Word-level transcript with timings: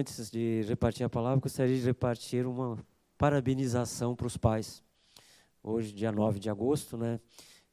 antes 0.00 0.30
de 0.30 0.62
repartir 0.62 1.04
a 1.04 1.10
palavra, 1.10 1.38
gostaria 1.38 1.76
de 1.76 1.84
repartir 1.84 2.46
uma 2.46 2.78
parabenização 3.18 4.16
para 4.16 4.26
os 4.26 4.34
pais. 4.34 4.82
Hoje, 5.62 5.92
dia 5.92 6.10
9 6.10 6.38
de 6.38 6.48
agosto, 6.48 6.96
né? 6.96 7.20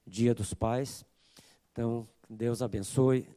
Dia 0.05 0.35
dos 0.35 0.53
Pais. 0.53 1.05
Então, 1.71 2.05
Deus 2.29 2.61
abençoe. 2.61 3.29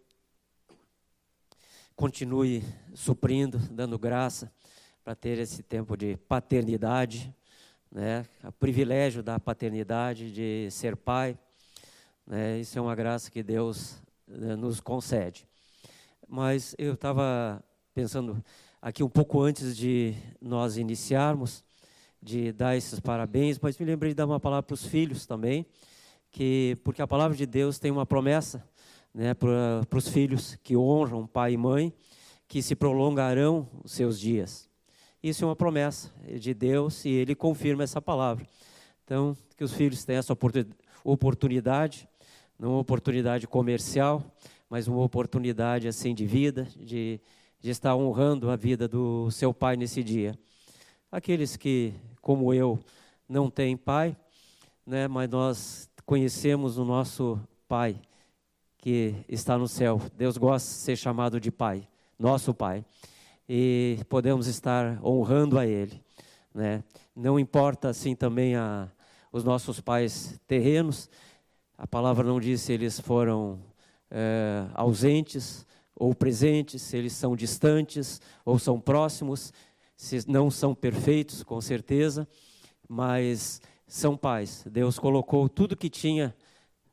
Continue 1.95 2.65
suprindo, 2.93 3.59
dando 3.71 3.97
graça 3.97 4.53
para 5.05 5.15
ter 5.15 5.39
esse 5.39 5.63
tempo 5.63 5.97
de 5.97 6.17
paternidade, 6.17 7.33
né? 7.93 8.27
O 8.43 8.51
privilégio 8.51 9.23
da 9.23 9.39
paternidade, 9.39 10.33
de 10.33 10.69
ser 10.73 10.97
pai. 10.97 11.39
Né? 12.27 12.59
Isso 12.59 12.77
é 12.77 12.83
uma 12.83 12.97
graça 12.97 13.31
que 13.31 13.41
Deus 13.41 14.03
né, 14.27 14.57
nos 14.57 14.81
concede. 14.81 15.47
Mas 16.27 16.75
eu 16.77 16.95
estava 16.95 17.63
pensando 17.95 18.43
aqui 18.83 19.03
um 19.03 19.09
pouco 19.09 19.43
antes 19.43 19.77
de 19.77 20.15
nós 20.41 20.77
iniciarmos, 20.79 21.63
de 22.23 22.53
dar 22.53 22.77
esses 22.77 22.99
parabéns, 22.99 23.59
mas 23.61 23.79
me 23.79 23.85
lembrei 23.85 24.13
de 24.13 24.17
dar 24.17 24.27
uma 24.27 24.41
palavra 24.41 24.63
para 24.63 24.75
os 24.75 24.87
filhos 24.87 25.27
também, 25.27 25.67
que 26.31 26.79
porque 26.83 27.03
a 27.03 27.07
palavra 27.07 27.37
de 27.37 27.45
Deus 27.45 27.79
tem 27.79 27.91
uma 27.91 28.07
promessa 28.07 28.65
né, 29.13 29.35
para, 29.35 29.85
para 29.89 29.99
os 29.99 30.09
filhos 30.09 30.57
que 30.63 30.77
honram 30.77 31.27
pai 31.27 31.53
e 31.53 31.57
mãe, 31.57 31.93
que 32.49 32.63
se 32.63 32.75
prolongarão 32.75 33.69
os 33.85 33.93
seus 33.93 34.19
dias. 34.19 34.69
Isso 35.23 35.45
é 35.45 35.47
uma 35.47 35.57
promessa 35.57 36.11
de 36.39 36.55
Deus 36.55 37.05
e 37.05 37.11
Ele 37.11 37.35
confirma 37.35 37.83
essa 37.83 38.01
palavra. 38.01 38.47
Então, 39.05 39.37
que 39.57 39.65
os 39.65 39.73
filhos 39.73 40.05
tenham 40.05 40.21
essa 40.21 40.37
oportunidade, 41.05 42.09
não 42.59 42.71
uma 42.71 42.81
oportunidade 42.81 43.47
comercial, 43.47 44.25
mas 44.71 44.89
uma 44.89 45.03
oportunidade 45.03 45.87
assim 45.87 46.15
de 46.15 46.25
vida, 46.25 46.67
de, 46.77 47.21
de 47.61 47.71
estar 47.71 47.95
honrando 47.95 48.51
a 48.51 48.57
vida 48.57 48.89
do 48.89 49.31
seu 49.31 49.53
pai 49.53 49.77
nesse 49.77 50.03
dia. 50.03 50.39
Aqueles 51.13 51.57
que, 51.57 51.93
como 52.23 52.55
eu, 52.55 52.79
não 53.29 53.51
têm 53.51 53.77
pai, 53.77 54.17
né, 54.87 55.07
mas 55.07 55.29
nós 55.29 55.91
conhecemos 56.07 56.79
o 56.79 56.85
nosso 56.85 57.39
pai 57.69 58.01
que 58.79 59.15
está 59.29 59.59
no 59.59 59.69
céu. 59.69 60.01
Deus 60.17 60.37
gosta 60.39 60.69
de 60.69 60.75
ser 60.77 60.97
chamado 60.97 61.39
de 61.39 61.51
pai, 61.51 61.87
nosso 62.19 62.55
pai 62.55 62.85
e 63.53 63.99
podemos 64.09 64.47
estar 64.47 65.05
honrando 65.05 65.59
a 65.59 65.67
Ele. 65.67 66.01
Né? 66.55 66.85
Não 67.15 67.39
importa 67.39 67.89
assim 67.89 68.15
também 68.15 68.55
a, 68.55 68.89
os 69.33 69.43
nossos 69.43 69.81
pais 69.81 70.41
terrenos, 70.47 71.11
a 71.77 71.87
palavra 71.87 72.25
não 72.25 72.39
diz 72.39 72.61
se 72.63 72.73
eles 72.73 73.01
foram 73.01 73.59
é, 74.11 74.67
ausentes 74.73 75.67
ou 76.01 76.15
presentes, 76.15 76.81
se 76.81 76.97
eles 76.97 77.13
são 77.13 77.37
distantes 77.37 78.23
ou 78.43 78.59
são 78.59 78.81
próximos, 78.81 79.53
se 79.95 80.25
não 80.27 80.51
são 80.51 80.75
perfeitos, 80.75 81.43
com 81.43 81.61
certeza, 81.61 82.27
mas 82.89 83.61
são 83.87 84.17
pais. 84.17 84.65
Deus 84.71 84.99
colocou 84.99 85.47
tudo 85.47 85.77
que 85.77 85.91
tinha 85.91 86.35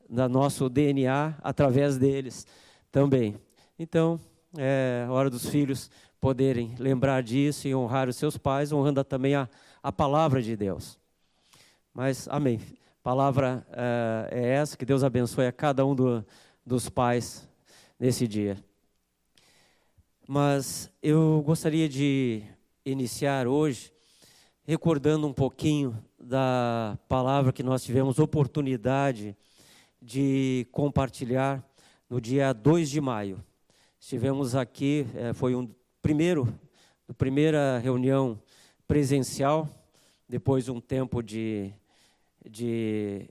no 0.09 0.27
nosso 0.27 0.67
DNA 0.67 1.35
através 1.41 1.97
deles 1.97 2.45
também. 2.91 3.39
Então, 3.79 4.19
é 4.57 5.07
hora 5.09 5.29
dos 5.29 5.47
filhos 5.47 5.89
poderem 6.19 6.75
lembrar 6.77 7.23
disso 7.23 7.65
e 7.65 7.73
honrar 7.73 8.09
os 8.09 8.17
seus 8.17 8.37
pais, 8.37 8.73
honrando 8.73 9.01
também 9.05 9.35
a, 9.35 9.47
a 9.81 9.91
palavra 9.91 10.41
de 10.41 10.57
Deus. 10.57 10.99
Mas, 11.93 12.27
amém. 12.29 12.59
Palavra 13.01 13.65
uh, 13.69 14.35
é 14.35 14.49
essa, 14.49 14.75
que 14.75 14.85
Deus 14.85 15.01
abençoe 15.01 15.47
a 15.47 15.51
cada 15.53 15.85
um 15.85 15.95
do, 15.95 16.25
dos 16.65 16.89
pais 16.89 17.47
nesse 17.97 18.27
dia. 18.27 18.66
Mas 20.29 20.91
eu 21.01 21.41
gostaria 21.45 21.87
de 21.87 22.43
iniciar 22.85 23.47
hoje 23.47 23.93
recordando 24.65 25.25
um 25.25 25.31
pouquinho 25.31 25.97
da 26.19 26.99
palavra 27.07 27.53
que 27.53 27.63
nós 27.63 27.81
tivemos 27.81 28.19
oportunidade 28.19 29.37
de 30.01 30.67
compartilhar 30.69 31.65
no 32.09 32.19
dia 32.19 32.51
2 32.51 32.89
de 32.89 32.99
maio. 32.99 33.41
Estivemos 33.97 34.53
aqui, 34.53 35.07
eh, 35.15 35.31
foi 35.31 35.55
um 35.55 35.73
primeiro, 36.01 36.53
primeira 37.17 37.79
reunião 37.79 38.37
presencial, 38.85 39.65
depois 40.27 40.65
de 40.65 40.71
um 40.71 40.81
tempo 40.81 41.23
de, 41.23 41.71
de, 42.45 43.29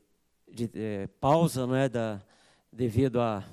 de 0.50 0.70
é, 0.74 1.08
pausa, 1.20 1.66
né, 1.66 1.90
da, 1.90 2.22
devido 2.72 3.20
a, 3.20 3.44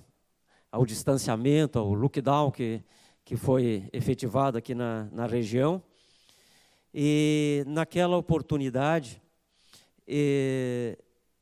ao 0.71 0.85
distanciamento, 0.85 1.77
ao 1.77 1.93
lockdown 1.93 2.49
que, 2.49 2.81
que 3.25 3.35
foi 3.35 3.87
efetivado 3.93 4.57
aqui 4.57 4.75
na, 4.75 5.05
na 5.11 5.25
região. 5.25 5.81
E 6.93 7.63
naquela 7.67 8.17
oportunidade, 8.17 9.21
eh, 10.07 10.97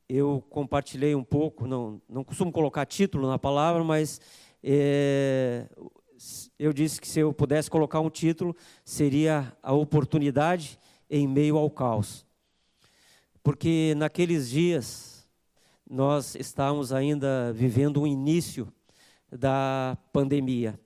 eu 0.07 0.43
compartilhei 0.49 1.15
um 1.15 1.23
pouco, 1.23 1.65
não, 1.65 2.01
não 2.07 2.23
costumo 2.23 2.51
colocar 2.51 2.85
título 2.85 3.27
na 3.27 3.39
palavra, 3.39 3.83
mas 3.83 4.19
é, 4.63 5.67
eu 6.59 6.71
disse 6.73 6.99
que 6.99 7.07
se 7.07 7.19
eu 7.19 7.33
pudesse 7.33 7.69
colocar 7.69 7.99
um 7.99 8.09
título, 8.09 8.55
seria 8.83 9.55
A 9.63 9.73
Oportunidade 9.73 10.77
em 11.09 11.27
Meio 11.27 11.57
ao 11.57 11.69
Caos. 11.69 12.25
Porque 13.41 13.93
naqueles 13.97 14.49
dias, 14.49 15.27
nós 15.89 16.35
estávamos 16.35 16.93
ainda 16.93 17.51
vivendo 17.53 18.01
o 18.01 18.07
início 18.07 18.71
da 19.31 19.97
pandemia, 20.13 20.79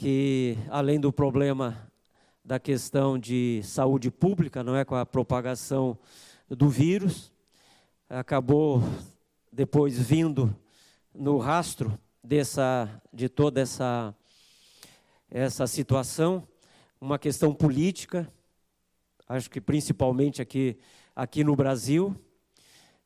que 0.00 0.56
além 0.70 0.98
do 0.98 1.12
problema 1.12 1.76
da 2.42 2.58
questão 2.58 3.18
de 3.18 3.60
saúde 3.62 4.10
pública, 4.10 4.64
não 4.64 4.74
é, 4.74 4.82
com 4.82 4.94
a 4.94 5.04
propagação 5.04 5.98
do 6.48 6.70
vírus, 6.70 7.30
acabou 8.08 8.82
depois 9.52 9.98
vindo 10.00 10.56
no 11.14 11.36
rastro 11.36 11.98
dessa, 12.24 12.88
de 13.12 13.28
toda 13.28 13.60
essa 13.60 14.14
essa 15.30 15.66
situação, 15.66 16.48
uma 16.98 17.18
questão 17.18 17.52
política, 17.52 18.26
acho 19.28 19.50
que 19.50 19.60
principalmente 19.60 20.40
aqui, 20.40 20.78
aqui 21.14 21.44
no 21.44 21.54
Brasil, 21.54 22.16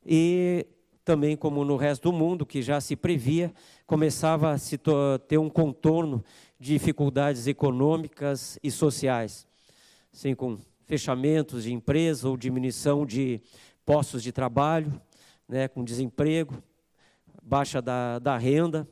e 0.05 0.65
também 1.05 1.37
como 1.37 1.63
no 1.63 1.75
resto 1.77 2.09
do 2.09 2.17
mundo, 2.17 2.45
que 2.45 2.63
já 2.63 2.81
se 2.81 2.95
previa, 2.95 3.53
começava 3.85 4.51
a 4.51 4.57
se 4.57 4.79
ter 5.27 5.37
um 5.37 5.49
contorno 5.49 6.23
dificuldades 6.65 7.45
econômicas 7.45 8.57
e 8.63 8.71
sociais, 8.71 9.47
assim, 10.11 10.33
com 10.33 10.57
fechamentos 10.87 11.63
de 11.63 11.71
empresas 11.71 12.25
ou 12.25 12.35
diminuição 12.35 13.05
de 13.05 13.39
postos 13.85 14.23
de 14.23 14.31
trabalho, 14.31 14.99
né, 15.47 15.67
com 15.67 15.83
desemprego, 15.83 16.63
baixa 17.43 17.83
da, 17.83 18.17
da 18.17 18.35
renda, 18.35 18.87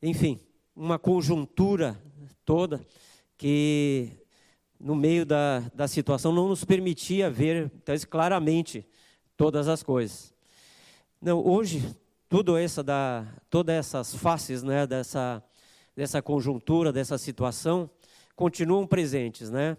enfim, 0.00 0.40
uma 0.74 0.98
conjuntura 0.98 2.00
toda 2.46 2.80
que, 3.36 4.08
no 4.80 4.94
meio 4.94 5.26
da, 5.26 5.60
da 5.74 5.86
situação, 5.86 6.32
não 6.32 6.48
nos 6.48 6.64
permitia 6.64 7.28
ver 7.28 7.70
então, 7.76 7.94
claramente 8.08 8.86
todas 9.36 9.68
as 9.68 9.82
coisas. 9.82 10.32
Não, 11.20 11.46
hoje, 11.46 11.94
tudo 12.26 12.56
essa 12.56 12.82
da, 12.82 13.26
todas 13.50 13.76
essas 13.76 14.14
faces 14.14 14.62
né, 14.62 14.86
dessa, 14.86 15.44
dessa 15.94 16.22
conjuntura, 16.22 16.92
dessa 16.92 17.18
situação, 17.18 17.88
continuam 18.34 18.86
presentes, 18.86 19.50
né? 19.50 19.76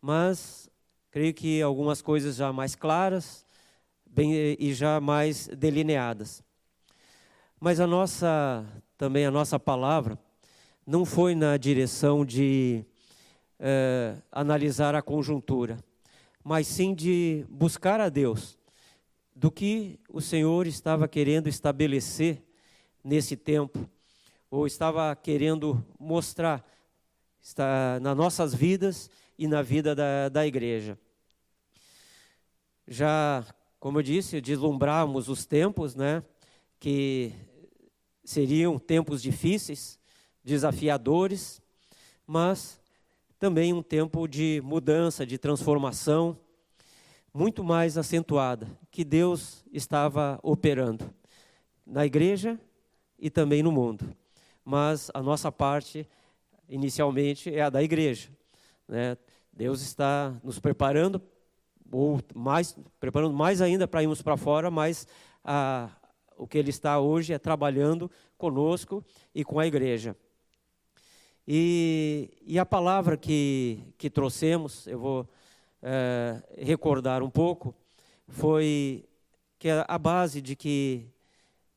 mas 0.00 0.70
creio 1.10 1.34
que 1.34 1.60
algumas 1.60 2.00
coisas 2.00 2.36
já 2.36 2.52
mais 2.52 2.74
claras 2.74 3.44
bem, 4.06 4.56
e 4.58 4.72
já 4.72 5.00
mais 5.00 5.48
delineadas. 5.48 6.42
Mas 7.58 7.78
a 7.80 7.86
nossa, 7.86 8.64
também 8.96 9.26
a 9.26 9.30
nossa 9.30 9.58
palavra, 9.58 10.18
não 10.86 11.04
foi 11.04 11.34
na 11.34 11.56
direção 11.56 12.24
de 12.24 12.84
é, 13.58 14.16
analisar 14.32 14.94
a 14.94 15.02
conjuntura, 15.02 15.78
mas 16.42 16.66
sim 16.66 16.94
de 16.94 17.44
buscar 17.48 18.00
a 18.00 18.08
Deus 18.08 18.58
do 19.36 19.50
que 19.50 19.98
o 20.08 20.20
Senhor 20.20 20.66
estava 20.66 21.06
querendo 21.06 21.48
estabelecer 21.48 22.42
nesse 23.04 23.36
tempo, 23.36 23.88
ou 24.50 24.66
estava 24.66 25.14
querendo 25.14 25.84
mostrar 25.98 26.64
está, 27.40 27.98
nas 28.00 28.16
nossas 28.16 28.54
vidas 28.54 29.08
e 29.38 29.46
na 29.46 29.62
vida 29.62 29.94
da, 29.94 30.28
da 30.28 30.46
igreja. 30.46 30.98
Já, 32.86 33.46
como 33.78 33.98
eu 33.98 34.02
disse, 34.02 34.40
deslumbramos 34.40 35.28
os 35.28 35.46
tempos, 35.46 35.94
né, 35.94 36.22
que 36.78 37.32
seriam 38.24 38.78
tempos 38.78 39.22
difíceis, 39.22 39.98
desafiadores, 40.42 41.62
mas 42.26 42.80
também 43.38 43.72
um 43.72 43.82
tempo 43.82 44.26
de 44.26 44.60
mudança, 44.64 45.24
de 45.24 45.38
transformação, 45.38 46.36
muito 47.32 47.62
mais 47.62 47.96
acentuada, 47.96 48.66
que 48.90 49.04
Deus 49.04 49.64
estava 49.72 50.38
operando 50.42 51.14
na 51.86 52.04
igreja 52.04 52.60
e 53.18 53.30
também 53.30 53.62
no 53.62 53.70
mundo. 53.70 54.14
Mas 54.70 55.10
a 55.12 55.20
nossa 55.20 55.50
parte 55.50 56.08
inicialmente, 56.68 57.52
é 57.52 57.62
a 57.62 57.68
da 57.68 57.82
igreja. 57.82 58.28
Né? 58.86 59.16
Deus 59.52 59.82
está 59.82 60.32
nos 60.44 60.60
preparando, 60.60 61.20
ou 61.90 62.20
mais, 62.32 62.78
preparando 63.00 63.34
mais 63.34 63.60
ainda 63.60 63.88
para 63.88 64.02
irmos 64.02 64.22
para 64.22 64.36
fora, 64.36 64.70
mas 64.70 65.08
a, 65.44 65.90
o 66.36 66.46
que 66.46 66.56
Ele 66.56 66.70
está 66.70 67.00
hoje 67.00 67.32
é 67.32 67.38
trabalhando 67.38 68.08
conosco 68.38 69.04
e 69.34 69.44
com 69.44 69.58
a 69.58 69.66
igreja. 69.66 70.16
E, 71.48 72.30
e 72.42 72.56
a 72.56 72.64
palavra 72.64 73.16
que, 73.16 73.92
que 73.98 74.08
trouxemos, 74.08 74.86
eu 74.86 75.00
vou 75.00 75.28
é, 75.82 76.40
recordar 76.56 77.24
um 77.24 77.30
pouco, 77.30 77.74
foi 78.28 79.04
que 79.58 79.68
é 79.68 79.84
a 79.88 79.98
base 79.98 80.40
de 80.40 80.54
que 80.54 81.08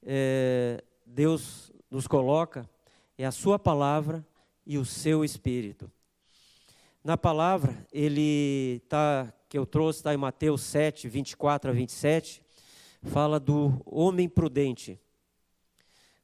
é, 0.03 0.83
Deus 1.07 1.71
nos 1.89 2.07
coloca 2.07 2.69
é 3.17 3.25
a 3.25 3.31
Sua 3.31 3.59
palavra 3.59 4.25
e 4.65 4.77
o 4.77 4.85
seu 4.85 5.23
Espírito. 5.23 5.91
Na 7.03 7.17
palavra, 7.17 7.85
ele 7.91 8.81
tá, 8.87 9.31
que 9.49 9.57
eu 9.57 9.65
trouxe, 9.65 9.99
está 9.99 10.13
em 10.13 10.17
Mateus 10.17 10.61
7, 10.61 11.09
24 11.09 11.69
a 11.69 11.73
27, 11.73 12.41
fala 13.01 13.39
do 13.39 13.81
homem 13.85 14.29
prudente. 14.29 14.99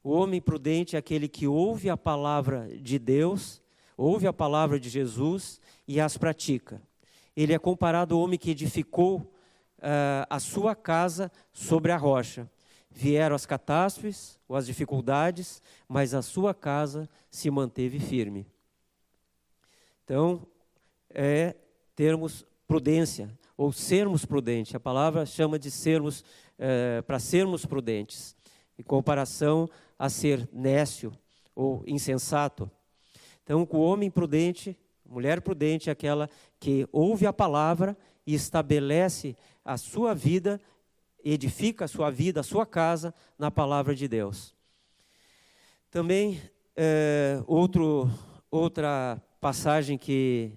O 0.01 0.11
homem 0.11 0.39
prudente 0.39 0.95
é 0.95 0.99
aquele 0.99 1.27
que 1.27 1.45
ouve 1.45 1.89
a 1.89 1.97
palavra 1.97 2.69
de 2.77 2.97
Deus, 2.97 3.61
ouve 3.97 4.25
a 4.25 4.31
palavra 4.31 4.79
de 4.79 4.89
Jesus 4.89 5.59
e 5.85 5.99
as 5.99 6.17
pratica. 6.17 6.81
Ele 7.35 7.53
é 7.53 7.59
comparado 7.59 8.15
ao 8.15 8.21
homem 8.21 8.39
que 8.39 8.51
edificou 8.51 9.17
uh, 9.79 10.25
a 10.29 10.39
sua 10.39 10.73
casa 10.73 11.29
sobre 11.51 11.91
a 11.91 11.97
rocha. 11.97 12.49
Vieram 12.91 13.35
as 13.35 13.45
catástrofes 13.45 14.39
ou 14.47 14.55
as 14.55 14.65
dificuldades, 14.65 15.61
mas 15.87 16.13
a 16.13 16.21
sua 16.21 16.53
casa 16.53 17.07
se 17.29 17.49
manteve 17.49 17.99
firme. 17.99 18.47
Então, 20.03 20.41
é 21.09 21.55
termos 21.95 22.45
prudência, 22.67 23.29
ou 23.57 23.71
sermos 23.71 24.25
prudentes. 24.25 24.73
A 24.73 24.79
palavra 24.79 25.25
chama 25.25 25.59
de 25.59 25.69
sermos, 25.69 26.23
é, 26.57 27.01
para 27.01 27.19
sermos 27.19 27.65
prudentes, 27.65 28.35
em 28.77 28.83
comparação 28.83 29.69
a 29.97 30.09
ser 30.09 30.47
nécio 30.53 31.11
ou 31.53 31.83
insensato. 31.85 32.71
Então, 33.43 33.67
o 33.69 33.79
homem 33.79 34.09
prudente, 34.09 34.77
mulher 35.05 35.41
prudente 35.41 35.89
é 35.89 35.91
aquela 35.91 36.29
que 36.59 36.87
ouve 36.91 37.25
a 37.25 37.33
palavra 37.33 37.97
e 38.25 38.33
estabelece 38.33 39.35
a 39.65 39.75
sua 39.75 40.13
vida, 40.13 40.61
edifica 41.23 41.85
a 41.85 41.87
sua 41.87 42.09
vida, 42.09 42.39
a 42.39 42.43
sua 42.43 42.65
casa 42.65 43.13
na 43.37 43.51
palavra 43.51 43.95
de 43.95 44.07
Deus. 44.07 44.53
Também, 45.91 46.41
é, 46.75 47.41
outro, 47.47 48.09
outra 48.51 49.21
passagem 49.39 49.97
que 49.97 50.51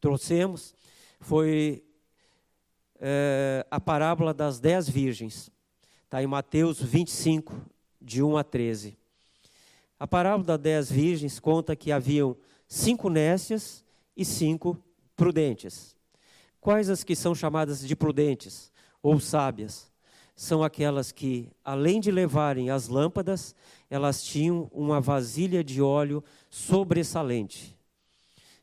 trouxemos 0.00 0.74
foi 1.20 1.84
é, 3.00 3.66
a 3.70 3.80
parábola 3.80 4.34
das 4.34 4.60
dez 4.60 4.88
virgens. 4.88 5.50
Está 6.04 6.22
em 6.22 6.26
Mateus 6.26 6.80
25, 6.80 7.54
de 8.00 8.22
1 8.22 8.36
a 8.36 8.44
13. 8.44 8.98
A 9.98 10.06
parábola 10.06 10.44
das 10.44 10.60
dez 10.60 10.90
virgens 10.90 11.38
conta 11.38 11.76
que 11.76 11.92
haviam 11.92 12.36
cinco 12.66 13.08
nécias 13.08 13.84
e 14.16 14.24
cinco 14.24 14.76
prudentes. 15.16 15.96
Quais 16.60 16.90
as 16.90 17.04
que 17.04 17.14
são 17.14 17.34
chamadas 17.34 17.86
de 17.86 17.94
prudentes 17.94 18.71
ou 19.02 19.18
sábias? 19.18 19.90
São 20.34 20.62
aquelas 20.62 21.12
que, 21.12 21.50
além 21.64 22.00
de 22.00 22.10
levarem 22.10 22.70
as 22.70 22.88
lâmpadas, 22.88 23.54
elas 23.90 24.22
tinham 24.22 24.70
uma 24.72 25.00
vasilha 25.00 25.62
de 25.62 25.82
óleo 25.82 26.24
sobressalente. 26.48 27.76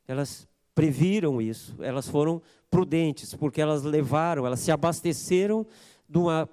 Elas 0.07 0.47
previram 0.74 1.41
isso, 1.41 1.75
elas 1.83 2.07
foram 2.07 2.41
prudentes, 2.69 3.33
porque 3.33 3.62
elas 3.62 3.83
levaram, 3.83 4.45
elas 4.45 4.59
se 4.59 4.71
abasteceram 4.71 5.65
de 6.07 6.18
uma 6.18 6.50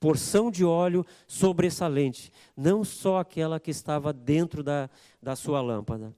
porção 0.00 0.50
de 0.50 0.64
óleo 0.64 1.04
sobressalente, 1.26 2.32
não 2.56 2.84
só 2.84 3.18
aquela 3.18 3.58
que 3.58 3.70
estava 3.70 4.12
dentro 4.12 4.62
da, 4.62 4.88
da 5.22 5.34
sua 5.34 5.60
lâmpada. 5.60 6.14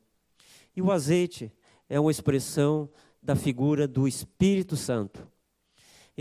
E 0.76 0.82
o 0.82 0.90
azeite 0.90 1.52
é 1.88 1.98
uma 1.98 2.10
expressão 2.10 2.88
da 3.22 3.34
figura 3.34 3.86
do 3.86 4.06
Espírito 4.06 4.76
Santo. 4.76 5.26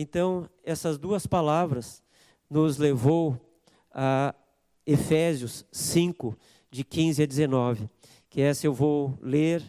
Então, 0.01 0.49
essas 0.63 0.97
duas 0.97 1.27
palavras 1.27 2.01
nos 2.49 2.77
levou 2.77 3.37
a 3.91 4.33
Efésios 4.85 5.65
5, 5.73 6.37
de 6.71 6.85
15 6.85 7.23
a 7.23 7.25
19, 7.25 7.89
que 8.29 8.39
essa 8.39 8.65
eu 8.65 8.73
vou 8.73 9.19
ler 9.21 9.61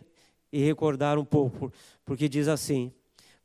e 0.53 0.65
recordar 0.65 1.19
um 1.19 1.25
pouco, 1.25 1.73
porque 2.05 2.29
diz 2.29 2.47
assim: 2.47 2.93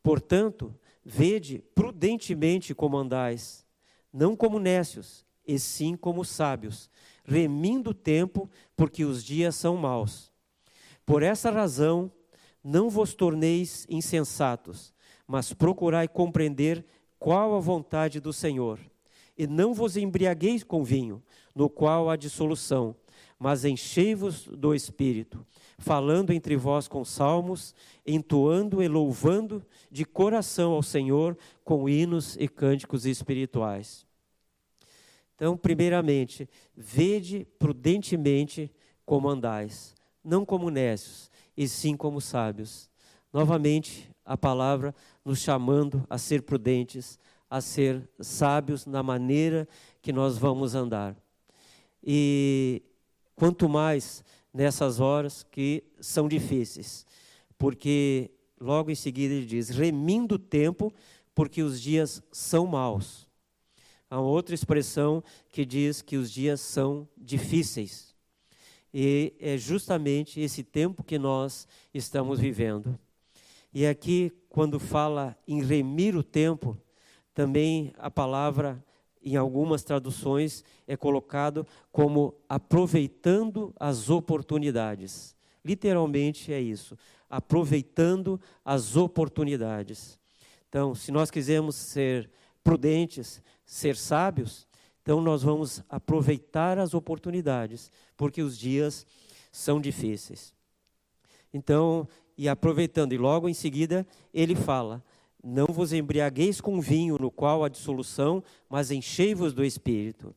Portanto, 0.03 0.75
vede 1.03 1.63
prudentemente 1.73 2.75
como 2.75 2.97
andais, 2.97 3.65
não 4.13 4.35
como 4.35 4.59
nécios, 4.59 5.25
e 5.43 5.57
sim 5.57 5.97
como 5.97 6.23
sábios, 6.23 6.87
remindo 7.23 7.89
o 7.89 7.95
tempo, 7.95 8.47
porque 8.75 9.03
os 9.03 9.23
dias 9.23 9.55
são 9.55 9.75
maus. 9.75 10.31
Por 11.03 11.23
essa 11.23 11.49
razão, 11.49 12.11
não 12.63 12.91
vos 12.91 13.15
torneis 13.15 13.87
insensatos, 13.89 14.93
mas 15.27 15.53
procurai 15.53 16.07
compreender 16.07 16.85
qual 17.17 17.55
a 17.55 17.59
vontade 17.59 18.19
do 18.19 18.31
Senhor 18.31 18.79
e 19.37 19.45
não 19.45 19.73
vos 19.73 19.97
embriagueis 19.97 20.63
com 20.63 20.83
vinho, 20.83 21.21
no 21.53 21.69
qual 21.69 22.09
há 22.09 22.15
dissolução, 22.15 22.95
mas 23.37 23.65
enchei-vos 23.65 24.47
do 24.47 24.73
Espírito, 24.73 25.45
falando 25.77 26.31
entre 26.31 26.55
vós 26.55 26.87
com 26.87 27.03
salmos, 27.03 27.75
entoando 28.05 28.81
e 28.81 28.87
louvando 28.87 29.65
de 29.91 30.05
coração 30.05 30.71
ao 30.71 30.81
Senhor 30.81 31.37
com 31.63 31.89
hinos 31.89 32.37
e 32.39 32.47
cânticos 32.47 33.05
espirituais. 33.05 34.05
Então, 35.35 35.57
primeiramente, 35.57 36.47
vede 36.73 37.45
prudentemente 37.59 38.71
como 39.05 39.27
andais, 39.27 39.93
não 40.23 40.45
como 40.45 40.69
nécios, 40.69 41.29
e 41.57 41.67
sim 41.67 41.95
como 41.97 42.21
sábios. 42.21 42.89
Novamente, 43.33 44.09
a 44.25 44.35
palavra 44.35 44.93
nos 45.23 45.39
chamando 45.39 46.05
a 46.09 46.17
ser 46.17 46.41
prudentes, 46.41 47.19
a 47.49 47.61
ser 47.61 48.09
sábios 48.19 48.85
na 48.85 49.03
maneira 49.03 49.67
que 50.01 50.11
nós 50.11 50.37
vamos 50.37 50.73
andar. 50.73 51.15
E 52.03 52.81
quanto 53.35 53.69
mais 53.69 54.23
nessas 54.53 54.99
horas 54.99 55.43
que 55.43 55.83
são 55.99 56.27
difíceis, 56.27 57.05
porque 57.57 58.31
logo 58.59 58.89
em 58.89 58.95
seguida 58.95 59.33
ele 59.33 59.45
diz: 59.45 59.69
remindo 59.69 60.35
o 60.35 60.39
tempo, 60.39 60.91
porque 61.33 61.61
os 61.61 61.79
dias 61.79 62.23
são 62.31 62.65
maus. 62.65 63.27
Há 64.09 64.19
outra 64.19 64.55
expressão 64.55 65.23
que 65.49 65.65
diz 65.65 66.01
que 66.01 66.15
os 66.17 66.31
dias 66.31 66.61
são 66.61 67.07
difíceis. 67.17 68.15
E 68.93 69.33
é 69.39 69.57
justamente 69.57 70.39
esse 70.39 70.63
tempo 70.63 71.03
que 71.03 71.19
nós 71.19 71.67
estamos 71.93 72.39
vivendo. 72.39 72.97
E 73.75 73.85
aqui, 73.85 74.31
quando 74.47 74.79
fala 74.79 75.37
em 75.45 75.61
remir 75.61 76.15
o 76.15 76.23
tempo, 76.23 76.77
também 77.33 77.91
a 77.97 78.09
palavra, 78.09 78.81
em 79.21 79.35
algumas 79.35 79.83
traduções, 79.83 80.63
é 80.87 80.95
colocado 80.95 81.67
como 81.91 82.33
aproveitando 82.47 83.75
as 83.77 84.09
oportunidades. 84.09 85.35
Literalmente 85.63 86.53
é 86.53 86.61
isso, 86.61 86.97
aproveitando 87.29 88.39
as 88.63 88.95
oportunidades. 88.95 90.17
Então, 90.69 90.95
se 90.95 91.11
nós 91.11 91.29
quisermos 91.29 91.75
ser 91.75 92.31
prudentes, 92.63 93.41
ser 93.65 93.97
sábios, 93.97 94.65
então 95.01 95.19
nós 95.19 95.43
vamos 95.43 95.83
aproveitar 95.89 96.79
as 96.79 96.93
oportunidades, 96.93 97.91
porque 98.15 98.41
os 98.41 98.57
dias 98.57 99.05
são 99.51 99.81
difíceis. 99.81 100.55
Então, 101.53 102.07
e 102.37 102.49
aproveitando, 102.49 103.13
e 103.13 103.17
logo 103.17 103.47
em 103.47 103.53
seguida 103.53 104.05
ele 104.33 104.55
fala: 104.55 105.03
não 105.43 105.67
vos 105.67 105.93
embriagueis 105.93 106.59
com 106.59 106.81
vinho, 106.81 107.17
no 107.19 107.29
qual 107.29 107.63
há 107.63 107.69
dissolução, 107.69 108.43
mas 108.67 108.89
enchei-vos 108.89 109.53
do 109.53 109.63
Espírito. 109.63 110.33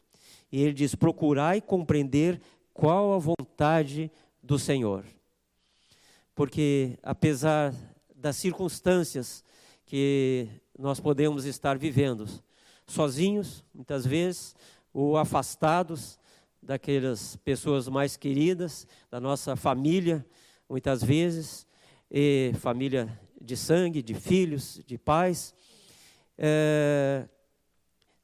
E 0.53 0.61
ele 0.61 0.73
diz: 0.73 0.95
procurai 0.95 1.61
compreender 1.61 2.41
qual 2.75 3.15
a 3.15 3.19
vontade 3.19 4.11
do 4.43 4.59
Senhor. 4.59 5.05
Porque, 6.35 6.99
apesar 7.03 7.75
das 8.15 8.37
circunstâncias 8.37 9.43
que 9.85 10.47
nós 10.79 11.01
podemos 11.01 11.45
estar 11.45 11.77
vivendo, 11.77 12.29
sozinhos, 12.87 13.65
muitas 13.75 14.07
vezes, 14.07 14.55
ou 14.93 15.17
afastados 15.17 16.19
daquelas 16.63 17.37
pessoas 17.37 17.89
mais 17.89 18.17
queridas, 18.17 18.87
da 19.11 19.21
nossa 19.21 19.57
família, 19.57 20.25
muitas 20.69 21.03
vezes, 21.03 21.67
e 22.11 22.53
família 22.59 23.09
de 23.41 23.57
sangue, 23.57 24.03
de 24.03 24.15
filhos, 24.15 24.81
de 24.87 24.99
pais. 24.99 25.55
É, 26.37 27.27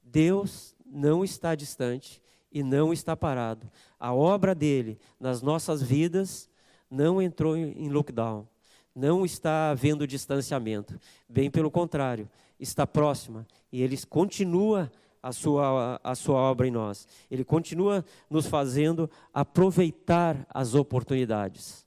Deus 0.03 0.75
não 0.85 1.25
está 1.25 1.55
distante 1.55 2.23
e 2.53 2.63
não 2.63 2.93
está 2.93 3.17
parado. 3.17 3.71
A 3.99 4.15
obra 4.15 4.55
dele 4.55 4.99
nas 5.19 5.43
nossas 5.43 5.83
vidas 5.83 6.49
não 6.91 7.21
entrou 7.21 7.57
em 7.57 7.89
lockdown, 7.89 8.47
não 8.95 9.25
está 9.25 9.71
havendo 9.71 10.07
distanciamento. 10.07 10.99
Bem 11.29 11.51
pelo 11.51 11.71
contrário, 11.71 12.31
está 12.61 12.87
próxima 12.87 13.47
e 13.73 13.83
ele 13.83 13.99
continua 14.07 14.91
a 15.23 15.33
sua, 15.33 15.99
a 16.05 16.15
sua 16.15 16.37
obra 16.37 16.69
em 16.69 16.71
nós. 16.71 17.09
Ele 17.31 17.45
continua 17.45 18.05
nos 18.29 18.47
fazendo 18.47 19.11
aproveitar 19.33 20.47
as 20.51 20.75
oportunidades. 20.75 21.85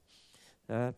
Tá? 0.66 0.94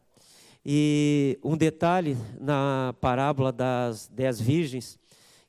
E 0.71 1.39
um 1.43 1.57
detalhe 1.57 2.15
na 2.39 2.93
parábola 3.01 3.51
das 3.51 4.07
dez 4.07 4.39
virgens 4.39 4.99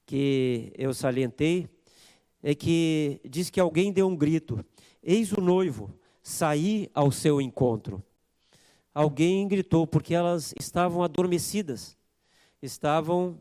que 0.06 0.72
eu 0.78 0.94
salientei 0.94 1.68
é 2.42 2.54
que 2.54 3.20
diz 3.28 3.50
que 3.50 3.60
alguém 3.60 3.92
deu 3.92 4.08
um 4.08 4.16
grito: 4.16 4.64
Eis 5.02 5.30
o 5.30 5.38
noivo, 5.42 5.92
saí 6.22 6.88
ao 6.94 7.12
seu 7.12 7.38
encontro. 7.38 8.02
Alguém 8.94 9.46
gritou 9.46 9.86
porque 9.86 10.14
elas 10.14 10.54
estavam 10.58 11.02
adormecidas, 11.02 11.98
estavam 12.62 13.38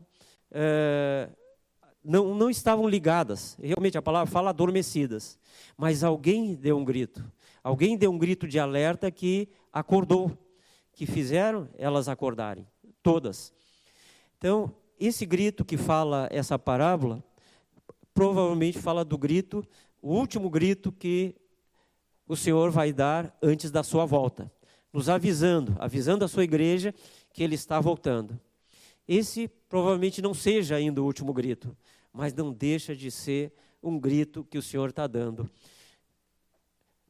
é, 0.50 1.30
não, 2.04 2.34
não 2.34 2.50
estavam 2.50 2.86
ligadas. 2.86 3.56
Realmente 3.58 3.96
a 3.96 4.02
palavra 4.02 4.30
fala 4.30 4.50
adormecidas. 4.50 5.38
Mas 5.78 6.04
alguém 6.04 6.54
deu 6.54 6.76
um 6.76 6.84
grito. 6.84 7.24
Alguém 7.64 7.96
deu 7.96 8.10
um 8.12 8.18
grito 8.18 8.46
de 8.46 8.58
alerta 8.58 9.10
que 9.10 9.48
acordou, 9.72 10.36
que 11.00 11.06
fizeram 11.06 11.66
elas 11.78 12.10
acordarem, 12.10 12.66
todas. 13.02 13.54
Então, 14.36 14.70
esse 14.98 15.24
grito 15.24 15.64
que 15.64 15.78
fala 15.78 16.28
essa 16.30 16.58
parábola, 16.58 17.24
provavelmente 18.12 18.78
fala 18.78 19.02
do 19.02 19.16
grito, 19.16 19.66
o 20.02 20.12
último 20.12 20.50
grito 20.50 20.92
que 20.92 21.34
o 22.28 22.36
Senhor 22.36 22.70
vai 22.70 22.92
dar 22.92 23.34
antes 23.42 23.70
da 23.70 23.82
sua 23.82 24.04
volta, 24.04 24.52
nos 24.92 25.08
avisando, 25.08 25.74
avisando 25.78 26.22
a 26.22 26.28
sua 26.28 26.44
igreja 26.44 26.94
que 27.32 27.42
ele 27.42 27.54
está 27.54 27.80
voltando. 27.80 28.38
Esse 29.08 29.48
provavelmente 29.70 30.20
não 30.20 30.34
seja 30.34 30.76
ainda 30.76 31.00
o 31.00 31.06
último 31.06 31.32
grito, 31.32 31.74
mas 32.12 32.34
não 32.34 32.52
deixa 32.52 32.94
de 32.94 33.10
ser 33.10 33.54
um 33.82 33.98
grito 33.98 34.46
que 34.50 34.58
o 34.58 34.62
Senhor 34.62 34.90
está 34.90 35.06
dando. 35.06 35.48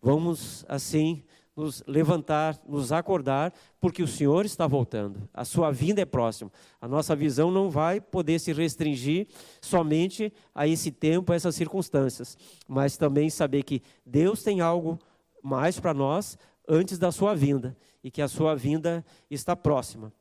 Vamos, 0.01 0.65
assim, 0.69 1.25
nos 1.57 1.83
levantar, 1.87 2.59
nos 2.67 2.93
acordar, 2.93 3.53
porque 3.81 4.03
o 4.03 4.09
Senhor 4.09 4.45
está 4.45 4.67
voltando. 4.67 5.29
A 5.35 5.45
sua 5.45 5.71
vinda 5.71 6.01
é 6.01 6.05
próxima. 6.05 6.51
A 6.81 6.89
nossa 6.89 7.15
visão 7.15 7.51
não 7.51 7.69
vai 7.71 8.01
poder 8.01 8.39
se 8.39 8.53
restringir 8.53 9.29
somente 9.61 10.33
a 10.55 10.67
esse 10.67 10.91
tempo, 10.91 11.33
a 11.33 11.37
essas 11.37 11.55
circunstâncias, 11.55 12.37
mas 12.67 12.97
também 12.97 13.29
saber 13.29 13.63
que 13.63 13.83
Deus 14.05 14.43
tem 14.43 14.61
algo 14.61 14.99
mais 15.43 15.79
para 15.79 15.93
nós 15.93 16.39
antes 16.69 16.99
da 16.99 17.11
sua 17.11 17.35
vinda 17.35 17.77
e 18.03 18.11
que 18.11 18.23
a 18.23 18.29
sua 18.29 18.55
vinda 18.55 19.05
está 19.31 19.55
próxima. 19.57 20.13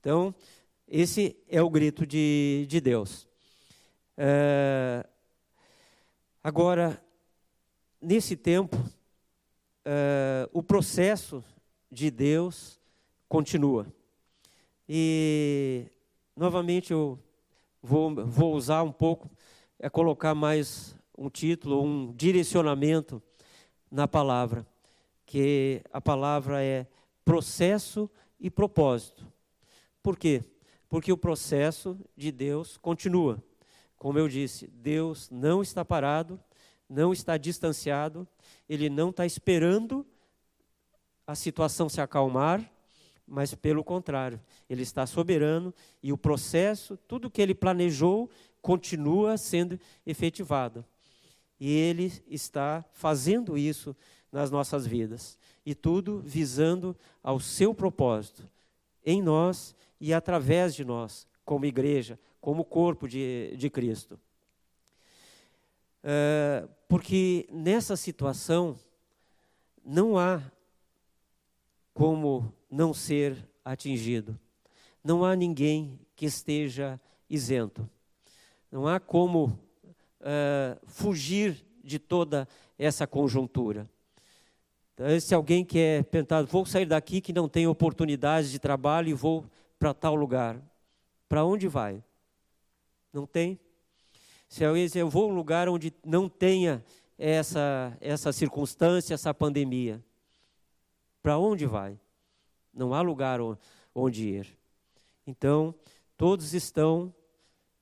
Então, 0.00 0.34
esse 0.88 1.36
é 1.48 1.60
o 1.60 1.68
grito 1.68 2.06
de, 2.06 2.64
de 2.68 2.80
Deus. 2.80 3.26
É, 4.16 5.04
agora, 6.42 7.02
nesse 8.00 8.36
tempo, 8.36 8.76
é, 9.86 10.48
o 10.52 10.62
processo 10.62 11.42
de 11.90 12.10
Deus 12.10 12.78
continua. 13.28 13.86
E, 14.88 15.86
novamente, 16.36 16.92
eu 16.92 17.18
vou, 17.80 18.14
vou 18.26 18.54
usar 18.54 18.82
um 18.82 18.92
pouco, 18.92 19.30
é 19.78 19.88
colocar 19.88 20.34
mais 20.34 20.94
um 21.16 21.30
título, 21.30 21.82
um 21.82 22.12
direcionamento 22.12 23.22
na 23.90 24.06
palavra, 24.08 24.66
que 25.24 25.80
a 25.92 26.00
palavra 26.00 26.62
é 26.62 26.86
processo 27.24 28.10
e 28.38 28.50
propósito. 28.50 29.26
Por 30.02 30.18
quê? 30.18 30.44
porque 30.88 31.12
o 31.12 31.16
processo 31.16 31.98
de 32.16 32.30
Deus 32.30 32.76
continua. 32.76 33.42
Como 33.96 34.18
eu 34.18 34.28
disse, 34.28 34.66
Deus 34.68 35.28
não 35.30 35.62
está 35.62 35.84
parado, 35.84 36.40
não 36.88 37.12
está 37.12 37.36
distanciado, 37.36 38.26
ele 38.68 38.88
não 38.88 39.10
está 39.10 39.24
esperando 39.24 40.06
a 41.26 41.34
situação 41.34 41.88
se 41.88 42.00
acalmar, 42.00 42.70
mas 43.26 43.54
pelo 43.54 43.82
contrário, 43.82 44.40
ele 44.70 44.82
está 44.82 45.04
soberano 45.06 45.74
e 46.02 46.12
o 46.12 46.18
processo, 46.18 46.96
tudo 47.08 47.30
que 47.30 47.42
ele 47.42 47.54
planejou, 47.54 48.30
continua 48.62 49.36
sendo 49.36 49.78
efetivado. 50.06 50.84
E 51.58 51.70
ele 51.70 52.12
está 52.28 52.84
fazendo 52.92 53.56
isso 53.58 53.96
nas 54.30 54.50
nossas 54.50 54.86
vidas. 54.86 55.38
E 55.64 55.74
tudo 55.74 56.20
visando 56.24 56.94
ao 57.22 57.40
seu 57.40 57.74
propósito, 57.74 58.48
em 59.04 59.20
nós 59.22 59.74
e 60.00 60.12
através 60.12 60.74
de 60.74 60.84
nós, 60.84 61.26
como 61.44 61.64
igreja, 61.64 62.18
como 62.40 62.64
corpo 62.64 63.08
de, 63.08 63.54
de 63.56 63.68
Cristo. 63.68 64.20
É, 66.08 66.68
porque 66.88 67.48
nessa 67.50 67.96
situação 67.96 68.78
não 69.84 70.16
há 70.16 70.40
como 71.92 72.54
não 72.70 72.94
ser 72.94 73.36
atingido. 73.64 74.38
Não 75.02 75.24
há 75.24 75.34
ninguém 75.34 75.98
que 76.14 76.24
esteja 76.24 77.00
isento. 77.28 77.90
Não 78.70 78.86
há 78.86 79.00
como 79.00 79.58
é, 80.20 80.78
fugir 80.86 81.66
de 81.82 81.98
toda 81.98 82.46
essa 82.78 83.04
conjuntura. 83.04 83.90
Então, 84.94 85.18
se 85.18 85.34
alguém 85.34 85.64
quer 85.64 86.04
pensar, 86.04 86.44
vou 86.44 86.64
sair 86.64 86.86
daqui 86.86 87.20
que 87.20 87.32
não 87.32 87.48
tem 87.48 87.66
oportunidades 87.66 88.52
de 88.52 88.60
trabalho 88.60 89.08
e 89.08 89.12
vou 89.12 89.44
para 89.76 89.92
tal 89.92 90.14
lugar. 90.14 90.56
Para 91.28 91.44
onde 91.44 91.66
vai? 91.66 92.00
Não 93.12 93.26
tem. 93.26 93.58
Se 94.48 94.64
eu 94.64 95.08
vou 95.08 95.24
a 95.24 95.32
um 95.32 95.34
lugar 95.34 95.68
onde 95.68 95.92
não 96.04 96.28
tenha 96.28 96.84
essa, 97.18 97.96
essa 98.00 98.32
circunstância, 98.32 99.14
essa 99.14 99.34
pandemia, 99.34 100.02
para 101.22 101.38
onde 101.38 101.66
vai? 101.66 101.98
Não 102.72 102.94
há 102.94 103.00
lugar 103.00 103.40
onde 103.94 104.28
ir. 104.28 104.58
Então, 105.26 105.74
todos 106.16 106.54
estão 106.54 107.12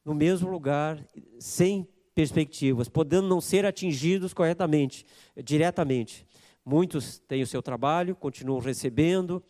no 0.04 0.14
mesmo 0.14 0.50
lugar, 0.50 1.04
sem 1.38 1.88
perspectivas, 2.14 2.88
podendo 2.88 3.26
não 3.26 3.40
ser 3.40 3.66
atingidos 3.66 4.33
corretamente, 4.33 5.04
diretamente. 5.42 6.26
Muitos 6.64 7.18
têm 7.18 7.42
o 7.42 7.47
seu 7.47 7.62
trabalho, 7.62 8.14
continuam 8.14 8.61
recebendo, 8.61 9.42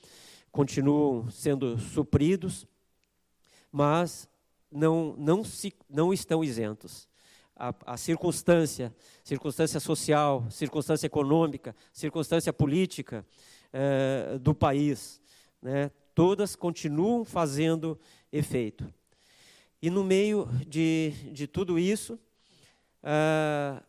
continuam 0.50 1.28
sendo 1.30 1.78
supridos, 1.78 2.66
mas 3.71 4.28
não, 4.75 5.14
não, 5.16 5.45
se, 5.45 5.73
não 5.88 6.12
estão 6.12 6.43
isentos. 6.43 7.09
A, 7.57 7.73
a, 7.87 7.97
circunstância, 7.97 8.93
circunstância 9.23 9.78
social, 9.78 10.45
circunstância 10.50 11.07
econômica, 11.07 11.75
circunstância 11.93 12.52
política 12.52 13.25
eh, 13.73 14.37
do 14.40 14.52
país, 14.52 15.23
né, 15.62 15.93
todas 16.16 16.57
continuam 16.57 17.25
fazendo 17.25 17.97
efeito. 18.33 18.93
E 19.81 19.88
no 19.88 20.02
meio 20.02 20.49
de, 20.66 21.12
de 21.33 21.47
tudo 21.47 21.78
isso, 21.78 22.19
ah, 23.00 23.81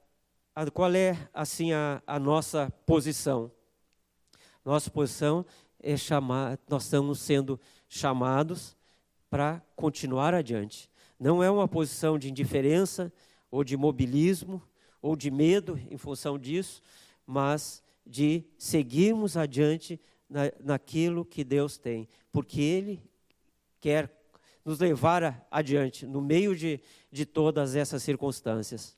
qual 0.71 0.93
é 0.93 1.17
assim 1.33 1.73
a, 1.73 2.03
a 2.05 2.19
nossa 2.19 2.71
posição? 2.85 3.51
Nossa 4.63 4.91
posição 4.91 5.43
é 5.79 5.97
chamar, 5.97 6.59
nós 6.69 6.83
estamos 6.83 7.19
sendo 7.19 7.59
chamados 7.87 8.74
para 9.35 9.61
continuar 9.75 10.33
adiante. 10.33 10.89
Não 11.19 11.43
é 11.43 11.51
uma 11.51 11.67
posição 11.67 12.17
de 12.17 12.29
indiferença 12.29 13.11
ou 13.51 13.65
de 13.65 13.75
mobilismo 13.75 14.63
ou 15.01 15.13
de 15.13 15.29
medo 15.29 15.77
em 15.91 15.97
função 15.97 16.39
disso, 16.39 16.81
mas 17.27 17.83
de 18.07 18.45
seguirmos 18.57 19.35
adiante 19.35 19.99
na, 20.29 20.43
naquilo 20.63 21.25
que 21.25 21.43
Deus 21.43 21.77
tem, 21.77 22.07
porque 22.31 22.61
Ele 22.61 23.03
quer 23.81 24.09
nos 24.63 24.79
levar 24.79 25.45
adiante 25.51 26.05
no 26.05 26.21
meio 26.21 26.55
de, 26.55 26.79
de 27.11 27.25
todas 27.25 27.75
essas 27.75 28.01
circunstâncias. 28.03 28.97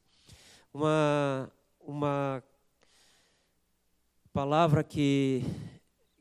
Uma, 0.71 1.51
uma 1.81 2.43
palavra 4.31 4.83
que 4.83 5.43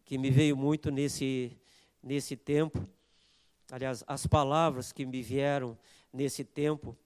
que 0.06 0.16
me 0.16 0.30
veio 0.30 0.56
muito 0.56 0.90
nesse, 0.90 1.52
nesse 2.00 2.34
tempo. 2.34 2.88
Aliás, 3.70 4.04
as 4.06 4.26
palavras 4.26 4.92
que 4.92 5.04
me 5.04 5.22
vieram 5.22 5.76
nesse 6.12 6.44
tempo, 6.44 6.96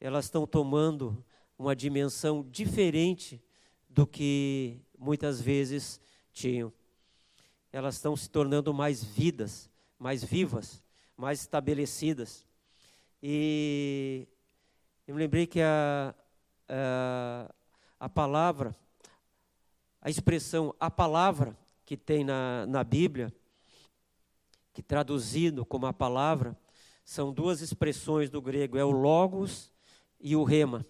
elas 0.00 0.26
estão 0.26 0.46
tomando 0.46 1.24
uma 1.58 1.74
dimensão 1.74 2.46
diferente 2.48 3.42
do 3.88 4.06
que 4.06 4.80
muitas 4.98 5.40
vezes 5.40 6.00
tinham. 6.32 6.72
Elas 7.72 7.96
estão 7.96 8.16
se 8.16 8.30
tornando 8.30 8.72
mais 8.72 9.02
vidas, 9.02 9.68
mais 9.98 10.22
vivas, 10.22 10.82
mais 11.16 11.40
estabelecidas. 11.40 12.46
E 13.20 14.28
eu 15.06 15.14
me 15.14 15.20
lembrei 15.20 15.46
que 15.46 15.60
a, 15.60 16.14
a, 16.68 17.54
a 17.98 18.08
palavra, 18.08 18.74
a 20.00 20.10
expressão 20.10 20.74
a 20.78 20.90
palavra, 20.90 21.56
que 21.84 21.96
tem 21.96 22.24
na, 22.24 22.66
na 22.66 22.84
Bíblia, 22.84 23.32
que 24.74 24.82
traduzido 24.82 25.64
como 25.64 25.86
a 25.86 25.92
palavra, 25.92 26.58
são 27.04 27.32
duas 27.32 27.60
expressões 27.60 28.28
do 28.28 28.42
grego, 28.42 28.76
é 28.76 28.84
o 28.84 28.90
logos 28.90 29.72
e 30.20 30.34
o 30.34 30.42
rema. 30.42 30.84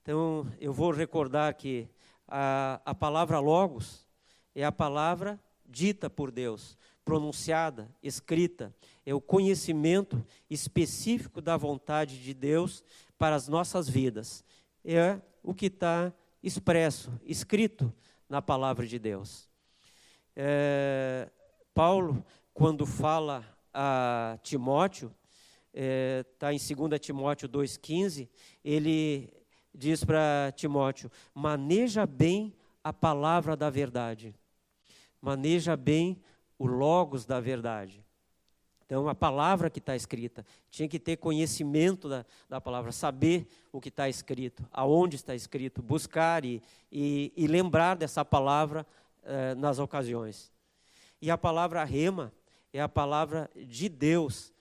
Então, 0.00 0.50
eu 0.58 0.72
vou 0.72 0.90
recordar 0.90 1.52
que 1.54 1.86
a, 2.26 2.80
a 2.84 2.94
palavra 2.94 3.38
logos 3.38 4.06
é 4.54 4.64
a 4.64 4.72
palavra 4.72 5.38
dita 5.66 6.08
por 6.08 6.30
Deus, 6.30 6.78
pronunciada, 7.04 7.94
escrita, 8.02 8.74
é 9.04 9.14
o 9.14 9.20
conhecimento 9.20 10.24
específico 10.48 11.42
da 11.42 11.58
vontade 11.58 12.22
de 12.22 12.32
Deus 12.32 12.82
para 13.18 13.36
as 13.36 13.48
nossas 13.48 13.86
vidas. 13.86 14.42
É 14.82 15.20
o 15.42 15.52
que 15.52 15.66
está 15.66 16.10
expresso, 16.42 17.12
escrito 17.22 17.92
na 18.28 18.40
palavra 18.40 18.86
de 18.86 18.98
Deus. 18.98 19.46
É, 20.34 21.28
Paulo, 21.74 22.24
quando 22.58 22.84
fala 22.84 23.46
a 23.72 24.36
Timóteo, 24.42 25.14
está 25.72 26.52
é, 26.52 26.56
em 26.56 26.58
2 26.58 27.00
Timóteo 27.00 27.48
2,15, 27.48 28.28
ele 28.64 29.32
diz 29.72 30.02
para 30.02 30.52
Timóteo: 30.56 31.08
maneja 31.32 32.04
bem 32.04 32.52
a 32.82 32.92
palavra 32.92 33.56
da 33.56 33.70
verdade, 33.70 34.34
maneja 35.22 35.76
bem 35.76 36.20
o 36.58 36.66
logos 36.66 37.24
da 37.24 37.38
verdade. 37.38 38.04
Então, 38.84 39.08
a 39.08 39.14
palavra 39.14 39.70
que 39.70 39.78
está 39.78 39.94
escrita, 39.94 40.44
tinha 40.68 40.88
que 40.88 40.98
ter 40.98 41.16
conhecimento 41.18 42.08
da, 42.08 42.26
da 42.48 42.60
palavra, 42.60 42.90
saber 42.90 43.46
o 43.70 43.80
que 43.80 43.88
está 43.88 44.08
escrito, 44.08 44.66
aonde 44.72 45.14
está 45.14 45.32
escrito, 45.32 45.80
buscar 45.80 46.44
e, 46.44 46.60
e, 46.90 47.32
e 47.36 47.46
lembrar 47.46 47.94
dessa 47.94 48.24
palavra 48.24 48.84
eh, 49.22 49.54
nas 49.54 49.78
ocasiões. 49.78 50.50
E 51.22 51.30
a 51.30 51.38
palavra 51.38 51.84
rema 51.84 52.32
é 52.72 52.80
a 52.80 52.88
palavra 52.88 53.50
de 53.54 53.88
Deus, 53.88 54.52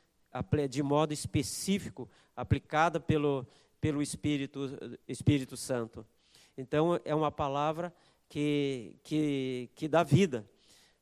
de 0.69 0.83
modo 0.83 1.13
específico, 1.13 2.09
aplicada 2.35 2.99
pelo, 2.99 3.45
pelo 3.81 4.01
Espírito, 4.01 4.77
Espírito 5.07 5.57
Santo. 5.57 6.05
Então, 6.57 6.99
é 7.03 7.13
uma 7.13 7.31
palavra 7.31 7.93
que, 8.29 8.95
que, 9.03 9.69
que 9.75 9.87
dá 9.87 10.03
vida. 10.03 10.45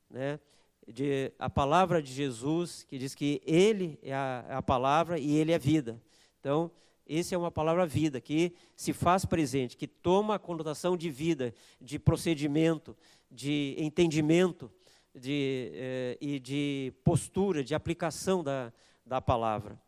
Né? 0.10 0.40
de, 0.88 1.32
a 1.40 1.50
palavra 1.50 2.02
de 2.02 2.14
Jesus, 2.14 2.86
que 2.88 2.98
diz 2.98 3.16
que 3.16 3.42
Ele 3.46 3.98
é 4.02 4.14
a, 4.14 4.46
é 4.50 4.54
a 4.54 4.62
palavra 4.62 5.18
e 5.18 5.36
Ele 5.36 5.52
é 5.52 5.60
vida. 5.60 6.02
Então, 6.40 6.70
essa 7.08 7.36
é 7.36 7.38
uma 7.38 7.52
palavra 7.52 7.86
vida, 7.86 8.20
que 8.20 8.54
se 8.76 8.92
faz 8.92 9.26
presente, 9.26 9.78
que 9.78 9.88
toma 9.88 10.36
a 10.36 10.40
conotação 10.40 10.98
de 10.98 11.10
vida, 11.10 11.54
de 11.80 12.00
procedimento, 12.00 12.96
de 13.30 13.76
entendimento 13.78 14.72
de, 15.16 15.72
eh, 15.74 16.18
e 16.20 16.40
de 16.40 16.94
postura, 17.04 17.64
de 17.64 17.74
aplicação 17.74 18.44
da, 18.44 18.72
da 19.06 19.22
palavra. 19.22 19.80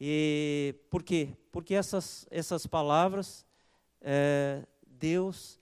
E 0.00 0.74
por 0.88 1.02
quê? 1.02 1.30
Porque 1.50 1.74
essas, 1.74 2.26
essas 2.30 2.66
palavras, 2.66 3.44
eh, 4.00 4.64
Deus, 4.86 5.60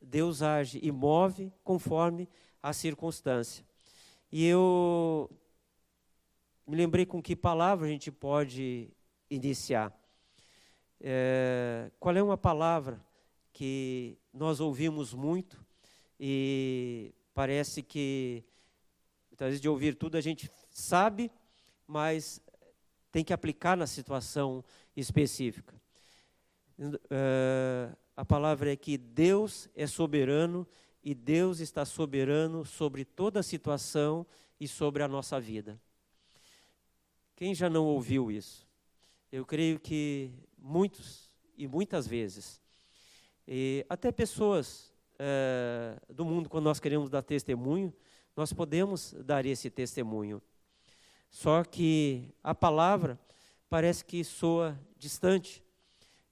Deus 0.00 0.42
age 0.42 0.78
e 0.82 0.92
move 0.92 1.52
conforme 1.64 2.28
a 2.62 2.72
circunstância. 2.72 3.64
E 4.30 4.46
eu 4.46 5.28
me 6.66 6.76
lembrei 6.76 7.04
com 7.04 7.20
que 7.20 7.34
palavra 7.34 7.86
a 7.86 7.90
gente 7.90 8.12
pode 8.12 8.88
iniciar. 9.28 9.92
É, 11.00 11.90
qual 11.98 12.14
é 12.14 12.22
uma 12.22 12.36
palavra 12.36 13.04
que 13.52 14.18
nós 14.32 14.60
ouvimos 14.60 15.14
muito 15.14 15.64
e 16.18 17.12
parece 17.40 17.82
que, 17.82 18.44
talvez 19.34 19.62
de 19.62 19.66
ouvir 19.66 19.94
tudo 19.94 20.18
a 20.18 20.20
gente 20.20 20.50
sabe, 20.70 21.32
mas 21.86 22.38
tem 23.10 23.24
que 23.24 23.32
aplicar 23.32 23.78
na 23.78 23.86
situação 23.86 24.62
específica. 24.94 25.74
É, 27.08 27.96
a 28.14 28.26
palavra 28.26 28.70
é 28.70 28.76
que 28.76 28.98
Deus 28.98 29.70
é 29.74 29.86
soberano 29.86 30.68
e 31.02 31.14
Deus 31.14 31.60
está 31.60 31.86
soberano 31.86 32.62
sobre 32.62 33.06
toda 33.06 33.40
a 33.40 33.42
situação 33.42 34.26
e 34.60 34.68
sobre 34.68 35.02
a 35.02 35.08
nossa 35.08 35.40
vida. 35.40 35.80
Quem 37.34 37.54
já 37.54 37.70
não 37.70 37.86
ouviu 37.86 38.30
isso? 38.30 38.68
Eu 39.32 39.46
creio 39.46 39.80
que 39.80 40.30
muitos 40.58 41.30
e 41.56 41.66
muitas 41.66 42.06
vezes, 42.06 42.60
e 43.48 43.86
até 43.88 44.12
pessoas 44.12 44.89
é, 45.22 46.00
do 46.08 46.24
mundo, 46.24 46.48
quando 46.48 46.64
nós 46.64 46.80
queremos 46.80 47.10
dar 47.10 47.20
testemunho, 47.20 47.92
nós 48.34 48.54
podemos 48.54 49.14
dar 49.18 49.44
esse 49.44 49.68
testemunho. 49.68 50.40
Só 51.28 51.62
que 51.62 52.34
a 52.42 52.54
palavra 52.54 53.20
parece 53.68 54.02
que 54.02 54.24
soa 54.24 54.78
distante. 54.96 55.62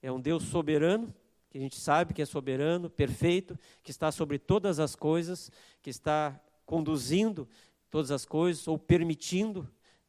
É 0.00 0.10
um 0.10 0.18
Deus 0.18 0.44
soberano 0.44 1.14
que 1.50 1.58
a 1.58 1.60
gente 1.60 1.76
sabe 1.76 2.14
que 2.14 2.22
é 2.22 2.26
soberano, 2.26 2.90
perfeito, 2.90 3.58
que 3.82 3.90
está 3.90 4.10
sobre 4.10 4.38
todas 4.38 4.78
as 4.78 4.94
coisas, 4.94 5.50
que 5.82 5.90
está 5.90 6.38
conduzindo 6.66 7.48
todas 7.90 8.10
as 8.10 8.24
coisas 8.24 8.66
ou 8.68 8.78
permitindo 8.78 9.68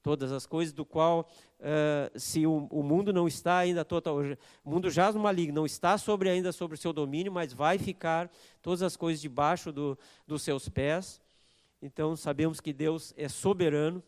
todas 0.10 0.32
as 0.32 0.48
coisas, 0.48 0.74
do 0.74 0.84
qual, 0.84 1.30
uh, 1.60 2.19
se 2.19 2.48
o, 2.48 2.67
o, 2.72 2.82
mundo 2.82 3.13
não 3.13 3.28
está 3.28 3.60
ainda 3.60 3.86
total, 3.86 4.17
o 4.65 4.69
mundo 4.72 4.89
jaz 4.89 5.13
no 5.13 5.22
maligno, 5.22 5.54
não 5.54 5.67
está 5.67 6.00
sobre 6.00 6.32
ainda 6.32 6.52
sobre 6.52 6.74
o 6.74 6.82
seu 6.82 6.91
domínio, 6.91 7.32
mas 7.32 7.54
vai 7.54 7.78
ficar 7.78 8.28
todas 8.60 8.82
as 8.82 8.98
coisas 8.98 9.22
debaixo 9.22 9.72
do, 9.72 9.95
dos 10.26 10.41
seus 10.41 10.67
pés. 10.67 11.22
Então 11.80 12.15
sabemos 12.15 12.60
que 12.60 12.74
Deus 12.74 13.13
é 13.15 13.30
soberano, 13.30 14.02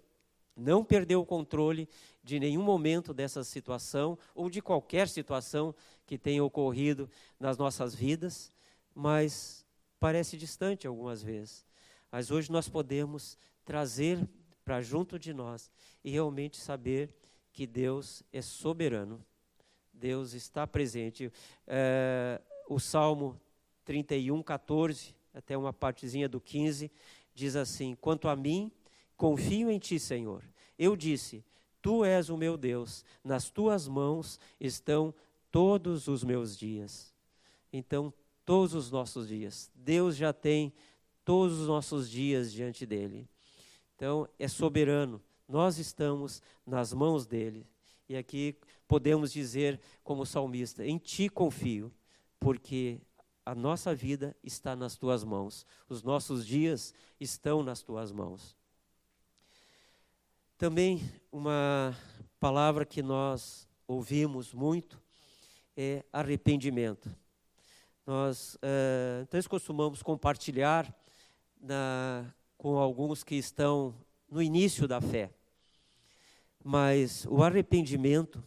não 0.58 0.84
perdeu 0.84 1.22
o 1.22 1.26
controle 1.26 1.88
de 2.24 2.40
nenhum 2.40 2.64
momento 2.64 3.14
dessa 3.14 3.44
situação 3.44 4.18
ou 4.34 4.50
de 4.50 4.60
qualquer 4.60 5.08
situação 5.08 5.76
que 6.08 6.18
tenha 6.18 6.44
ocorrido 6.44 7.08
nas 7.40 7.60
nossas 7.60 7.94
vidas, 7.94 8.52
mas 8.96 9.64
parece 10.00 10.36
distante 10.36 10.88
algumas 10.88 11.22
vezes. 11.22 11.64
Mas 12.12 12.32
hoje 12.32 12.52
nós 12.52 12.68
podemos 12.68 13.38
trazer 13.64 14.28
para 14.72 14.82
junto 14.82 15.20
de 15.20 15.34
nós 15.34 15.70
e 16.02 16.10
realmente 16.10 16.56
saber 16.56 17.14
que 17.52 17.68
Deus 17.68 18.24
é 18.32 18.42
soberano. 18.42 19.22
Deus 19.92 20.32
está 20.32 20.66
presente. 20.66 21.30
É, 21.68 22.40
o 22.70 22.80
Salmo 22.80 23.38
31, 23.84 24.42
14, 24.42 25.14
até 25.34 25.58
uma 25.58 25.74
partezinha 25.74 26.30
do 26.30 26.40
15, 26.40 26.90
diz 27.36 27.58
assim: 27.58 27.98
Quanto 28.00 28.30
a 28.30 28.36
mim, 28.38 28.72
confio 29.18 29.70
em 29.70 29.78
ti, 29.78 30.00
Senhor. 30.00 30.42
Eu 30.80 30.96
disse: 30.96 31.44
Tu 31.82 32.06
és 32.06 32.30
o 32.30 32.38
meu 32.38 32.56
Deus, 32.56 33.04
nas 33.22 33.50
tuas 33.50 33.90
mãos 33.90 34.40
estão 34.58 35.14
todos 35.52 36.08
os 36.08 36.24
meus 36.24 36.58
dias. 36.58 37.14
Então, 37.74 38.14
todos 38.46 38.74
os 38.74 38.90
nossos 38.90 39.28
dias. 39.28 39.70
Deus 39.76 40.16
já 40.16 40.32
tem 40.32 40.72
todos 41.26 41.60
os 41.60 41.68
nossos 41.68 42.10
dias 42.10 42.54
diante 42.54 42.86
dele. 42.86 43.28
Então, 44.02 44.28
é 44.40 44.48
soberano. 44.48 45.22
Nós 45.48 45.78
estamos 45.78 46.42
nas 46.66 46.92
mãos 46.92 47.28
dele. 47.28 47.68
E 48.10 48.18
aqui 48.18 48.58
podemos 48.88 49.32
dizer, 49.32 49.80
como 50.04 50.26
salmista: 50.26 50.84
Em 50.84 50.98
ti 50.98 51.30
confio, 51.30 51.94
porque 52.40 53.00
a 53.46 53.54
nossa 53.54 53.94
vida 53.94 54.36
está 54.44 54.76
nas 54.76 54.96
tuas 54.96 55.24
mãos. 55.24 55.68
Os 55.88 56.02
nossos 56.02 56.48
dias 56.48 56.96
estão 57.20 57.62
nas 57.62 57.84
tuas 57.84 58.12
mãos. 58.12 58.58
Também 60.58 61.00
uma 61.32 61.96
palavra 62.40 62.88
que 62.88 63.04
nós 63.04 63.70
ouvimos 63.88 64.52
muito 64.52 65.00
é 65.78 66.04
arrependimento. 66.12 67.16
Nós 68.04 68.56
uh, 68.56 69.22
então 69.22 69.40
costumamos 69.48 70.02
compartilhar 70.02 70.92
na, 71.62 72.26
com 72.62 72.78
alguns 72.78 73.24
que 73.24 73.34
estão 73.34 73.92
no 74.30 74.40
início 74.40 74.88
da 74.88 75.02
fé. 75.02 75.32
Mas 76.64 77.26
o 77.26 77.42
arrependimento 77.42 78.44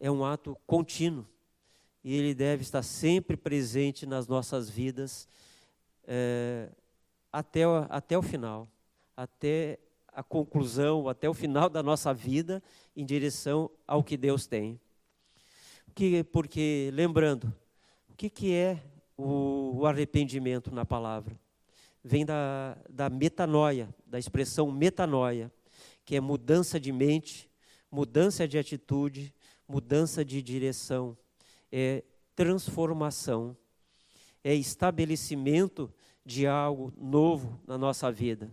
é 0.00 0.10
um 0.10 0.24
ato 0.24 0.56
contínuo 0.66 1.24
e 2.02 2.12
ele 2.12 2.34
deve 2.34 2.62
estar 2.62 2.82
sempre 2.82 3.36
presente 3.36 4.04
nas 4.06 4.26
nossas 4.26 4.68
vidas 4.68 5.28
é, 6.04 6.68
até, 7.32 7.62
até 7.88 8.18
o 8.18 8.22
final, 8.22 8.66
até 9.16 9.78
a 10.12 10.24
conclusão, 10.24 11.08
até 11.08 11.28
o 11.28 11.34
final 11.34 11.68
da 11.68 11.80
nossa 11.80 12.12
vida 12.12 12.60
em 12.96 13.06
direção 13.06 13.70
ao 13.86 14.02
que 14.02 14.16
Deus 14.16 14.48
tem 14.48 14.80
que, 15.94 16.24
porque, 16.24 16.90
lembrando, 16.92 17.52
o 18.08 18.14
que, 18.16 18.28
que 18.28 18.52
é 18.52 18.82
o, 19.16 19.78
o 19.78 19.86
arrependimento 19.86 20.74
na 20.74 20.84
palavra? 20.84 21.38
Vem 22.08 22.24
da, 22.24 22.74
da 22.88 23.10
metanoia, 23.10 23.94
da 24.06 24.18
expressão 24.18 24.72
metanoia, 24.72 25.52
que 26.06 26.16
é 26.16 26.20
mudança 26.22 26.80
de 26.80 26.90
mente, 26.90 27.50
mudança 27.90 28.48
de 28.48 28.56
atitude, 28.56 29.34
mudança 29.68 30.24
de 30.24 30.40
direção, 30.40 31.14
é 31.70 32.02
transformação, 32.34 33.54
é 34.42 34.54
estabelecimento 34.54 35.92
de 36.24 36.46
algo 36.46 36.94
novo 36.96 37.60
na 37.66 37.76
nossa 37.76 38.10
vida, 38.10 38.50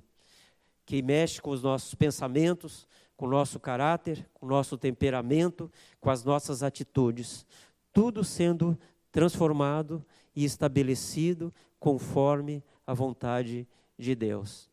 que 0.86 1.02
mexe 1.02 1.42
com 1.42 1.52
os 1.52 1.64
nossos 1.64 1.96
pensamentos, 1.96 2.86
com 3.16 3.26
o 3.26 3.30
nosso 3.30 3.58
caráter, 3.58 4.30
com 4.34 4.46
o 4.48 4.50
nosso 4.50 4.78
temperamento, 4.78 5.72
com 6.02 6.10
as 6.10 6.26
nossas 6.26 6.62
atitudes, 6.62 7.46
tudo 7.94 8.22
sendo 8.22 8.78
transformado 9.14 10.06
e 10.36 10.44
estabelecido 10.44 11.54
conforme 11.80 12.62
a 12.86 12.94
vontade 12.94 13.68
de 13.98 14.16
Deus. 14.16 14.70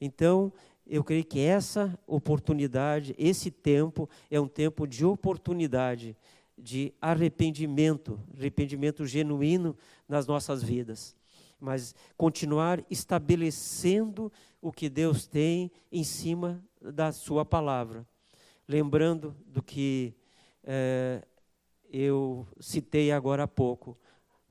Então, 0.00 0.52
eu 0.86 1.02
creio 1.02 1.24
que 1.24 1.40
essa 1.40 1.98
oportunidade, 2.06 3.14
esse 3.18 3.50
tempo, 3.50 4.08
é 4.30 4.38
um 4.38 4.48
tempo 4.48 4.86
de 4.86 5.04
oportunidade, 5.04 6.16
de 6.56 6.92
arrependimento, 7.00 8.20
arrependimento 8.36 9.06
genuíno 9.06 9.76
nas 10.08 10.26
nossas 10.26 10.62
vidas. 10.62 11.16
Mas 11.58 11.94
continuar 12.16 12.84
estabelecendo 12.90 14.30
o 14.60 14.70
que 14.70 14.88
Deus 14.88 15.26
tem 15.26 15.70
em 15.90 16.04
cima 16.04 16.62
da 16.80 17.12
Sua 17.12 17.44
palavra. 17.44 18.06
Lembrando 18.68 19.34
do 19.46 19.62
que 19.62 20.14
é, 20.62 21.22
eu 21.90 22.46
citei 22.58 23.12
agora 23.12 23.44
há 23.44 23.48
pouco. 23.48 23.96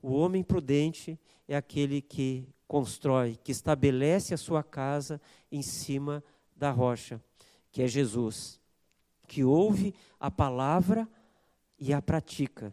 O 0.02 0.12
homem 0.12 0.42
prudente 0.42 1.18
é 1.46 1.56
aquele 1.56 2.00
que 2.00 2.46
constrói, 2.74 3.38
que 3.44 3.52
estabelece 3.52 4.34
a 4.34 4.36
sua 4.36 4.60
casa 4.60 5.20
em 5.52 5.62
cima 5.62 6.24
da 6.56 6.72
rocha, 6.72 7.22
que 7.70 7.80
é 7.80 7.86
Jesus, 7.86 8.60
que 9.28 9.44
ouve 9.44 9.94
a 10.18 10.28
palavra 10.28 11.08
e 11.78 11.94
a 11.94 12.02
pratica, 12.02 12.72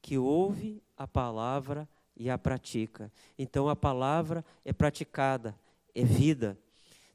que 0.00 0.16
ouve 0.16 0.82
a 0.96 1.06
palavra 1.06 1.86
e 2.16 2.30
a 2.30 2.38
pratica. 2.38 3.12
Então 3.38 3.68
a 3.68 3.76
palavra 3.76 4.42
é 4.64 4.72
praticada, 4.72 5.54
é 5.94 6.02
vida. 6.02 6.58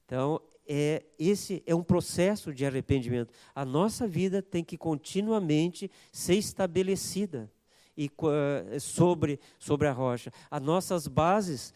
Então 0.05 0.39
é, 0.67 1.03
esse 1.17 1.63
é 1.65 1.73
um 1.73 1.81
processo 1.81 2.53
de 2.53 2.67
arrependimento. 2.67 3.33
A 3.55 3.65
nossa 3.65 4.07
vida 4.07 4.43
tem 4.43 4.63
que 4.63 4.77
continuamente 4.77 5.89
ser 6.11 6.35
estabelecida 6.35 7.49
e 7.97 8.11
uh, 8.19 8.79
sobre 8.79 9.39
sobre 9.57 9.87
a 9.87 9.91
rocha. 9.91 10.31
As 10.51 10.61
nossas 10.61 11.07
bases 11.07 11.73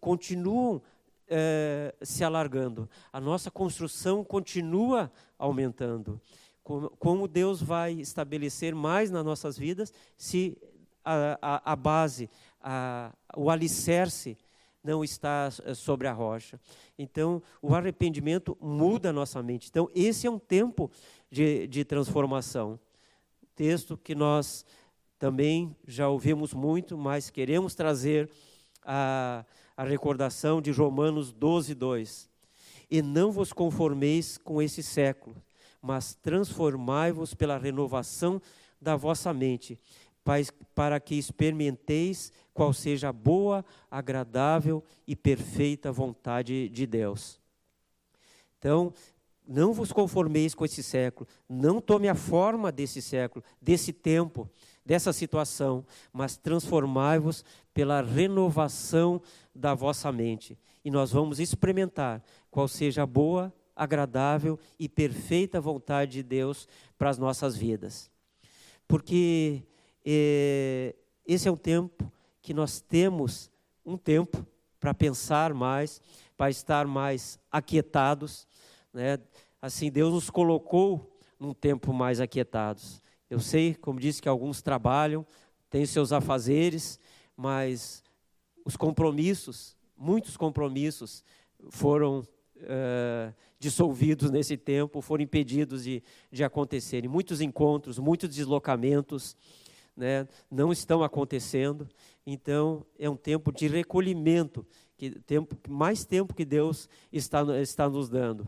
continuam 0.00 0.76
uh, 0.76 2.04
se 2.04 2.24
alargando. 2.24 2.88
A 3.12 3.20
nossa 3.20 3.50
construção 3.50 4.24
continua 4.24 5.10
aumentando. 5.38 6.20
Como, 6.62 6.90
como 6.90 7.28
Deus 7.28 7.62
vai 7.62 7.92
estabelecer 7.92 8.74
mais 8.74 9.10
nas 9.10 9.24
nossas 9.24 9.58
vidas 9.58 9.92
se 10.16 10.56
a, 11.04 11.38
a, 11.40 11.72
a 11.72 11.76
base, 11.76 12.30
a, 12.60 13.12
o 13.36 13.50
alicerce 13.50 14.36
não 14.82 15.02
está 15.02 15.48
eh, 15.64 15.74
sobre 15.74 16.06
a 16.06 16.12
rocha. 16.12 16.60
Então, 16.98 17.42
o 17.62 17.74
arrependimento 17.74 18.56
muda 18.60 19.10
a 19.10 19.12
nossa 19.12 19.42
mente. 19.42 19.68
Então, 19.70 19.90
esse 19.94 20.26
é 20.26 20.30
um 20.30 20.38
tempo 20.38 20.90
de, 21.30 21.66
de 21.66 21.84
transformação. 21.84 22.78
Texto 23.54 23.96
que 23.96 24.14
nós 24.14 24.64
também 25.18 25.74
já 25.86 26.08
ouvimos 26.08 26.52
muito, 26.52 26.98
mas 26.98 27.30
queremos 27.30 27.74
trazer 27.74 28.30
a, 28.84 29.44
a 29.76 29.84
recordação 29.84 30.60
de 30.60 30.70
Romanos 30.70 31.32
12, 31.32 31.74
2. 31.74 32.28
E 32.90 33.02
não 33.02 33.32
vos 33.32 33.52
conformeis 33.52 34.38
com 34.38 34.60
esse 34.60 34.82
século, 34.82 35.36
mas 35.80 36.14
transformai-vos 36.14 37.34
pela 37.34 37.58
renovação 37.58 38.40
da 38.80 38.96
vossa 38.96 39.32
mente, 39.32 39.78
para 40.74 41.00
que 41.00 41.14
experimenteis 41.14 42.32
qual 42.52 42.72
seja 42.72 43.08
a 43.08 43.12
boa, 43.12 43.64
agradável 43.90 44.82
e 45.06 45.16
perfeita 45.16 45.90
vontade 45.90 46.68
de 46.68 46.86
Deus. 46.86 47.40
Então, 48.58 48.92
não 49.46 49.72
vos 49.72 49.92
conformeis 49.92 50.54
com 50.54 50.64
esse 50.64 50.82
século, 50.82 51.28
não 51.48 51.80
tome 51.80 52.08
a 52.08 52.14
forma 52.14 52.72
desse 52.72 53.02
século, 53.02 53.44
desse 53.60 53.92
tempo, 53.92 54.48
dessa 54.84 55.12
situação, 55.12 55.84
mas 56.12 56.36
transformai-vos 56.36 57.44
pela 57.72 58.02
renovação 58.02 59.20
da 59.54 59.74
vossa 59.74 60.12
mente. 60.12 60.58
E 60.84 60.90
nós 60.90 61.10
vamos 61.10 61.40
experimentar 61.40 62.22
qual 62.50 62.68
seja 62.68 63.02
a 63.02 63.06
boa, 63.06 63.52
agradável 63.74 64.58
e 64.78 64.88
perfeita 64.88 65.60
vontade 65.60 66.12
de 66.12 66.22
Deus 66.22 66.68
para 66.98 67.10
as 67.10 67.18
nossas 67.18 67.56
vidas. 67.56 68.10
Porque 68.86 69.62
eh, 70.04 70.94
esse 71.26 71.48
é 71.48 71.50
um 71.50 71.56
tempo 71.56 72.12
que 72.42 72.52
nós 72.52 72.80
temos 72.80 73.50
um 73.84 73.96
tempo 73.96 74.46
para 74.78 74.94
pensar 74.94 75.54
mais, 75.54 76.00
para 76.36 76.50
estar 76.50 76.86
mais 76.86 77.38
aquietados, 77.50 78.46
né? 78.92 79.18
Assim, 79.60 79.90
Deus 79.90 80.12
nos 80.12 80.28
colocou 80.28 81.18
num 81.40 81.54
tempo 81.54 81.92
mais 81.92 82.20
aquietados. 82.20 83.02
Eu 83.34 83.40
sei, 83.40 83.74
como 83.74 83.98
disse, 83.98 84.22
que 84.22 84.28
alguns 84.28 84.62
trabalham, 84.62 85.26
têm 85.68 85.84
seus 85.84 86.12
afazeres, 86.12 87.00
mas 87.36 88.00
os 88.64 88.76
compromissos, 88.76 89.76
muitos 89.96 90.36
compromissos, 90.36 91.24
foram 91.68 92.20
uh, 92.20 93.34
dissolvidos 93.58 94.30
nesse 94.30 94.56
tempo, 94.56 95.00
foram 95.00 95.24
impedidos 95.24 95.82
de, 95.82 96.00
de 96.30 96.44
acontecerem. 96.44 97.10
Muitos 97.10 97.40
encontros, 97.40 97.98
muitos 97.98 98.28
deslocamentos 98.28 99.36
né, 99.96 100.28
não 100.48 100.70
estão 100.70 101.02
acontecendo. 101.02 101.88
Então, 102.24 102.86
é 102.96 103.10
um 103.10 103.16
tempo 103.16 103.50
de 103.50 103.66
recolhimento, 103.66 104.64
que 104.96 105.10
tempo, 105.10 105.56
mais 105.68 106.04
tempo 106.04 106.34
que 106.34 106.44
Deus 106.44 106.88
está, 107.12 107.42
está 107.60 107.88
nos 107.88 108.08
dando. 108.08 108.46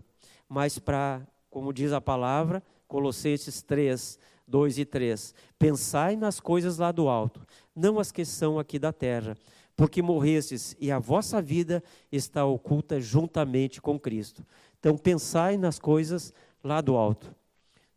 Mas 0.49 0.79
para, 0.79 1.27
como 1.51 1.73
diz 1.73 1.91
a 1.91 2.01
palavra, 2.01 2.63
Colossenses 2.87 3.63
3, 3.63 4.17
2 4.47 4.79
e 4.79 4.85
3, 4.85 5.35
pensai 5.59 6.17
nas 6.17 6.41
coisas 6.41 6.79
lá 6.79 6.93
do 6.93 7.09
alto, 7.09 7.41
não 7.75 7.99
as 7.99 8.13
que 8.13 8.25
são 8.25 8.59
aqui 8.59 8.79
da 8.79 8.93
terra, 8.93 9.37
porque 9.77 10.01
morrestes 10.01 10.77
e 10.81 10.91
a 10.91 10.99
vossa 10.99 11.43
vida 11.43 11.83
está 12.11 12.45
oculta 12.45 13.01
juntamente 13.01 13.81
com 13.81 13.99
Cristo. 13.99 14.45
Então, 14.79 14.97
pensai 14.97 15.57
nas 15.57 15.79
coisas 15.79 16.33
lá 16.63 16.81
do 16.81 16.97
alto. 16.97 17.35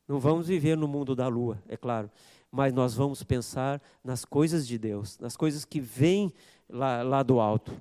Não 0.08 0.20
vamos 0.20 0.48
viver 0.48 0.76
no 0.76 0.88
mundo 0.88 1.16
da 1.16 1.28
lua, 1.28 1.62
é 1.68 1.78
claro, 1.78 2.10
mas 2.52 2.74
nós 2.74 2.96
vamos 2.96 3.24
pensar 3.24 3.82
nas 4.04 4.26
coisas 4.26 4.68
de 4.68 4.78
Deus, 4.78 5.18
nas 5.20 5.38
coisas 5.38 5.64
que 5.64 5.80
vêm 5.80 6.34
lá, 6.68 7.04
lá 7.04 7.24
do 7.24 7.40
alto. 7.40 7.72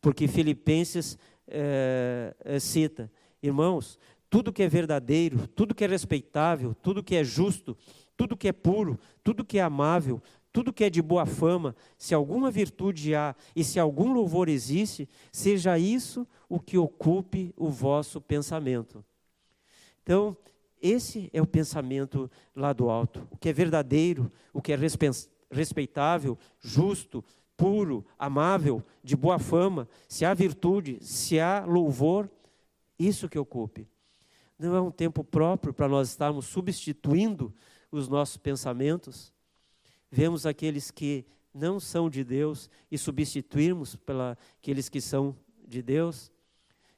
Porque 0.00 0.28
Filipenses 0.28 1.18
é, 1.48 2.34
é, 2.44 2.58
cita, 2.58 3.10
irmãos, 3.42 3.98
tudo 4.28 4.52
que 4.52 4.62
é 4.62 4.68
verdadeiro, 4.68 5.46
tudo 5.48 5.74
que 5.74 5.84
é 5.84 5.86
respeitável, 5.86 6.74
tudo 6.82 7.02
que 7.02 7.14
é 7.14 7.24
justo, 7.24 7.76
tudo 8.22 8.36
que 8.36 8.46
é 8.46 8.52
puro, 8.52 9.00
tudo 9.24 9.44
que 9.44 9.58
é 9.58 9.62
amável, 9.62 10.22
tudo 10.52 10.72
que 10.72 10.84
é 10.84 10.90
de 10.90 11.02
boa 11.02 11.26
fama, 11.26 11.74
se 11.98 12.14
alguma 12.14 12.52
virtude 12.52 13.16
há 13.16 13.34
e 13.56 13.64
se 13.64 13.80
algum 13.80 14.12
louvor 14.12 14.48
existe, 14.48 15.08
seja 15.32 15.76
isso 15.76 16.24
o 16.48 16.60
que 16.60 16.78
ocupe 16.78 17.52
o 17.56 17.68
vosso 17.68 18.20
pensamento. 18.20 19.04
Então, 20.04 20.36
esse 20.80 21.28
é 21.32 21.42
o 21.42 21.46
pensamento 21.46 22.30
lá 22.54 22.72
do 22.72 22.88
alto. 22.88 23.26
O 23.28 23.36
que 23.36 23.48
é 23.48 23.52
verdadeiro, 23.52 24.30
o 24.52 24.62
que 24.62 24.72
é 24.72 24.78
respeitável, 25.50 26.38
justo, 26.60 27.24
puro, 27.56 28.06
amável, 28.16 28.84
de 29.02 29.16
boa 29.16 29.40
fama, 29.40 29.88
se 30.06 30.24
há 30.24 30.32
virtude, 30.32 30.98
se 31.00 31.40
há 31.40 31.64
louvor, 31.66 32.30
isso 32.96 33.28
que 33.28 33.38
ocupe. 33.38 33.88
Não 34.56 34.76
é 34.76 34.80
um 34.80 34.92
tempo 34.92 35.24
próprio 35.24 35.74
para 35.74 35.88
nós 35.88 36.08
estarmos 36.08 36.46
substituindo 36.46 37.52
os 37.92 38.08
nossos 38.08 38.38
pensamentos. 38.38 39.32
Vemos 40.10 40.46
aqueles 40.46 40.90
que 40.90 41.24
não 41.54 41.78
são 41.78 42.08
de 42.08 42.24
Deus 42.24 42.70
e 42.90 42.96
substituirmos 42.96 43.94
pela 43.94 44.36
aqueles 44.58 44.88
que 44.88 45.00
são 45.00 45.36
de 45.68 45.82
Deus. 45.82 46.32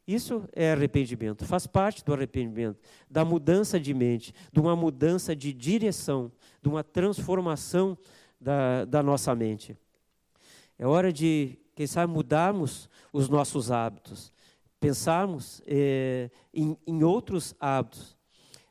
Isso 0.06 0.48
é 0.52 0.72
arrependimento, 0.72 1.44
faz 1.46 1.66
parte 1.66 2.04
do 2.04 2.12
arrependimento, 2.12 2.78
da 3.10 3.24
mudança 3.24 3.80
de 3.80 3.94
mente, 3.94 4.34
de 4.52 4.60
uma 4.60 4.76
mudança 4.76 5.34
de 5.34 5.52
direção, 5.52 6.30
de 6.62 6.68
uma 6.68 6.84
transformação 6.84 7.96
da, 8.38 8.84
da 8.84 9.02
nossa 9.02 9.34
mente. 9.34 9.76
É 10.78 10.86
hora 10.86 11.12
de, 11.12 11.58
quem 11.74 11.86
sabe, 11.86 12.12
mudarmos 12.12 12.88
os 13.12 13.28
nossos 13.28 13.70
hábitos, 13.70 14.30
pensarmos 14.78 15.62
é, 15.66 16.30
em, 16.52 16.76
em, 16.86 17.02
outros 17.02 17.54
hábitos. 17.58 18.14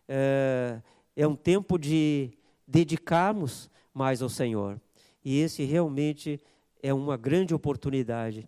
É, 0.08 0.80
é 1.16 1.28
um 1.28 1.36
tempo 1.36 1.78
de 1.78 2.32
dedicarmos 2.68 3.70
mais 3.94 4.22
ao 4.22 4.30
Senhor. 4.30 4.80
E 5.24 5.40
esse 5.40 5.64
realmente 5.64 6.40
é 6.82 6.94
uma 6.94 7.16
grande 7.16 7.54
oportunidade. 7.54 8.48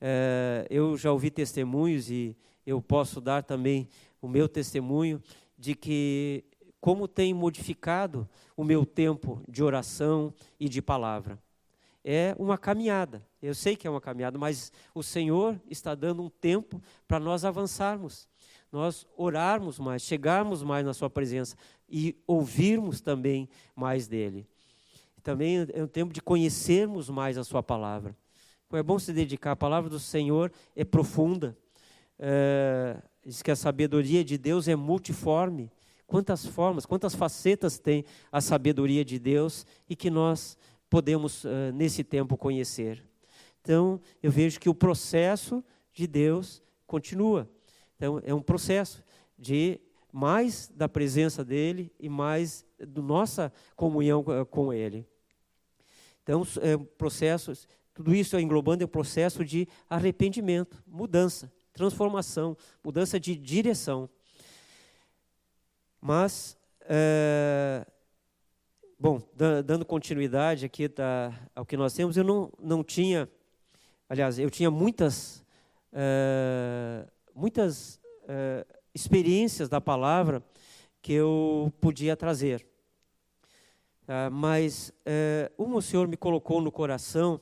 É, 0.00 0.66
eu 0.70 0.96
já 0.96 1.12
ouvi 1.12 1.30
testemunhos 1.30 2.10
e 2.10 2.36
eu 2.66 2.80
posso 2.80 3.20
dar 3.20 3.42
também 3.42 3.88
o 4.20 4.28
meu 4.28 4.48
testemunho 4.48 5.20
de 5.58 5.74
que 5.74 6.44
como 6.80 7.06
tem 7.06 7.32
modificado 7.32 8.28
o 8.56 8.64
meu 8.64 8.84
tempo 8.84 9.40
de 9.48 9.62
oração 9.62 10.34
e 10.58 10.68
de 10.68 10.82
palavra. 10.82 11.38
é 12.04 12.34
uma 12.36 12.58
caminhada. 12.58 13.24
Eu 13.40 13.54
sei 13.54 13.76
que 13.76 13.86
é 13.86 13.90
uma 13.90 14.00
caminhada, 14.00 14.36
mas 14.36 14.72
o 14.92 15.02
Senhor 15.02 15.60
está 15.70 15.94
dando 15.94 16.22
um 16.22 16.28
tempo 16.28 16.82
para 17.06 17.20
nós 17.20 17.44
avançarmos, 17.44 18.28
nós 18.72 19.06
orarmos 19.16 19.78
mais, 19.78 20.02
chegarmos 20.02 20.62
mais 20.62 20.84
na 20.84 20.94
Sua 20.94 21.10
presença 21.10 21.54
e 21.88 22.16
ouvirmos 22.26 23.02
também 23.02 23.48
mais 23.76 24.08
dele. 24.08 24.48
Também 25.22 25.66
é 25.72 25.84
um 25.84 25.86
tempo 25.86 26.12
de 26.12 26.22
conhecermos 26.22 27.10
mais 27.10 27.36
a 27.36 27.44
Sua 27.44 27.62
palavra. 27.62 28.16
É 28.72 28.82
bom 28.82 28.98
se 28.98 29.12
dedicar. 29.12 29.52
A 29.52 29.56
palavra 29.56 29.90
do 29.90 30.00
Senhor 30.00 30.50
é 30.74 30.82
profunda. 30.82 31.54
É, 32.18 32.96
diz 33.24 33.42
que 33.42 33.50
a 33.50 33.56
sabedoria 33.56 34.24
de 34.24 34.38
Deus 34.38 34.66
é 34.66 34.74
multiforme. 34.74 35.70
Quantas 36.06 36.46
formas, 36.46 36.86
quantas 36.86 37.14
facetas 37.14 37.78
tem 37.78 38.04
a 38.30 38.40
sabedoria 38.40 39.04
de 39.04 39.18
Deus 39.18 39.66
e 39.88 39.94
que 39.94 40.10
nós 40.10 40.56
podemos, 40.88 41.44
uh, 41.44 41.72
nesse 41.74 42.02
tempo, 42.04 42.36
conhecer. 42.36 43.02
Então, 43.62 44.00
eu 44.22 44.30
vejo 44.30 44.60
que 44.60 44.68
o 44.68 44.74
processo 44.74 45.64
de 45.92 46.06
Deus 46.06 46.62
continua. 46.86 47.48
Então, 48.02 48.20
é 48.24 48.34
um 48.34 48.42
processo 48.42 49.00
de 49.38 49.78
mais 50.12 50.68
da 50.74 50.88
presença 50.88 51.44
dele 51.44 51.92
e 52.00 52.08
mais 52.08 52.66
da 52.76 53.00
nossa 53.00 53.52
comunhão 53.76 54.24
com 54.50 54.72
ele. 54.72 55.06
Então, 56.20 56.42
é 56.60 56.76
um 56.76 56.84
processo, 56.84 57.52
tudo 57.94 58.12
isso 58.12 58.36
englobando 58.40 58.82
é 58.82 58.86
um 58.86 58.88
processo 58.88 59.44
de 59.44 59.68
arrependimento, 59.88 60.82
mudança, 60.84 61.52
transformação, 61.72 62.56
mudança 62.82 63.20
de 63.20 63.36
direção. 63.36 64.10
Mas 66.00 66.58
é, 66.80 67.86
Bom, 68.98 69.22
dando 69.64 69.84
continuidade 69.84 70.64
aqui 70.64 70.88
tá, 70.88 71.32
ao 71.54 71.64
que 71.64 71.76
nós 71.76 71.92
temos, 71.92 72.16
eu 72.16 72.24
não, 72.24 72.52
não 72.60 72.82
tinha, 72.82 73.28
aliás, 74.08 74.40
eu 74.40 74.48
tinha 74.48 74.70
muitas, 74.70 75.44
uh, 75.92 77.08
muitas 77.34 78.00
uh, 78.24 78.66
experiências 78.94 79.68
da 79.68 79.80
palavra 79.80 80.42
que 81.00 81.12
eu 81.12 81.72
podia 81.80 82.16
trazer. 82.16 82.66
Uh, 84.04 84.30
mas 84.30 84.92
uh, 85.58 85.76
o 85.76 85.80
Senhor 85.80 86.06
me 86.08 86.16
colocou 86.16 86.60
no 86.60 86.70
coração 86.72 87.40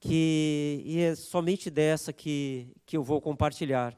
que 0.00 0.82
e 0.84 1.00
é 1.00 1.14
somente 1.14 1.70
dessa 1.70 2.12
que, 2.12 2.72
que 2.86 2.96
eu 2.96 3.04
vou 3.04 3.20
compartilhar. 3.20 3.96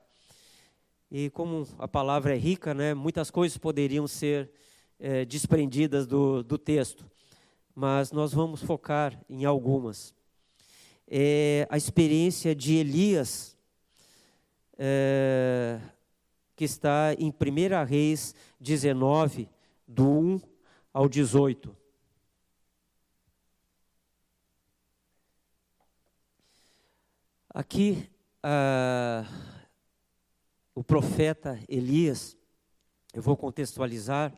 E 1.10 1.30
como 1.30 1.66
a 1.78 1.86
palavra 1.86 2.34
é 2.34 2.38
rica, 2.38 2.74
né, 2.74 2.94
muitas 2.94 3.30
coisas 3.30 3.56
poderiam 3.56 4.08
ser 4.08 4.50
é, 4.98 5.24
desprendidas 5.24 6.06
do, 6.06 6.42
do 6.42 6.56
texto, 6.56 7.04
mas 7.74 8.12
nós 8.12 8.32
vamos 8.32 8.62
focar 8.62 9.20
em 9.28 9.44
algumas. 9.44 10.14
É, 11.06 11.66
a 11.68 11.76
experiência 11.76 12.54
de 12.54 12.76
Elias, 12.76 13.51
é, 14.78 15.80
que 16.56 16.64
está 16.64 17.14
em 17.18 17.30
1 17.30 17.84
Reis 17.86 18.34
19, 18.60 19.48
do 19.86 20.08
1 20.08 20.40
ao 20.92 21.08
18. 21.08 21.76
Aqui, 27.54 28.08
ah, 28.42 29.26
o 30.74 30.82
profeta 30.82 31.60
Elias, 31.68 32.36
eu 33.12 33.20
vou 33.20 33.36
contextualizar, 33.36 34.32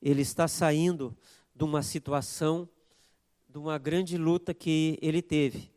ele 0.00 0.22
está 0.22 0.46
saindo 0.46 1.16
de 1.54 1.64
uma 1.64 1.82
situação, 1.82 2.68
de 3.48 3.58
uma 3.58 3.78
grande 3.78 4.18
luta 4.18 4.52
que 4.52 4.98
ele 5.00 5.22
teve, 5.22 5.72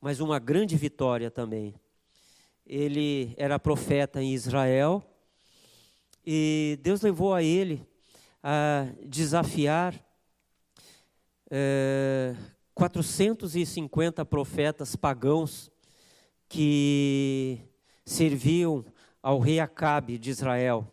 mas 0.00 0.20
uma 0.20 0.38
grande 0.38 0.76
vitória 0.76 1.30
também. 1.30 1.74
Ele 2.66 3.34
era 3.36 3.58
profeta 3.58 4.20
em 4.20 4.34
Israel 4.34 5.02
e 6.24 6.78
Deus 6.82 7.00
levou 7.00 7.32
a 7.32 7.42
ele 7.42 7.86
a 8.42 8.88
desafiar 9.04 9.94
é, 11.50 12.34
450 12.74 14.24
profetas 14.24 14.96
pagãos 14.96 15.70
que 16.48 17.60
serviam 18.04 18.84
ao 19.22 19.38
rei 19.38 19.60
Acabe 19.60 20.18
de 20.18 20.30
Israel, 20.30 20.92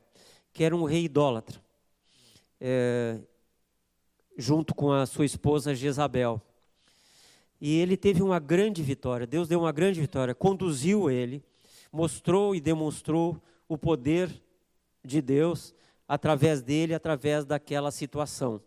que 0.51 0.63
era 0.63 0.75
um 0.75 0.83
rei 0.83 1.05
idólatra 1.05 1.59
é, 2.65 3.19
junto 4.37 4.73
com 4.73 4.91
a 4.91 5.05
sua 5.05 5.25
esposa 5.25 5.75
Jezabel. 5.75 6.41
E 7.59 7.77
ele 7.79 7.97
teve 7.97 8.21
uma 8.21 8.39
grande 8.39 8.81
vitória, 8.81 9.27
Deus 9.27 9.47
deu 9.47 9.59
uma 9.59 9.71
grande 9.71 9.99
vitória, 9.99 10.33
conduziu 10.33 11.09
ele, 11.09 11.43
mostrou 11.93 12.55
e 12.55 12.59
demonstrou 12.59 13.39
o 13.69 13.77
poder 13.77 14.43
de 15.05 15.21
Deus 15.21 15.75
através 16.07 16.63
dele, 16.63 16.95
através 16.95 17.45
daquela 17.45 17.91
situação. 17.91 18.59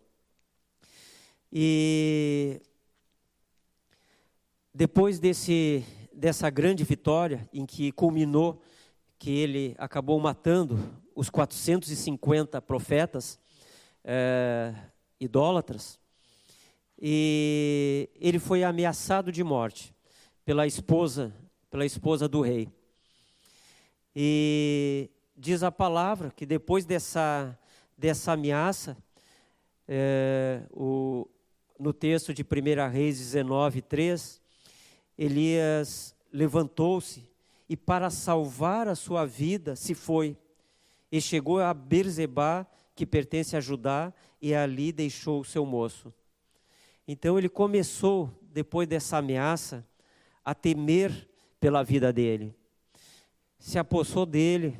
E 1.51 2.61
depois 4.73 5.19
desse, 5.19 5.83
dessa 6.13 6.49
grande 6.49 6.85
vitória, 6.85 7.47
em 7.51 7.65
que 7.65 7.91
culminou 7.91 8.61
que 9.19 9.31
ele 9.31 9.75
acabou 9.77 10.17
matando 10.19 10.79
os 11.13 11.29
450 11.29 12.61
profetas, 12.61 13.37
é, 14.03 14.73
idólatras, 15.19 15.99
e 16.99 18.09
ele 18.15 18.39
foi 18.39 18.63
ameaçado 18.63 19.31
de 19.31 19.43
morte 19.43 19.93
pela 20.45 20.65
esposa, 20.65 21.33
pela 21.69 21.85
esposa 21.85 22.27
do 22.27 22.41
rei. 22.41 22.69
E 24.19 25.11
diz 25.37 25.61
a 25.61 25.71
palavra 25.71 26.31
que 26.35 26.43
depois 26.43 26.85
dessa, 26.85 27.55
dessa 27.95 28.31
ameaça, 28.31 28.97
é, 29.87 30.63
o, 30.71 31.27
no 31.79 31.93
texto 31.93 32.33
de 32.33 32.41
1 32.41 32.89
Reis 32.89 33.19
19, 33.19 33.83
3, 33.83 34.41
Elias 35.15 36.15
levantou-se 36.33 37.29
e 37.69 37.77
para 37.77 38.09
salvar 38.09 38.87
a 38.87 38.95
sua 38.95 39.23
vida 39.23 39.75
se 39.75 39.93
foi 39.93 40.35
e 41.11 41.21
chegou 41.21 41.59
a 41.59 41.71
Berzebá 41.71 42.65
que 42.95 43.05
pertence 43.05 43.55
a 43.55 43.61
Judá, 43.61 44.11
e 44.41 44.55
ali 44.55 44.91
deixou 44.91 45.41
o 45.41 45.45
seu 45.45 45.63
moço. 45.63 46.11
Então 47.07 47.37
ele 47.37 47.47
começou, 47.47 48.33
depois 48.41 48.87
dessa 48.87 49.17
ameaça, 49.17 49.85
a 50.43 50.55
temer 50.55 51.29
pela 51.59 51.83
vida 51.83 52.11
dele. 52.11 52.56
Se 53.59 53.79
apossou 53.79 54.25
dele 54.25 54.79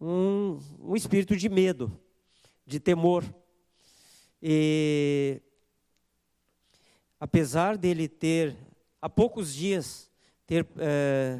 um, 0.00 0.58
um 0.80 0.96
espírito 0.96 1.36
de 1.36 1.48
medo, 1.48 1.98
de 2.66 2.80
temor. 2.80 3.24
E 4.42 5.40
apesar 7.18 7.76
dele 7.76 8.08
ter, 8.08 8.56
há 9.00 9.08
poucos 9.08 9.54
dias, 9.54 10.10
ter, 10.46 10.66
é, 10.78 11.38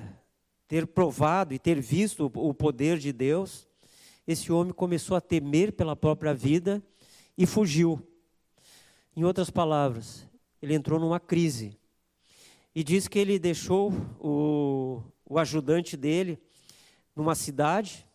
ter 0.68 0.86
provado 0.86 1.54
e 1.54 1.58
ter 1.58 1.80
visto 1.80 2.30
o 2.34 2.52
poder 2.52 2.98
de 2.98 3.12
Deus, 3.12 3.66
esse 4.26 4.52
homem 4.52 4.72
começou 4.72 5.16
a 5.16 5.20
temer 5.20 5.72
pela 5.72 5.96
própria 5.96 6.34
vida 6.34 6.82
e 7.36 7.46
fugiu. 7.46 8.06
Em 9.16 9.24
outras 9.24 9.50
palavras, 9.50 10.28
ele 10.62 10.74
entrou 10.74 11.00
numa 11.00 11.18
crise. 11.18 11.76
E 12.74 12.84
diz 12.84 13.08
que 13.08 13.18
ele 13.18 13.38
deixou 13.38 13.92
o, 14.20 15.02
o 15.24 15.38
ajudante 15.38 15.96
dele 15.96 16.38
numa 17.14 17.34
cidade, 17.34 18.06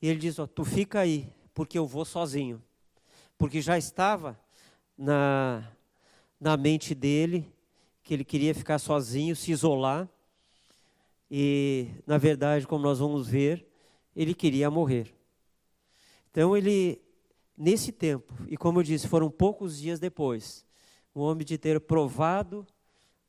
e 0.00 0.08
ele 0.08 0.18
diz: 0.18 0.38
oh, 0.38 0.46
Tu 0.46 0.64
fica 0.64 1.00
aí, 1.00 1.32
porque 1.52 1.78
eu 1.78 1.86
vou 1.86 2.04
sozinho. 2.04 2.62
Porque 3.38 3.60
já 3.60 3.76
estava 3.76 4.38
na, 4.96 5.66
na 6.40 6.56
mente 6.56 6.94
dele 6.94 7.52
que 8.02 8.12
ele 8.12 8.24
queria 8.24 8.54
ficar 8.54 8.78
sozinho, 8.78 9.34
se 9.34 9.50
isolar. 9.50 10.08
E, 11.30 11.88
na 12.06 12.18
verdade, 12.18 12.66
como 12.66 12.84
nós 12.84 12.98
vamos 12.98 13.26
ver, 13.26 13.66
ele 14.14 14.34
queria 14.34 14.70
morrer. 14.70 15.12
Então 16.30 16.56
ele, 16.56 17.00
nesse 17.56 17.90
tempo, 17.90 18.34
e 18.48 18.56
como 18.56 18.80
eu 18.80 18.82
disse, 18.82 19.08
foram 19.08 19.30
poucos 19.30 19.78
dias 19.78 19.98
depois, 19.98 20.64
o 21.14 21.20
homem 21.20 21.46
de 21.46 21.56
ter 21.56 21.80
provado 21.80 22.66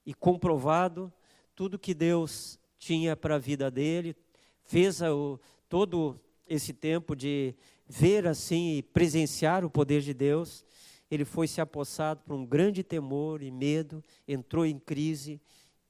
e 0.05 0.13
comprovado 0.13 1.11
tudo 1.55 1.79
que 1.79 1.93
Deus 1.93 2.59
tinha 2.77 3.15
para 3.15 3.35
a 3.35 3.39
vida 3.39 3.71
dele, 3.71 4.15
fez 4.65 5.01
o, 5.01 5.39
todo 5.69 6.19
esse 6.47 6.73
tempo 6.73 7.15
de 7.15 7.55
ver 7.87 8.27
assim 8.27 8.77
e 8.77 8.83
presenciar 8.83 9.63
o 9.63 9.69
poder 9.69 10.01
de 10.01 10.13
Deus, 10.13 10.65
ele 11.09 11.23
foi 11.23 11.47
se 11.47 11.61
apossado 11.61 12.21
por 12.25 12.35
um 12.35 12.45
grande 12.45 12.83
temor 12.83 13.41
e 13.41 13.51
medo, 13.51 14.03
entrou 14.27 14.65
em 14.65 14.77
crise 14.77 15.39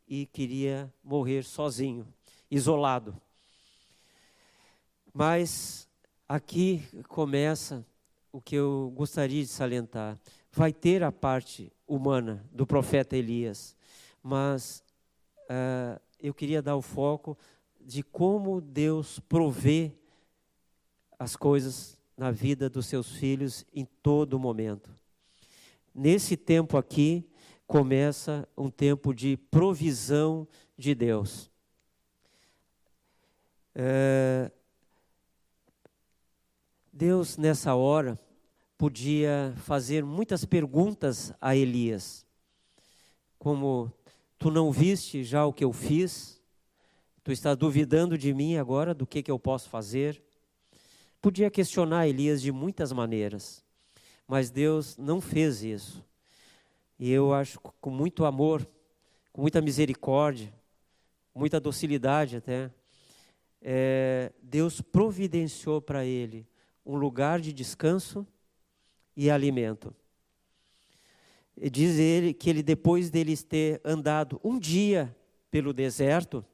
e 0.07 0.25
queria 0.27 0.93
morrer 1.03 1.43
sozinho, 1.43 2.07
isolado. 2.51 3.19
Mas 5.13 5.85
Aqui 6.27 6.81
começa 7.07 7.85
o 8.31 8.41
que 8.41 8.55
eu 8.55 8.91
gostaria 8.95 9.43
de 9.43 9.47
salientar. 9.47 10.19
vai 10.51 10.73
ter 10.73 11.03
a 11.03 11.11
parte 11.11 11.71
humana 11.87 12.43
do 12.51 12.65
profeta 12.65 13.15
Elias, 13.15 13.77
mas 14.23 14.83
uh, 15.41 16.01
eu 16.19 16.33
queria 16.33 16.63
dar 16.63 16.75
o 16.75 16.81
foco 16.81 17.37
de 17.85 18.01
como 18.01 18.59
Deus 18.59 19.19
provê 19.19 19.91
as 21.19 21.35
coisas 21.35 21.97
na 22.17 22.31
vida 22.31 22.69
dos 22.69 22.87
seus 22.87 23.11
filhos 23.11 23.63
em 23.71 23.85
todo 24.01 24.39
momento. 24.39 24.89
Nesse 25.93 26.35
tempo 26.35 26.77
aqui 26.77 27.29
começa 27.67 28.47
um 28.57 28.69
tempo 28.69 29.13
de 29.13 29.37
provisão 29.37 30.47
de 30.77 30.95
Deus. 30.95 31.49
É, 33.73 34.51
Deus, 36.91 37.37
nessa 37.37 37.75
hora, 37.75 38.19
podia 38.77 39.53
fazer 39.57 40.03
muitas 40.03 40.43
perguntas 40.43 41.33
a 41.39 41.55
Elias, 41.55 42.25
como: 43.37 43.91
Tu 44.37 44.49
não 44.49 44.71
viste 44.71 45.23
já 45.23 45.45
o 45.45 45.53
que 45.53 45.63
eu 45.63 45.71
fiz? 45.71 46.34
Tu 47.25 47.31
está 47.31 47.55
duvidando 47.55 48.19
de 48.19 48.31
mim 48.35 48.55
agora, 48.55 48.93
do 48.93 49.07
que, 49.07 49.23
que 49.23 49.31
eu 49.31 49.39
posso 49.39 49.67
fazer? 49.67 50.21
Podia 51.19 51.49
questionar 51.49 52.07
Elias 52.07 52.39
de 52.39 52.51
muitas 52.51 52.91
maneiras, 52.91 53.65
mas 54.27 54.51
Deus 54.51 54.95
não 54.95 55.19
fez 55.19 55.63
isso. 55.63 56.05
E 56.99 57.11
eu 57.11 57.33
acho 57.33 57.59
com 57.59 57.89
muito 57.89 58.25
amor, 58.25 58.69
com 59.33 59.41
muita 59.41 59.59
misericórdia, 59.59 60.53
muita 61.33 61.59
docilidade 61.59 62.35
até, 62.35 62.69
é, 63.59 64.31
Deus 64.39 64.79
providenciou 64.79 65.81
para 65.81 66.05
ele 66.05 66.47
um 66.85 66.95
lugar 66.95 67.41
de 67.41 67.51
descanso 67.51 68.23
e 69.17 69.31
alimento. 69.31 69.95
Diz 71.71 71.97
ele 71.97 72.35
que 72.35 72.51
ele, 72.51 72.61
depois 72.61 73.09
deles 73.09 73.41
ter 73.41 73.81
andado 73.83 74.39
um 74.43 74.59
dia 74.59 75.17
pelo 75.49 75.73
deserto, 75.73 76.45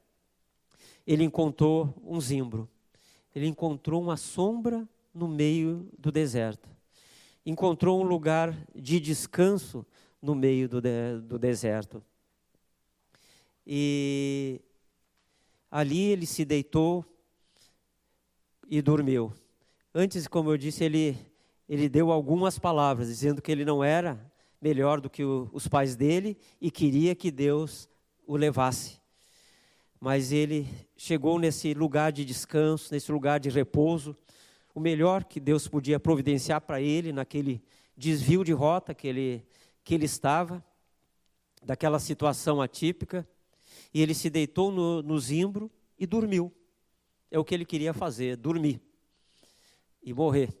ele 1.06 1.24
encontrou 1.24 1.94
um 2.04 2.20
zimbro. 2.20 2.68
Ele 3.34 3.46
encontrou 3.46 4.02
uma 4.02 4.16
sombra 4.16 4.88
no 5.14 5.26
meio 5.26 5.88
do 5.98 6.12
deserto. 6.12 6.68
Encontrou 7.44 8.00
um 8.00 8.04
lugar 8.04 8.56
de 8.74 9.00
descanso 9.00 9.84
no 10.20 10.34
meio 10.34 10.68
do, 10.68 10.80
de, 10.80 11.20
do 11.22 11.38
deserto. 11.38 12.02
E 13.66 14.60
ali 15.70 16.02
ele 16.10 16.26
se 16.26 16.44
deitou 16.44 17.04
e 18.68 18.80
dormiu. 18.80 19.32
Antes, 19.94 20.28
como 20.28 20.50
eu 20.50 20.56
disse, 20.56 20.84
ele 20.84 21.32
ele 21.68 21.88
deu 21.88 22.10
algumas 22.10 22.58
palavras, 22.58 23.08
dizendo 23.08 23.40
que 23.40 23.50
ele 23.50 23.64
não 23.64 23.82
era 23.82 24.20
melhor 24.60 25.00
do 25.00 25.08
que 25.08 25.24
o, 25.24 25.48
os 25.52 25.66
pais 25.66 25.96
dele 25.96 26.36
e 26.60 26.70
queria 26.70 27.14
que 27.14 27.30
Deus 27.30 27.88
o 28.26 28.36
levasse. 28.36 29.00
Mas 30.04 30.32
ele 30.32 30.66
chegou 30.96 31.38
nesse 31.38 31.74
lugar 31.74 32.10
de 32.10 32.24
descanso, 32.24 32.92
nesse 32.92 33.12
lugar 33.12 33.38
de 33.38 33.48
repouso, 33.48 34.16
o 34.74 34.80
melhor 34.80 35.22
que 35.22 35.38
Deus 35.38 35.68
podia 35.68 36.00
providenciar 36.00 36.60
para 36.60 36.80
ele 36.80 37.12
naquele 37.12 37.62
desvio 37.96 38.42
de 38.42 38.50
rota 38.50 38.92
que 38.92 39.06
ele, 39.06 39.46
que 39.84 39.94
ele 39.94 40.06
estava, 40.06 40.60
daquela 41.62 42.00
situação 42.00 42.60
atípica, 42.60 43.24
e 43.94 44.02
ele 44.02 44.12
se 44.12 44.28
deitou 44.28 44.72
no, 44.72 45.02
no 45.02 45.20
zimbro 45.20 45.70
e 45.96 46.04
dormiu. 46.04 46.52
É 47.30 47.38
o 47.38 47.44
que 47.44 47.54
ele 47.54 47.64
queria 47.64 47.94
fazer, 47.94 48.36
dormir 48.36 48.80
e 50.02 50.12
morrer. 50.12 50.52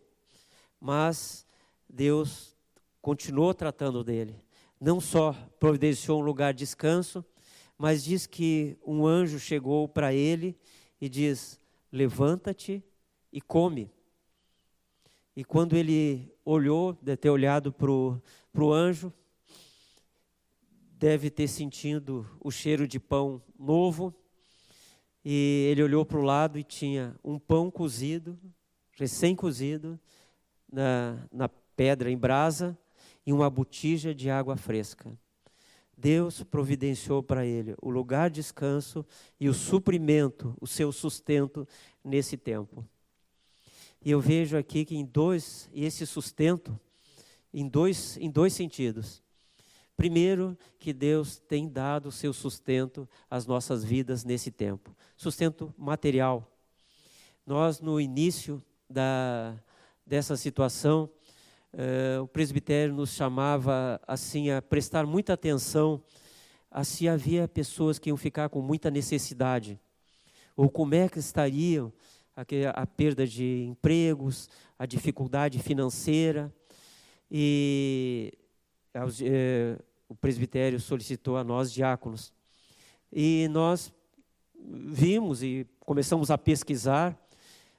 Mas 0.80 1.44
Deus 1.88 2.56
continuou 3.00 3.52
tratando 3.52 4.04
dele. 4.04 4.40
Não 4.80 5.00
só 5.00 5.32
providenciou 5.58 6.20
um 6.20 6.24
lugar 6.24 6.54
de 6.54 6.60
descanso, 6.60 7.24
mas 7.82 8.04
diz 8.04 8.28
que 8.28 8.78
um 8.86 9.04
anjo 9.04 9.40
chegou 9.40 9.88
para 9.88 10.14
ele 10.14 10.56
e 11.00 11.08
diz: 11.08 11.58
Levanta-te 11.90 12.80
e 13.32 13.40
come. 13.40 13.90
E 15.34 15.42
quando 15.42 15.76
ele 15.76 16.32
olhou, 16.44 16.96
deve 17.02 17.16
ter 17.16 17.30
olhado 17.30 17.72
para 17.72 17.90
o 17.90 18.72
anjo, 18.72 19.12
deve 20.92 21.28
ter 21.28 21.48
sentido 21.48 22.24
o 22.38 22.52
cheiro 22.52 22.86
de 22.86 23.00
pão 23.00 23.42
novo. 23.58 24.14
E 25.24 25.66
ele 25.68 25.82
olhou 25.82 26.06
para 26.06 26.20
o 26.20 26.22
lado 26.22 26.60
e 26.60 26.62
tinha 26.62 27.18
um 27.24 27.36
pão 27.36 27.68
cozido, 27.68 28.38
recém-cozido, 28.92 29.98
na, 30.72 31.26
na 31.32 31.48
pedra 31.48 32.12
em 32.12 32.16
brasa 32.16 32.78
e 33.26 33.32
uma 33.32 33.50
botija 33.50 34.14
de 34.14 34.30
água 34.30 34.56
fresca. 34.56 35.18
Deus 36.02 36.42
providenciou 36.42 37.22
para 37.22 37.46
ele 37.46 37.76
o 37.80 37.88
lugar 37.88 38.28
de 38.28 38.40
descanso 38.40 39.06
e 39.38 39.48
o 39.48 39.54
suprimento, 39.54 40.52
o 40.60 40.66
seu 40.66 40.90
sustento 40.90 41.66
nesse 42.02 42.36
tempo. 42.36 42.84
E 44.04 44.10
eu 44.10 44.20
vejo 44.20 44.56
aqui 44.56 44.84
que 44.84 44.96
em 44.96 45.04
dois, 45.04 45.70
esse 45.72 46.04
sustento, 46.04 46.76
em 47.54 47.68
dois, 47.68 48.16
em 48.16 48.28
dois 48.28 48.52
sentidos. 48.52 49.22
Primeiro, 49.96 50.58
que 50.76 50.92
Deus 50.92 51.38
tem 51.38 51.68
dado 51.68 52.08
o 52.08 52.12
seu 52.12 52.32
sustento 52.32 53.08
às 53.30 53.46
nossas 53.46 53.84
vidas 53.84 54.24
nesse 54.24 54.50
tempo. 54.50 54.96
Sustento 55.16 55.72
material. 55.78 56.50
Nós, 57.46 57.80
no 57.80 58.00
início 58.00 58.60
da, 58.90 59.56
dessa 60.04 60.36
situação, 60.36 61.08
o 62.22 62.26
presbitério 62.26 62.94
nos 62.94 63.10
chamava 63.10 64.00
assim 64.06 64.50
a 64.50 64.60
prestar 64.60 65.06
muita 65.06 65.32
atenção 65.32 66.02
a 66.70 66.84
se 66.84 67.08
havia 67.08 67.46
pessoas 67.46 67.98
que 67.98 68.08
iam 68.08 68.16
ficar 68.16 68.48
com 68.48 68.60
muita 68.62 68.90
necessidade, 68.90 69.78
ou 70.56 70.70
como 70.70 70.94
é 70.94 71.08
que 71.08 71.18
estariam 71.18 71.92
a, 72.36 72.42
a 72.82 72.86
perda 72.86 73.26
de 73.26 73.64
empregos, 73.68 74.48
a 74.78 74.86
dificuldade 74.86 75.58
financeira. 75.58 76.52
E 77.30 78.32
eh, 79.22 79.78
o 80.08 80.14
presbitério 80.14 80.78
solicitou 80.80 81.36
a 81.36 81.44
nós, 81.44 81.72
diáconos. 81.72 82.32
E 83.10 83.48
nós 83.50 83.92
vimos 84.54 85.42
e 85.42 85.66
começamos 85.80 86.30
a 86.30 86.38
pesquisar, 86.38 87.18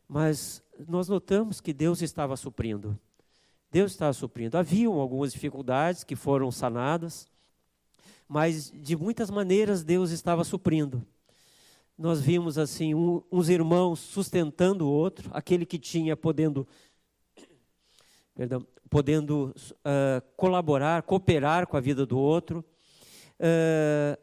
mas 0.08 0.64
nós 0.88 1.08
notamos 1.08 1.62
que 1.62 1.74
Deus 1.74 2.02
estava 2.02 2.36
suprindo. 2.36 3.00
Deus 3.74 3.92
estava 3.92 4.14
suprindo. 4.14 4.56
Haviam 4.56 5.00
algumas 5.00 5.34
dificuldades 5.34 6.04
que 6.04 6.16
foram 6.16 6.52
sanadas, 6.52 7.26
mas 8.28 8.72
de 8.72 8.96
muitas 8.96 9.32
maneiras 9.32 9.84
Deus 9.84 10.12
estava 10.12 10.44
suprindo. 10.44 11.04
Nós 11.98 12.22
vimos 12.22 12.60
assim 12.60 12.94
um, 12.94 13.24
uns 13.32 13.50
irmãos 13.50 14.00
sustentando 14.00 14.86
o 14.86 14.92
outro, 14.92 15.28
aquele 15.34 15.66
que 15.66 15.80
tinha 15.80 16.16
podendo, 16.16 16.68
perdão, 18.36 18.64
podendo 18.92 19.56
uh, 19.80 20.22
colaborar, 20.38 21.02
cooperar 21.02 21.66
com 21.66 21.76
a 21.76 21.82
vida 21.82 22.06
do 22.06 22.20
outro. 22.20 22.64
Uh, 23.40 24.16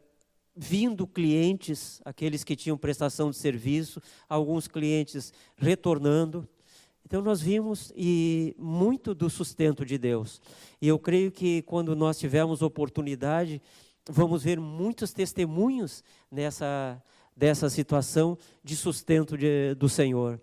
vindo 0.55 1.05
clientes, 1.05 2.01
aqueles 2.05 2.45
que 2.45 2.55
tinham 2.55 2.77
prestação 2.77 3.29
de 3.29 3.35
serviço, 3.35 4.01
alguns 4.29 4.65
clientes 4.69 5.33
retornando. 5.57 6.47
Então 7.05 7.21
nós 7.21 7.41
vimos 7.41 7.91
e 7.95 8.55
muito 8.57 9.13
do 9.13 9.29
sustento 9.29 9.85
de 9.85 9.97
Deus. 9.97 10.41
E 10.81 10.87
eu 10.87 10.97
creio 10.97 11.31
que 11.31 11.61
quando 11.63 11.95
nós 11.95 12.17
tivermos 12.17 12.61
oportunidade, 12.61 13.61
vamos 14.09 14.43
ver 14.43 14.59
muitos 14.59 15.11
testemunhos 15.11 16.03
nessa 16.31 17.01
dessa 17.35 17.69
situação 17.69 18.37
de 18.63 18.75
sustento 18.75 19.37
de, 19.37 19.73
do 19.75 19.89
Senhor. 19.89 20.39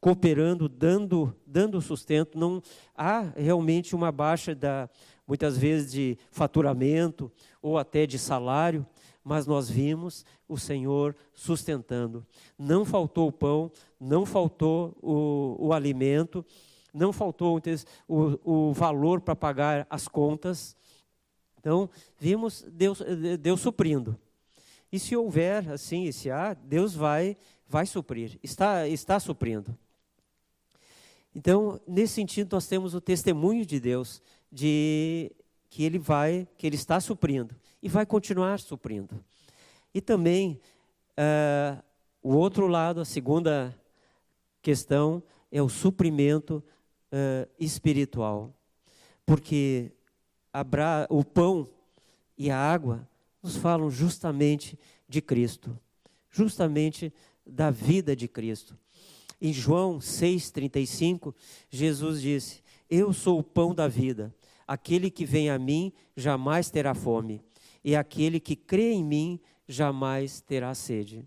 Cooperando, 0.00 0.68
dando, 0.68 1.34
dando 1.46 1.80
sustento, 1.80 2.38
não 2.38 2.62
há 2.94 3.32
realmente 3.36 3.94
uma 3.94 4.12
baixa 4.12 4.54
da 4.54 4.88
muitas 5.26 5.56
vezes 5.56 5.90
de 5.90 6.18
faturamento 6.30 7.32
ou 7.62 7.78
até 7.78 8.04
de 8.04 8.18
salário, 8.18 8.86
mas 9.22 9.46
nós 9.46 9.70
vimos 9.70 10.26
o 10.54 10.58
Senhor 10.58 11.14
sustentando. 11.34 12.24
Não 12.58 12.84
faltou 12.84 13.28
o 13.28 13.32
pão, 13.32 13.70
não 14.00 14.24
faltou 14.24 14.96
o, 15.02 15.56
o 15.66 15.72
alimento, 15.72 16.44
não 16.92 17.12
faltou 17.12 17.60
o, 18.08 18.68
o 18.68 18.72
valor 18.72 19.20
para 19.20 19.36
pagar 19.36 19.86
as 19.90 20.08
contas. 20.08 20.76
Então, 21.58 21.90
vimos 22.18 22.64
Deus, 22.70 23.02
Deus 23.40 23.60
suprindo. 23.60 24.18
E 24.92 24.98
se 24.98 25.16
houver, 25.16 25.70
assim, 25.70 26.10
se 26.12 26.30
há, 26.30 26.54
Deus 26.54 26.94
vai, 26.94 27.36
vai 27.68 27.84
suprir, 27.84 28.38
está, 28.42 28.86
está 28.86 29.18
suprindo. 29.18 29.76
Então, 31.34 31.80
nesse 31.86 32.14
sentido, 32.14 32.54
nós 32.54 32.68
temos 32.68 32.94
o 32.94 33.00
testemunho 33.00 33.66
de 33.66 33.80
Deus, 33.80 34.22
de 34.52 35.32
que 35.68 35.82
Ele 35.82 35.98
vai, 35.98 36.46
que 36.56 36.64
Ele 36.64 36.76
está 36.76 37.00
suprindo 37.00 37.56
e 37.82 37.88
vai 37.88 38.06
continuar 38.06 38.60
suprindo. 38.60 39.22
E 39.94 40.00
também, 40.00 40.60
uh, 41.12 41.80
o 42.20 42.34
outro 42.34 42.66
lado, 42.66 43.00
a 43.00 43.04
segunda 43.04 43.72
questão, 44.60 45.22
é 45.52 45.62
o 45.62 45.68
suprimento 45.68 46.62
uh, 47.12 47.48
espiritual. 47.60 48.52
Porque 49.24 49.92
o 51.08 51.24
pão 51.24 51.68
e 52.36 52.50
a 52.50 52.58
água 52.58 53.08
nos 53.42 53.56
falam 53.56 53.88
justamente 53.90 54.78
de 55.08 55.22
Cristo, 55.22 55.78
justamente 56.30 57.12
da 57.46 57.70
vida 57.70 58.16
de 58.16 58.26
Cristo. 58.26 58.76
Em 59.40 59.52
João 59.52 59.98
6,35, 59.98 61.34
Jesus 61.70 62.20
disse: 62.20 62.62
Eu 62.90 63.12
sou 63.12 63.38
o 63.38 63.44
pão 63.44 63.74
da 63.74 63.86
vida. 63.86 64.34
Aquele 64.66 65.10
que 65.10 65.24
vem 65.26 65.50
a 65.50 65.58
mim 65.58 65.92
jamais 66.16 66.70
terá 66.70 66.94
fome, 66.94 67.42
e 67.84 67.94
aquele 67.94 68.40
que 68.40 68.56
crê 68.56 68.92
em 68.92 69.04
mim 69.04 69.40
jamais 69.66 70.40
terá 70.40 70.74
sede. 70.74 71.24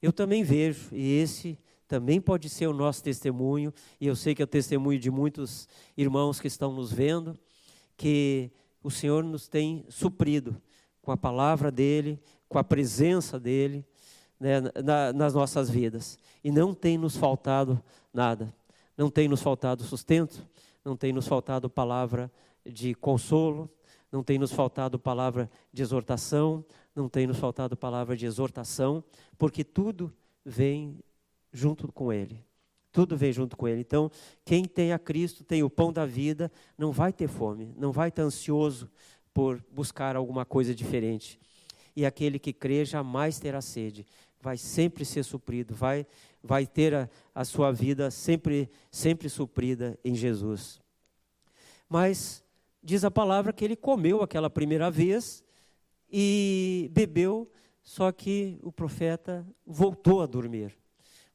Eu 0.00 0.12
também 0.12 0.42
vejo, 0.42 0.88
e 0.92 1.18
esse 1.18 1.58
também 1.86 2.20
pode 2.20 2.48
ser 2.48 2.66
o 2.66 2.72
nosso 2.72 3.02
testemunho, 3.02 3.72
e 4.00 4.06
eu 4.06 4.14
sei 4.14 4.34
que 4.34 4.42
é 4.42 4.44
o 4.44 4.48
testemunho 4.48 4.98
de 4.98 5.10
muitos 5.10 5.68
irmãos 5.96 6.40
que 6.40 6.46
estão 6.46 6.72
nos 6.72 6.92
vendo, 6.92 7.38
que 7.96 8.50
o 8.82 8.90
Senhor 8.90 9.24
nos 9.24 9.48
tem 9.48 9.84
suprido 9.88 10.60
com 11.02 11.10
a 11.10 11.16
palavra 11.16 11.70
dEle, 11.70 12.20
com 12.48 12.58
a 12.58 12.64
presença 12.64 13.40
dEle 13.40 13.84
né, 14.38 14.60
na, 14.84 15.12
nas 15.12 15.34
nossas 15.34 15.68
vidas. 15.68 16.18
E 16.44 16.50
não 16.50 16.74
tem 16.74 16.96
nos 16.96 17.16
faltado 17.16 17.82
nada. 18.12 18.54
Não 18.96 19.10
tem 19.10 19.28
nos 19.28 19.42
faltado 19.42 19.82
sustento, 19.84 20.46
não 20.84 20.96
tem 20.96 21.12
nos 21.12 21.26
faltado 21.26 21.68
palavra 21.70 22.30
de 22.64 22.94
consolo, 22.94 23.70
não 24.10 24.22
tem 24.22 24.38
nos 24.38 24.52
faltado 24.52 24.98
palavra 24.98 25.50
de 25.72 25.82
exortação, 25.82 26.64
não 26.98 27.08
tem 27.08 27.28
nos 27.28 27.38
faltado 27.38 27.76
palavra 27.76 28.16
de 28.16 28.26
exortação, 28.26 29.04
porque 29.38 29.62
tudo 29.62 30.12
vem 30.44 30.98
junto 31.52 31.92
com 31.92 32.12
Ele. 32.12 32.44
Tudo 32.90 33.16
vem 33.16 33.32
junto 33.32 33.56
com 33.56 33.68
Ele. 33.68 33.80
Então, 33.80 34.10
quem 34.44 34.64
tem 34.64 34.92
a 34.92 34.98
Cristo, 34.98 35.44
tem 35.44 35.62
o 35.62 35.70
pão 35.70 35.92
da 35.92 36.04
vida, 36.04 36.50
não 36.76 36.90
vai 36.90 37.12
ter 37.12 37.28
fome, 37.28 37.72
não 37.78 37.92
vai 37.92 38.08
estar 38.08 38.22
ansioso 38.22 38.90
por 39.32 39.64
buscar 39.70 40.16
alguma 40.16 40.44
coisa 40.44 40.74
diferente. 40.74 41.38
E 41.94 42.04
aquele 42.04 42.38
que 42.38 42.52
crê 42.52 42.84
jamais 42.84 43.38
terá 43.38 43.60
sede, 43.60 44.04
vai 44.40 44.56
sempre 44.56 45.04
ser 45.04 45.22
suprido, 45.22 45.76
vai, 45.76 46.04
vai 46.42 46.66
ter 46.66 46.94
a, 46.94 47.08
a 47.32 47.44
sua 47.44 47.70
vida 47.70 48.10
sempre, 48.10 48.68
sempre 48.90 49.28
suprida 49.28 49.96
em 50.04 50.16
Jesus. 50.16 50.80
Mas 51.88 52.42
diz 52.82 53.04
a 53.04 53.10
palavra 53.10 53.52
que 53.52 53.64
ele 53.64 53.76
comeu 53.76 54.20
aquela 54.20 54.50
primeira 54.50 54.90
vez 54.90 55.44
e 56.10 56.90
bebeu, 56.92 57.50
só 57.82 58.12
que 58.12 58.58
o 58.62 58.72
profeta 58.72 59.46
voltou 59.66 60.22
a 60.22 60.26
dormir 60.26 60.76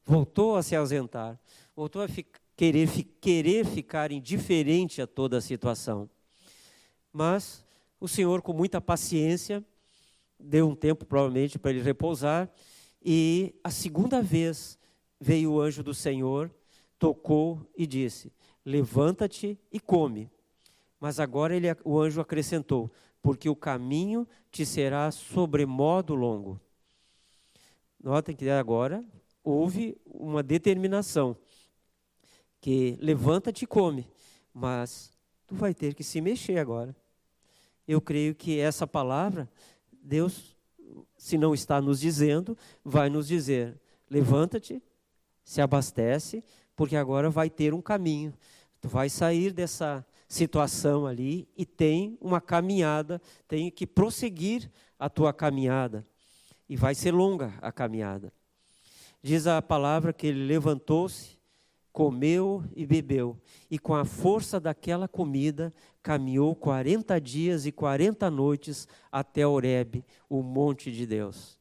voltou 0.04 0.56
a 0.56 0.62
se 0.62 0.76
ausentar, 0.76 1.40
voltou 1.74 2.02
a 2.02 2.08
querer, 2.56 2.86
fi 2.86 3.02
querer 3.02 3.64
ficar 3.64 4.12
indiferente 4.12 5.00
a 5.00 5.06
toda 5.06 5.38
a 5.38 5.40
situação. 5.40 6.08
Mas 7.12 7.64
o 7.98 8.06
Senhor, 8.06 8.42
com 8.42 8.52
muita 8.52 8.80
paciência, 8.80 9.64
deu 10.38 10.68
um 10.68 10.74
tempo 10.74 11.06
provavelmente 11.06 11.58
para 11.58 11.70
ele 11.70 11.82
repousar, 11.82 12.50
e 13.02 13.54
a 13.62 13.70
segunda 13.70 14.20
vez 14.20 14.78
veio 15.20 15.52
o 15.52 15.60
anjo 15.60 15.82
do 15.82 15.94
Senhor, 15.94 16.50
tocou 16.98 17.66
e 17.76 17.86
disse: 17.86 18.32
Levanta-te 18.64 19.58
e 19.72 19.80
come. 19.80 20.30
Mas 21.00 21.20
agora 21.20 21.54
ele, 21.54 21.66
o 21.84 21.98
anjo 21.98 22.20
acrescentou: 22.20 22.90
Porque 23.24 23.48
o 23.48 23.56
caminho 23.56 24.28
te 24.50 24.66
será 24.66 25.10
sobremodo 25.10 26.14
longo. 26.14 26.60
Notem 27.98 28.36
que 28.36 28.50
agora 28.50 29.02
houve 29.42 29.96
uma 30.04 30.42
determinação 30.42 31.34
que 32.60 32.98
levanta-te 33.00 33.64
e 33.64 33.66
come, 33.66 34.06
mas 34.52 35.10
tu 35.46 35.54
vai 35.54 35.72
ter 35.72 35.94
que 35.94 36.04
se 36.04 36.20
mexer 36.20 36.58
agora. 36.58 36.94
Eu 37.88 37.98
creio 37.98 38.34
que 38.34 38.60
essa 38.60 38.86
palavra, 38.86 39.48
Deus, 39.90 40.54
se 41.16 41.38
não 41.38 41.54
está 41.54 41.80
nos 41.80 42.00
dizendo, 42.00 42.54
vai 42.84 43.08
nos 43.08 43.26
dizer: 43.26 43.80
levanta-te, 44.10 44.82
se 45.42 45.62
abastece, 45.62 46.44
porque 46.76 46.94
agora 46.94 47.30
vai 47.30 47.48
ter 47.48 47.72
um 47.72 47.80
caminho. 47.80 48.34
Tu 48.82 48.86
vai 48.86 49.08
sair 49.08 49.50
dessa 49.50 50.04
situação 50.34 51.06
ali 51.06 51.48
e 51.56 51.64
tem 51.64 52.18
uma 52.20 52.40
caminhada, 52.40 53.22
tem 53.46 53.70
que 53.70 53.86
prosseguir 53.86 54.70
a 54.98 55.08
tua 55.08 55.32
caminhada. 55.32 56.06
E 56.68 56.76
vai 56.76 56.94
ser 56.94 57.12
longa 57.12 57.54
a 57.62 57.70
caminhada. 57.70 58.32
Diz 59.22 59.46
a 59.46 59.62
palavra 59.62 60.12
que 60.12 60.26
ele 60.26 60.44
levantou-se, 60.44 61.38
comeu 61.92 62.64
e 62.74 62.84
bebeu, 62.84 63.40
e 63.70 63.78
com 63.78 63.94
a 63.94 64.04
força 64.04 64.58
daquela 64.58 65.06
comida 65.06 65.72
caminhou 66.02 66.54
40 66.56 67.20
dias 67.20 67.66
e 67.66 67.72
40 67.72 68.28
noites 68.30 68.88
até 69.12 69.46
Horebe, 69.46 70.04
o 70.28 70.42
monte 70.42 70.90
de 70.90 71.06
Deus. 71.06 71.56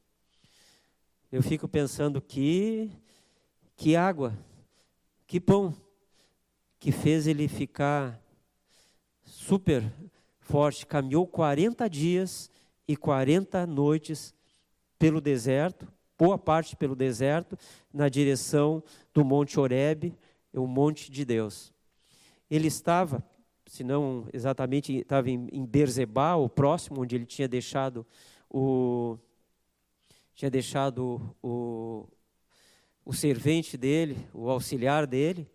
Eu 1.32 1.44
fico 1.44 1.68
pensando 1.68 2.20
que 2.20 2.92
que 3.76 3.96
água, 3.96 4.38
que 5.28 5.40
pão 5.40 5.76
que 6.80 6.92
fez 6.92 7.28
ele 7.28 7.48
ficar 7.48 8.23
super 9.44 9.84
forte, 10.40 10.86
caminhou 10.86 11.28
40 11.28 11.90
dias 11.90 12.50
e 12.88 12.96
40 12.96 13.68
noites 13.68 14.34
pelo 14.98 15.20
deserto, 15.20 15.88
boa 16.18 16.38
parte 16.38 16.78
pelo 16.78 16.96
deserto, 16.96 17.58
na 17.94 18.08
direção 18.08 18.82
do 19.14 19.26
Monte 19.26 19.60
Horebe, 19.60 20.18
o 20.54 20.66
monte 20.66 21.12
de 21.12 21.26
Deus. 21.26 21.74
Ele 22.50 22.68
estava, 22.68 23.22
se 23.66 23.84
não 23.84 24.28
exatamente, 24.32 24.94
estava 25.00 25.30
em, 25.30 25.48
em 25.52 25.66
Berzebá, 25.66 26.36
o 26.36 26.48
próximo, 26.48 27.02
onde 27.02 27.16
ele 27.16 27.26
tinha 27.26 27.48
deixado 27.48 28.06
o 28.50 29.18
tinha 30.36 30.50
deixado 30.50 31.36
o, 31.44 32.08
o 33.06 33.14
servente 33.14 33.78
dele, 33.78 34.18
o 34.34 34.50
auxiliar 34.50 35.06
dele. 35.06 35.48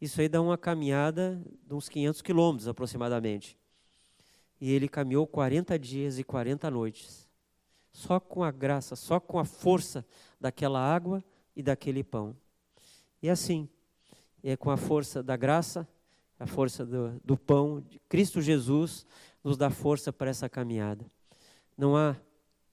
Isso 0.00 0.20
aí 0.20 0.28
dá 0.28 0.40
uma 0.40 0.56
caminhada 0.56 1.42
de 1.66 1.74
uns 1.74 1.88
500 1.88 2.22
quilômetros 2.22 2.68
aproximadamente. 2.68 3.58
E 4.60 4.72
ele 4.72 4.88
caminhou 4.88 5.26
40 5.26 5.78
dias 5.78 6.18
e 6.18 6.24
40 6.24 6.70
noites 6.70 7.28
só 7.92 8.20
com 8.20 8.44
a 8.44 8.50
graça, 8.50 8.94
só 8.94 9.18
com 9.18 9.38
a 9.38 9.44
força 9.44 10.06
daquela 10.40 10.80
água 10.80 11.24
e 11.56 11.62
daquele 11.62 12.04
pão. 12.04 12.36
E 13.20 13.28
assim, 13.28 13.68
é 14.42 14.56
com 14.56 14.70
a 14.70 14.76
força 14.76 15.22
da 15.22 15.36
graça, 15.36 15.88
a 16.38 16.46
força 16.46 16.86
do, 16.86 17.20
do 17.24 17.36
pão, 17.36 17.80
de 17.80 17.98
Cristo 18.08 18.40
Jesus 18.40 19.04
nos 19.42 19.56
dá 19.56 19.68
força 19.68 20.12
para 20.12 20.30
essa 20.30 20.48
caminhada. 20.48 21.04
Não 21.76 21.96
há 21.96 22.16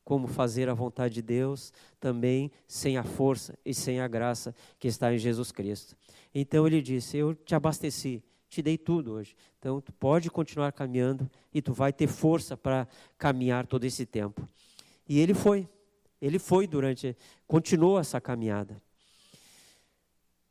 como 0.05 0.27
fazer 0.27 0.69
a 0.69 0.73
vontade 0.73 1.15
de 1.15 1.21
Deus 1.21 1.73
também 1.99 2.51
sem 2.67 2.95
a 2.95 3.03
força 3.03 3.57
e 3.65 3.73
sem 3.73 3.99
a 3.99 4.07
graça 4.07 4.55
que 4.79 4.87
está 4.87 5.13
em 5.13 5.17
Jesus 5.17 5.51
Cristo. 5.51 5.97
Então 6.33 6.65
ele 6.65 6.81
disse: 6.81 7.17
Eu 7.17 7.35
te 7.35 7.53
abasteci, 7.55 8.23
te 8.47 8.61
dei 8.61 8.77
tudo 8.77 9.13
hoje. 9.13 9.35
Então 9.59 9.81
tu 9.81 9.91
pode 9.91 10.29
continuar 10.29 10.71
caminhando 10.71 11.29
e 11.53 11.61
tu 11.61 11.73
vai 11.73 11.91
ter 11.91 12.07
força 12.07 12.55
para 12.55 12.87
caminhar 13.17 13.65
todo 13.67 13.83
esse 13.83 14.05
tempo. 14.05 14.47
E 15.09 15.19
ele 15.19 15.33
foi. 15.33 15.67
Ele 16.21 16.39
foi 16.39 16.65
durante, 16.65 17.15
continuou 17.45 17.99
essa 17.99 18.21
caminhada. 18.21 18.81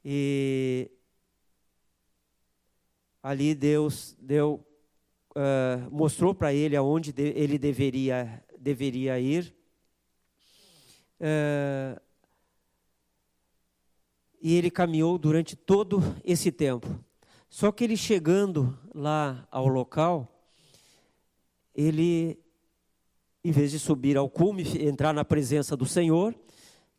E 0.04 0.90
ali 3.22 3.54
Deus 3.54 4.14
deu, 4.20 4.64
uh, 5.30 5.90
mostrou 5.90 6.34
para 6.34 6.52
ele 6.52 6.76
aonde 6.76 7.10
de, 7.10 7.30
ele 7.30 7.58
deveria, 7.58 8.43
deveria 8.64 9.20
ir. 9.20 9.54
Uh, 11.20 12.00
e 14.40 14.56
ele 14.56 14.70
caminhou 14.70 15.16
durante 15.18 15.54
todo 15.54 16.02
esse 16.24 16.50
tempo. 16.50 16.98
Só 17.48 17.70
que 17.70 17.84
ele 17.84 17.96
chegando 17.96 18.76
lá 18.92 19.46
ao 19.50 19.68
local, 19.68 20.28
ele 21.74 22.38
em 23.44 23.52
vez 23.52 23.70
de 23.70 23.78
subir 23.78 24.16
ao 24.16 24.28
cume, 24.28 24.64
entrar 24.80 25.12
na 25.12 25.22
presença 25.22 25.76
do 25.76 25.84
Senhor, 25.84 26.34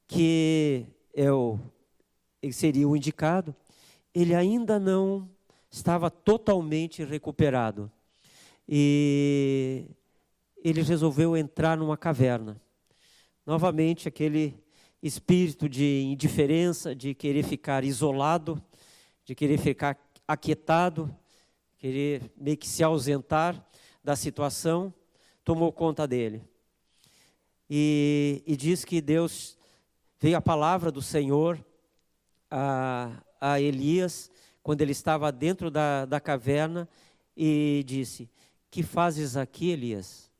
que 0.07 0.85
é 1.11 1.31
o, 1.31 1.59
seria 2.51 2.87
o 2.87 2.95
indicado, 2.95 3.55
ele 4.13 4.35
ainda 4.35 4.79
não 4.79 5.27
estava 5.71 6.11
totalmente 6.11 7.03
recuperado. 7.03 7.91
E 8.69 9.85
ele 10.67 10.81
resolveu 10.81 11.37
entrar 11.37 11.77
numa 11.77 11.95
caverna. 11.95 12.59
Novamente, 13.45 14.07
aquele 14.07 14.59
espírito 14.99 15.69
de 15.69 16.01
indiferença, 16.01 16.95
de 16.95 17.13
querer 17.13 17.43
ficar 17.43 17.83
isolado, 17.83 18.59
de 19.23 19.35
querer 19.35 19.59
ficar 19.59 19.95
aquietado, 20.27 21.15
querer 21.77 22.31
meio 22.35 22.57
que 22.57 22.67
se 22.67 22.83
ausentar 22.83 23.63
da 24.03 24.15
situação 24.15 24.91
tomou 25.43 25.71
conta 25.71 26.07
dele. 26.07 26.41
E, 27.69 28.41
e 28.47 28.57
diz 28.57 28.83
que 28.83 29.01
Deus 29.01 29.55
veio 30.19 30.35
a 30.35 30.41
palavra 30.41 30.91
do 30.91 31.01
Senhor 31.01 31.63
a, 32.49 33.11
a 33.39 33.61
Elias 33.61 34.31
quando 34.63 34.81
ele 34.81 34.93
estava 34.93 35.31
dentro 35.31 35.69
da, 35.69 36.05
da 36.05 36.19
caverna 36.19 36.89
e 37.37 37.83
disse: 37.85 38.27
Que 38.71 38.81
fazes 38.81 39.37
aqui, 39.37 39.69
Elias? 39.69 40.33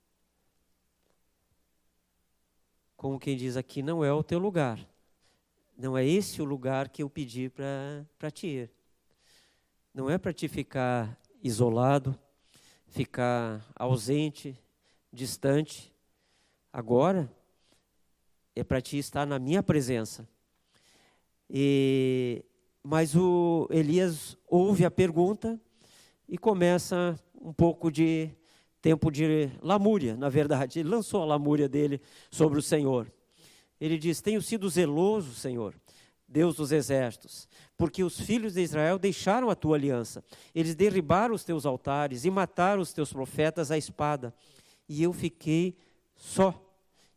Como 3.06 3.20
quem 3.20 3.38
diz 3.38 3.56
aqui, 3.56 3.84
não 3.84 4.04
é 4.04 4.12
o 4.12 4.24
teu 4.24 4.40
lugar. 4.40 4.80
Não 5.78 5.96
é 5.96 6.04
esse 6.04 6.42
o 6.42 6.44
lugar 6.44 6.90
que 6.90 7.04
eu 7.04 7.08
pedi 7.08 7.52
para 7.52 8.32
ti 8.32 8.48
ir. 8.48 8.72
Não 9.94 10.10
é 10.10 10.18
para 10.18 10.34
te 10.34 10.48
ficar 10.48 11.16
isolado, 11.44 12.18
ficar 12.88 13.64
ausente, 13.76 14.60
distante. 15.14 15.94
Agora 16.74 17.32
é 18.56 18.64
para 18.64 18.82
ti 18.82 18.98
estar 18.98 19.28
na 19.28 19.38
minha 19.38 19.62
presença. 19.62 20.28
E, 21.48 22.44
mas 22.82 23.16
o 23.16 23.68
Elias 23.70 24.36
ouve 24.48 24.84
a 24.84 24.90
pergunta 24.90 25.62
e 26.28 26.40
começa 26.40 27.20
um 27.40 27.54
pouco 27.54 27.92
de 27.92 28.32
tempo 28.86 29.10
de 29.10 29.50
lamúria, 29.64 30.16
na 30.16 30.30
verdade. 30.30 30.80
Ele 30.80 30.90
lançou 30.90 31.24
a 31.24 31.26
lamúria 31.26 31.68
dele 31.68 32.00
sobre 32.30 32.60
o 32.60 32.62
Senhor. 32.62 33.12
Ele 33.82 33.98
diz: 33.98 34.22
Tenho 34.22 34.40
sido 34.44 34.70
zeloso, 34.70 35.34
Senhor, 35.34 35.74
Deus 36.28 36.58
dos 36.58 36.72
exércitos, 36.72 37.50
porque 37.76 38.04
os 38.04 38.20
filhos 38.20 38.54
de 38.54 38.62
Israel 38.62 39.00
deixaram 39.00 39.50
a 39.50 39.56
tua 39.56 39.76
aliança. 39.76 40.24
Eles 40.54 40.76
derribaram 40.76 41.34
os 41.34 41.44
teus 41.44 41.66
altares 41.66 42.26
e 42.26 42.30
mataram 42.30 42.80
os 42.80 42.94
teus 42.94 43.12
profetas 43.12 43.72
à 43.72 43.78
espada. 43.78 44.32
E 44.88 45.02
eu 45.02 45.12
fiquei 45.12 45.76
só 46.16 46.54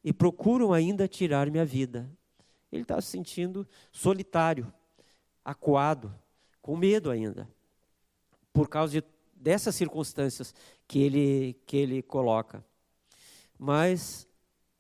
e 0.03 0.11
procuram 0.11 0.73
ainda 0.73 1.07
tirar 1.07 1.51
minha 1.51 1.67
vida. 1.67 2.11
Ele 2.73 2.81
está 2.81 2.99
se 2.99 3.09
sentindo 3.09 3.69
solitário, 3.93 4.73
acuado, 5.45 6.15
com 6.63 6.79
medo 6.79 7.11
ainda, 7.11 7.47
por 8.55 8.71
causa 8.71 9.03
de, 9.03 9.07
dessas 9.35 9.75
circunstâncias 9.75 10.55
que 10.89 10.99
ele, 11.01 11.61
que 11.67 11.77
ele 11.77 12.03
coloca. 12.03 12.65
Mas 13.59 14.27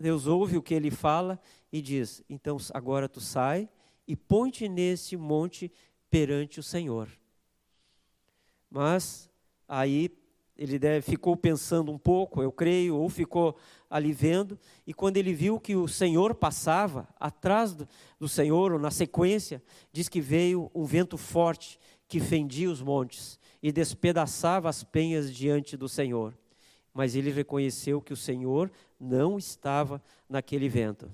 Deus 0.00 0.26
ouve 0.26 0.56
o 0.56 0.62
que 0.62 0.72
ele 0.72 0.90
fala 0.90 1.38
e 1.70 1.82
diz: 1.82 2.24
Então 2.28 2.56
agora 2.72 3.08
tu 3.08 3.20
sai 3.20 3.68
e 4.06 4.16
ponte 4.16 4.66
nesse 4.68 5.16
monte 5.16 5.70
perante 6.08 6.58
o 6.58 6.62
Senhor. 6.62 7.08
Mas 8.70 9.30
aí 9.68 10.10
ele 10.56 10.78
deve, 10.78 11.02
ficou 11.02 11.36
pensando 11.36 11.92
um 11.92 11.98
pouco, 11.98 12.42
eu 12.42 12.50
creio, 12.50 12.96
ou 12.96 13.08
ficou 13.08 13.56
ali 13.88 14.12
vendo, 14.12 14.58
e 14.84 14.92
quando 14.92 15.16
ele 15.16 15.32
viu 15.32 15.60
que 15.60 15.76
o 15.76 15.86
Senhor 15.86 16.34
passava 16.34 17.08
atrás 17.20 17.74
do, 17.74 17.88
do 18.18 18.28
Senhor, 18.28 18.72
ou 18.72 18.78
na 18.78 18.90
sequência, 18.90 19.62
diz 19.92 20.08
que 20.08 20.20
veio 20.20 20.68
um 20.74 20.84
vento 20.84 21.16
forte 21.16 21.78
que 22.08 22.18
fendia 22.18 22.68
os 22.68 22.82
montes 22.82 23.38
e 23.62 23.72
despedaçava 23.72 24.68
as 24.68 24.84
penhas 24.84 25.34
diante 25.34 25.76
do 25.76 25.88
Senhor. 25.88 26.36
Mas 26.92 27.14
ele 27.14 27.30
reconheceu 27.30 28.00
que 28.00 28.12
o 28.12 28.16
Senhor 28.16 28.70
não 28.98 29.38
estava 29.38 30.02
naquele 30.28 30.68
vento. 30.68 31.10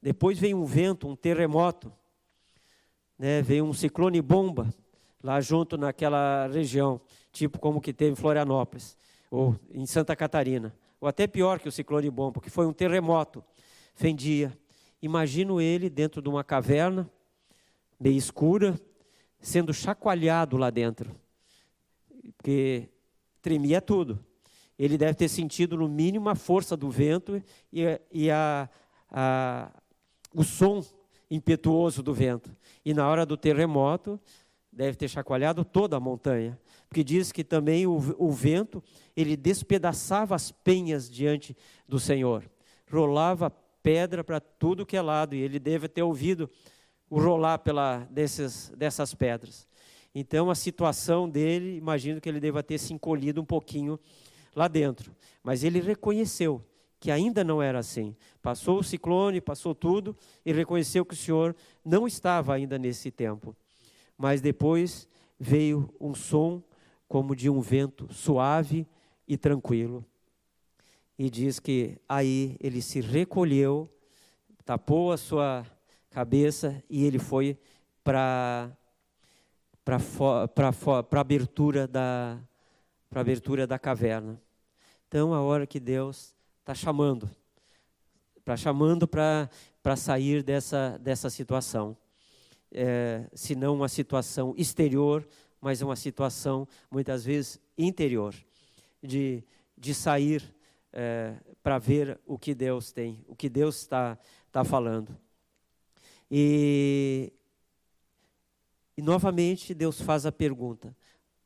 Depois 0.00 0.38
veio 0.38 0.58
um 0.58 0.64
vento, 0.64 1.06
um 1.08 1.14
terremoto, 1.14 1.92
né? 3.18 3.40
veio 3.42 3.64
um 3.64 3.72
ciclone 3.72 4.20
bomba 4.20 4.72
lá 5.22 5.40
junto 5.40 5.76
naquela 5.76 6.48
região, 6.48 7.00
tipo 7.30 7.58
como 7.58 7.80
que 7.80 7.92
teve 7.92 8.12
em 8.12 8.16
Florianópolis 8.16 8.96
ou 9.30 9.56
em 9.70 9.86
Santa 9.86 10.16
Catarina 10.16 10.74
ou 11.02 11.08
até 11.08 11.26
pior 11.26 11.58
que 11.58 11.68
o 11.68 11.72
ciclone 11.72 12.08
bom, 12.08 12.30
porque 12.30 12.48
foi 12.48 12.64
um 12.64 12.72
terremoto, 12.72 13.44
fendia. 13.92 14.56
Imagino 15.02 15.60
ele 15.60 15.90
dentro 15.90 16.22
de 16.22 16.28
uma 16.28 16.44
caverna, 16.44 17.10
meio 17.98 18.16
escura, 18.16 18.80
sendo 19.40 19.74
chacoalhado 19.74 20.56
lá 20.56 20.70
dentro, 20.70 21.12
porque 22.36 22.88
tremia 23.40 23.80
tudo. 23.80 24.24
Ele 24.78 24.98
deve 24.98 25.14
ter 25.14 25.28
sentido, 25.28 25.76
no 25.76 25.88
mínimo, 25.88 26.28
a 26.28 26.34
força 26.34 26.76
do 26.76 26.90
vento 26.90 27.42
e, 27.72 28.00
e 28.10 28.30
a, 28.30 28.68
a, 29.10 29.70
o 30.34 30.42
som 30.42 30.84
impetuoso 31.30 32.02
do 32.02 32.12
vento. 32.12 32.54
E 32.84 32.92
na 32.92 33.08
hora 33.08 33.24
do 33.24 33.36
terremoto, 33.36 34.20
deve 34.72 34.96
ter 34.96 35.08
chacoalhado 35.08 35.64
toda 35.64 35.96
a 35.96 36.00
montanha 36.00 36.58
porque 36.92 37.02
diz 37.02 37.32
que 37.32 37.42
também 37.42 37.86
o, 37.86 37.96
o 38.18 38.30
vento, 38.30 38.84
ele 39.16 39.34
despedaçava 39.34 40.34
as 40.34 40.52
penhas 40.52 41.10
diante 41.10 41.56
do 41.88 41.98
Senhor, 41.98 42.44
rolava 42.86 43.50
pedra 43.82 44.22
para 44.22 44.38
tudo 44.38 44.84
que 44.84 44.94
é 44.94 45.00
lado, 45.00 45.34
e 45.34 45.40
ele 45.40 45.58
deve 45.58 45.88
ter 45.88 46.02
ouvido 46.02 46.50
o 47.08 47.18
rolar 47.18 47.60
pela, 47.60 48.06
desses, 48.10 48.70
dessas 48.76 49.14
pedras. 49.14 49.66
Então, 50.14 50.50
a 50.50 50.54
situação 50.54 51.28
dele, 51.28 51.76
imagino 51.76 52.20
que 52.20 52.28
ele 52.28 52.40
deva 52.40 52.62
ter 52.62 52.78
se 52.78 52.92
encolhido 52.92 53.40
um 53.40 53.44
pouquinho 53.44 53.98
lá 54.54 54.68
dentro. 54.68 55.14
Mas 55.42 55.64
ele 55.64 55.80
reconheceu 55.80 56.62
que 57.00 57.10
ainda 57.10 57.42
não 57.42 57.60
era 57.60 57.78
assim. 57.78 58.14
Passou 58.40 58.78
o 58.78 58.84
ciclone, 58.84 59.40
passou 59.40 59.74
tudo, 59.74 60.16
e 60.46 60.52
reconheceu 60.52 61.04
que 61.04 61.14
o 61.14 61.16
Senhor 61.16 61.56
não 61.84 62.06
estava 62.06 62.54
ainda 62.54 62.78
nesse 62.78 63.10
tempo. 63.10 63.56
Mas 64.16 64.40
depois 64.40 65.08
veio 65.38 65.92
um 66.00 66.14
som 66.14 66.62
como 67.08 67.34
de 67.34 67.50
um 67.50 67.60
vento 67.60 68.06
suave 68.12 68.86
e 69.26 69.36
tranquilo. 69.36 70.04
E 71.18 71.28
diz 71.28 71.58
que 71.58 71.98
aí 72.08 72.56
ele 72.60 72.80
se 72.80 73.00
recolheu, 73.00 73.90
tapou 74.64 75.10
a 75.10 75.16
sua 75.16 75.66
cabeça 76.08 76.82
e 76.88 77.04
ele 77.04 77.18
foi 77.18 77.58
para 78.04 78.70
para 79.84 81.20
abertura 81.20 81.86
da 81.86 82.38
para 83.08 83.20
abertura 83.20 83.66
da 83.66 83.78
caverna. 83.78 84.40
Então 85.08 85.34
a 85.34 85.40
hora 85.40 85.66
que 85.66 85.78
Deus 85.78 86.34
está 86.60 86.74
chamando, 86.74 87.30
para 88.44 88.56
chamando 88.56 89.06
para 89.06 89.50
para 89.82 89.96
sair 89.96 90.42
dessa 90.42 90.98
dessa 90.98 91.28
situação, 91.28 91.96
é, 92.70 93.28
se 93.34 93.54
não 93.54 93.74
uma 93.74 93.88
situação 93.88 94.54
exterior, 94.56 95.26
mas 95.60 95.80
uma 95.80 95.94
situação, 95.94 96.66
muitas 96.90 97.24
vezes, 97.24 97.60
interior, 97.78 98.34
de, 99.00 99.44
de 99.78 99.94
sair 99.94 100.42
é, 100.92 101.34
para 101.62 101.78
ver 101.78 102.18
o 102.26 102.36
que 102.36 102.52
Deus 102.52 102.90
tem, 102.90 103.24
o 103.28 103.36
que 103.36 103.48
Deus 103.48 103.76
está 103.76 104.18
tá 104.50 104.64
falando. 104.64 105.16
E, 106.28 107.32
e, 108.96 109.02
novamente, 109.02 109.74
Deus 109.74 110.00
faz 110.00 110.26
a 110.26 110.32
pergunta: 110.32 110.96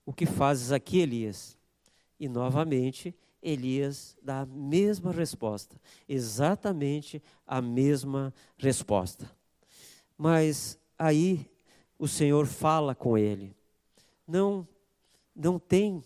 O 0.05 0.13
que 0.13 0.27
fazes 0.27 0.73
aqui, 0.73 0.99
Elias? 0.99 1.57
E, 2.19 2.29
novamente, 2.29 3.15
Elias 3.43 4.17
dá 4.23 4.41
a 4.41 4.47
mesma 4.47 5.13
resposta, 5.13 5.81
exatamente 6.09 7.23
a 7.47 7.61
mesma 7.61 8.35
resposta. 8.57 9.31
Mas 10.17 10.79
aí 10.99 11.49
o 11.99 12.09
Senhor 12.09 12.47
fala 12.47 12.95
com 12.95 13.17
ele 13.17 13.55
não 14.27 14.67
não 15.35 15.59
tem 15.59 16.03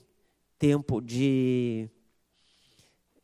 tempo 0.59 1.01
de 1.01 1.88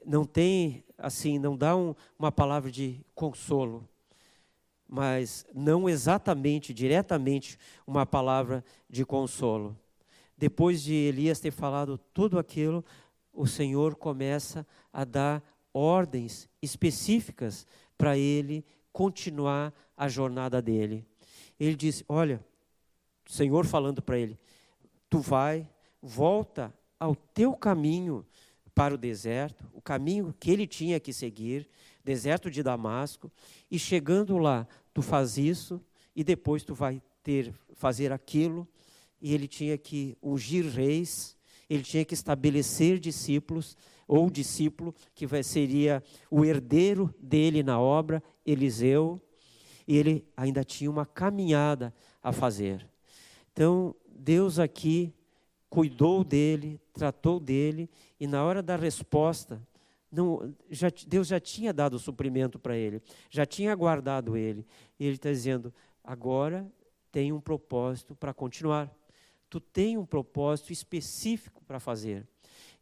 não 0.04 0.24
tem 0.24 0.84
assim, 0.96 1.38
não 1.38 1.56
dá 1.56 1.76
um, 1.76 1.94
uma 2.18 2.30
palavra 2.30 2.70
de 2.70 3.04
consolo, 3.14 3.86
mas 4.88 5.44
não 5.54 5.88
exatamente, 5.88 6.72
diretamente 6.72 7.58
uma 7.86 8.06
palavra 8.06 8.64
de 8.88 9.04
consolo. 9.04 9.76
Depois 10.36 10.82
de 10.82 10.94
Elias 10.94 11.40
ter 11.40 11.50
falado 11.50 11.98
tudo 12.12 12.38
aquilo, 12.38 12.84
o 13.32 13.46
Senhor 13.46 13.96
começa 13.96 14.66
a 14.92 15.04
dar 15.04 15.42
ordens 15.72 16.48
específicas 16.62 17.66
para 17.98 18.16
ele 18.16 18.64
continuar 18.92 19.72
a 19.96 20.08
jornada 20.08 20.60
dele. 20.62 21.04
Ele 21.58 21.74
diz: 21.74 22.04
Olha, 22.08 22.44
o 23.28 23.32
Senhor 23.32 23.66
falando 23.66 24.00
para 24.00 24.18
ele: 24.18 24.38
tu 25.08 25.18
vai, 25.18 25.68
volta 26.00 26.72
ao 26.98 27.14
teu 27.14 27.54
caminho 27.54 28.24
para 28.74 28.94
o 28.94 28.98
deserto, 28.98 29.64
o 29.72 29.80
caminho 29.80 30.34
que 30.38 30.50
ele 30.50 30.66
tinha 30.66 31.00
que 31.00 31.12
seguir, 31.12 31.68
deserto 32.06 32.48
de 32.48 32.62
Damasco, 32.62 33.30
e 33.68 33.80
chegando 33.80 34.38
lá, 34.38 34.64
tu 34.94 35.02
faz 35.02 35.36
isso 35.36 35.82
e 36.14 36.22
depois 36.22 36.62
tu 36.62 36.72
vai 36.72 37.02
ter 37.20 37.52
fazer 37.74 38.12
aquilo, 38.12 38.66
e 39.20 39.34
ele 39.34 39.48
tinha 39.48 39.76
que 39.76 40.16
ungir 40.22 40.64
reis, 40.66 41.36
ele 41.68 41.82
tinha 41.82 42.04
que 42.04 42.14
estabelecer 42.14 43.00
discípulos 43.00 43.76
ou 44.06 44.30
discípulo 44.30 44.94
que 45.16 45.26
vai, 45.26 45.42
seria 45.42 46.00
o 46.30 46.44
herdeiro 46.44 47.12
dele 47.18 47.64
na 47.64 47.80
obra, 47.80 48.22
Eliseu, 48.46 49.20
e 49.86 49.96
ele 49.96 50.24
ainda 50.36 50.62
tinha 50.62 50.88
uma 50.88 51.04
caminhada 51.04 51.92
a 52.22 52.30
fazer. 52.30 52.88
Então, 53.52 53.96
Deus 54.08 54.60
aqui 54.60 55.12
cuidou 55.68 56.22
dele, 56.22 56.80
tratou 56.92 57.40
dele, 57.40 57.90
e 58.20 58.28
na 58.28 58.44
hora 58.44 58.62
da 58.62 58.76
resposta, 58.76 59.60
não, 60.16 60.54
já, 60.70 60.88
Deus 61.06 61.28
já 61.28 61.38
tinha 61.38 61.74
dado 61.74 61.94
o 61.94 61.98
suprimento 61.98 62.58
para 62.58 62.74
ele, 62.74 63.02
já 63.28 63.44
tinha 63.44 63.74
guardado 63.74 64.34
ele. 64.34 64.66
E 64.98 65.04
ele 65.04 65.16
está 65.16 65.30
dizendo: 65.30 65.72
agora 66.02 66.66
tem 67.12 67.32
um 67.32 67.40
propósito 67.40 68.14
para 68.14 68.32
continuar. 68.32 68.90
Tu 69.50 69.60
tem 69.60 69.98
um 69.98 70.06
propósito 70.06 70.72
específico 70.72 71.62
para 71.64 71.78
fazer. 71.78 72.26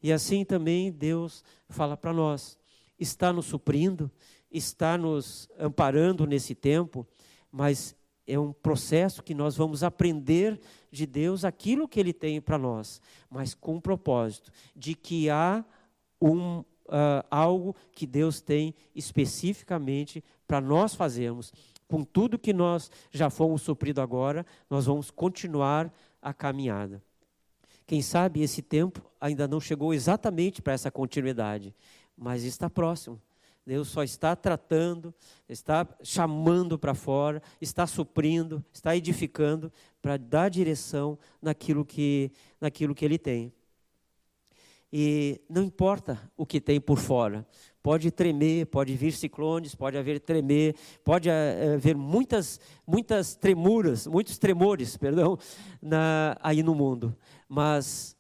E 0.01 0.13
assim 0.13 0.45
também 0.45 0.93
Deus 0.93 1.43
fala 1.69 1.97
para 1.97 2.13
nós: 2.13 2.57
está 2.99 3.33
nos 3.33 3.47
suprindo, 3.47 4.09
está 4.49 4.97
nos 4.97 5.49
amparando 5.59 6.27
nesse 6.27 6.55
tempo, 6.55 7.05
mas 7.51 7.97
é 8.29 8.39
um 8.39 8.53
processo 8.53 9.25
que 9.25 9.35
nós 9.35 9.57
vamos 9.57 9.83
aprender 9.83 10.61
de 10.89 11.05
Deus 11.05 11.45
aquilo 11.45 11.89
que 11.89 11.99
Ele 11.99 12.13
tem 12.13 12.41
para 12.41 12.57
nós, 12.57 13.01
mas 13.29 13.55
com 13.55 13.77
o 13.77 13.83
propósito 13.83 14.53
de 14.75 14.95
que 14.95 15.29
há 15.29 15.65
um, 16.21 16.65
uh, 16.87 17.25
algo 17.31 17.75
que 17.93 18.07
Deus 18.07 18.41
tem 18.41 18.75
especificamente 18.95 20.23
para 20.47 20.61
nós 20.61 20.95
fazermos. 20.95 21.53
Com 21.87 22.03
tudo 22.03 22.39
que 22.39 22.53
nós 22.53 22.91
já 23.11 23.31
fomos 23.31 23.63
suprido 23.63 24.01
agora, 24.01 24.45
nós 24.69 24.87
vamos 24.87 25.11
continuar 25.11 25.93
a 26.21 26.33
caminhada. 26.33 27.03
Quem 27.87 28.01
sabe 28.01 28.43
esse 28.43 28.63
tempo 28.63 29.03
ainda 29.21 29.47
não 29.47 29.61
chegou 29.61 29.93
exatamente 29.93 30.63
para 30.63 30.73
essa 30.73 30.91
continuidade, 30.91 31.75
mas 32.17 32.43
está 32.43 32.71
próximo. 32.71 33.21
Deus 33.67 33.89
só 33.89 34.03
está 34.03 34.37
tratando, 34.37 35.15
está 35.49 35.87
chamando 36.03 36.79
para 36.79 36.95
fora, 36.95 37.43
está 37.61 37.87
suprindo, 37.87 38.63
está 38.73 38.95
edificando 38.95 39.73
para 40.03 40.19
dar 40.19 40.51
direção 40.51 41.19
naquilo 41.41 41.85
que, 41.85 42.31
naquilo 42.61 42.95
que 42.95 43.05
Ele 43.05 43.19
tem. 43.19 43.53
E 44.97 45.41
não 45.49 45.65
importa 45.65 46.23
o 46.37 46.47
que 46.47 46.61
tem 46.61 46.81
por 46.81 47.01
fora, 47.01 47.45
pode 47.83 48.13
tremer, 48.13 48.67
pode 48.67 48.95
vir 48.95 49.11
ciclones, 49.11 49.75
pode 49.75 49.99
haver 49.99 50.21
tremer, 50.21 50.77
pode 51.03 51.29
eh, 51.29 51.75
haver 51.75 51.97
muitas, 51.97 52.61
muitas 52.87 53.35
tremuras, 53.35 54.07
muitos 54.07 54.39
tremores, 54.39 54.95
perdão, 54.97 55.37
na, 55.83 56.37
aí 56.41 56.63
no 56.63 56.77
mundo. 56.77 57.13
Mas 57.49 58.17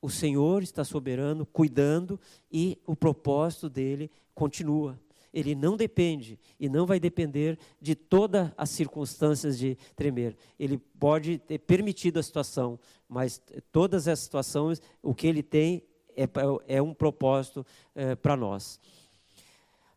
o 0.00 0.08
Senhor 0.08 0.62
está 0.62 0.82
soberano, 0.82 1.44
cuidando 1.44 2.18
e 2.50 2.78
o 2.86 2.96
propósito 2.96 3.68
dele 3.68 4.10
continua. 4.34 4.98
Ele 5.30 5.54
não 5.54 5.76
depende 5.76 6.38
e 6.58 6.70
não 6.70 6.86
vai 6.86 6.98
depender 6.98 7.58
de 7.78 7.94
todas 7.94 8.50
as 8.56 8.70
circunstâncias 8.70 9.58
de 9.58 9.76
tremer. 9.94 10.38
Ele 10.58 10.78
pode 10.98 11.36
ter 11.36 11.58
permitido 11.58 12.18
a 12.18 12.22
situação, 12.22 12.80
mas 13.06 13.42
todas 13.70 14.08
as 14.08 14.20
situações, 14.20 14.80
o 15.02 15.14
que 15.14 15.26
ele 15.26 15.42
tem 15.42 15.82
é, 16.16 16.28
é 16.76 16.82
um 16.82 16.94
propósito 16.94 17.66
é, 17.94 18.14
para 18.14 18.36
nós. 18.36 18.80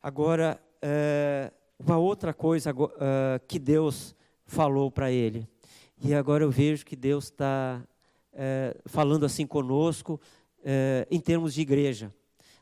Agora, 0.01 0.61
é, 0.81 1.51
uma 1.77 1.97
outra 1.97 2.33
coisa 2.33 2.71
é, 2.71 3.39
que 3.47 3.59
Deus 3.59 4.15
falou 4.45 4.91
para 4.91 5.11
ele, 5.11 5.47
e 6.01 6.13
agora 6.13 6.43
eu 6.43 6.51
vejo 6.51 6.85
que 6.85 6.95
Deus 6.95 7.25
está 7.25 7.81
falando 8.85 9.25
assim 9.25 9.47
conosco 9.47 10.21
em 11.09 11.19
termos 11.19 11.55
de 11.55 11.61
igreja, 11.61 12.13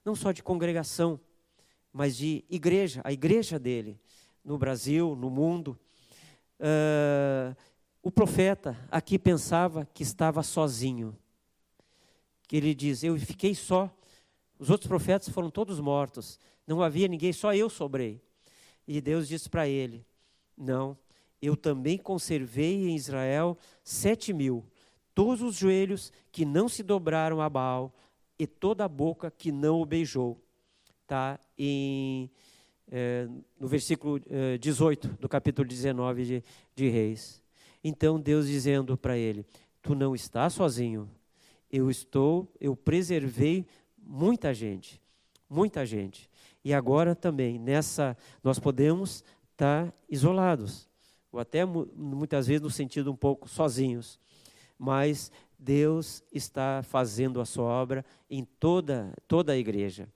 não 0.06 0.16
só 0.16 0.32
de 0.32 0.42
congregação, 0.42 1.20
mas 1.92 2.16
de 2.16 2.46
igreja, 2.50 3.02
a 3.04 3.12
igreja 3.12 3.60
dele, 3.60 4.00
no 4.42 4.58
Brasil, 4.58 5.18
no 5.18 5.30
mundo. 5.30 5.78
O 8.02 8.10
profeta 8.10 8.78
aqui 8.90 9.20
pensava 9.20 9.86
que 9.94 10.02
estava 10.02 10.42
sozinho, 10.44 11.14
que 12.48 12.56
ele 12.58 12.74
diz: 12.74 13.04
Eu 13.04 13.18
fiquei 13.18 13.56
só, 13.56 13.94
os 14.58 14.70
outros 14.70 14.88
profetas 14.88 15.30
foram 15.30 15.50
todos 15.50 15.80
mortos, 15.80 16.40
não 16.66 16.82
havia 16.82 17.08
ninguém, 17.08 17.34
só 17.34 17.54
eu 17.54 17.70
sobrei. 17.70 18.22
E 18.88 19.02
Deus 19.02 19.28
disse 19.28 19.50
para 19.50 19.68
ele: 19.68 20.06
Não, 20.58 20.98
eu 21.42 21.56
também 21.56 21.98
conservei 21.98 22.88
em 22.88 22.96
Israel 22.96 23.58
sete 23.84 24.34
mil 24.34 24.66
todos 25.16 25.42
os 25.42 25.56
joelhos 25.56 26.12
que 26.32 26.44
não 26.44 26.68
se 26.68 26.84
dobraram 26.84 27.42
a 27.42 27.50
Baal 27.50 27.96
e 28.38 28.46
toda 28.46 28.84
a 28.84 28.90
boca 28.90 29.32
que 29.32 29.50
não 29.50 29.82
o 29.82 29.86
beijou. 29.86 30.38
Está 31.02 31.40
em, 31.58 32.30
é, 32.92 33.28
no 33.58 33.68
versículo 33.68 34.22
é, 34.30 34.58
18 34.58 35.08
do 35.20 35.30
capítulo 35.30 35.68
19 35.68 36.26
de, 36.26 36.44
de 36.76 36.90
Reis. 36.90 37.42
Então 37.84 38.20
Deus 38.20 38.48
dizendo 38.48 38.98
para 38.98 39.18
ele: 39.18 39.46
Tu 39.82 39.96
não 39.96 40.14
estás 40.14 40.54
sozinho. 40.54 41.10
Eu 41.76 41.90
estou, 41.90 42.52
eu 42.60 42.76
preservei 42.76 43.66
muita 43.98 44.54
gente, 44.54 45.02
muita 45.50 45.86
gente. 45.86 46.30
E 46.64 46.74
agora 46.74 47.16
também 47.16 47.60
nessa 47.60 48.16
nós 48.44 48.60
podemos 48.60 49.24
estar 49.52 49.88
tá 49.88 49.94
isolados, 50.10 50.90
ou 51.32 51.40
até 51.40 51.66
muitas 51.66 52.48
vezes 52.48 52.62
no 52.62 52.70
sentido 52.70 53.12
um 53.12 53.16
pouco 53.16 53.50
sozinhos 53.50 54.20
mas 54.78 55.32
Deus 55.58 56.24
está 56.32 56.84
fazendo 56.84 57.40
a 57.40 57.46
sua 57.46 57.66
obra 57.66 58.06
em 58.30 58.44
toda, 58.44 59.14
toda 59.28 59.54
a 59.54 59.58
igreja. 59.58 60.08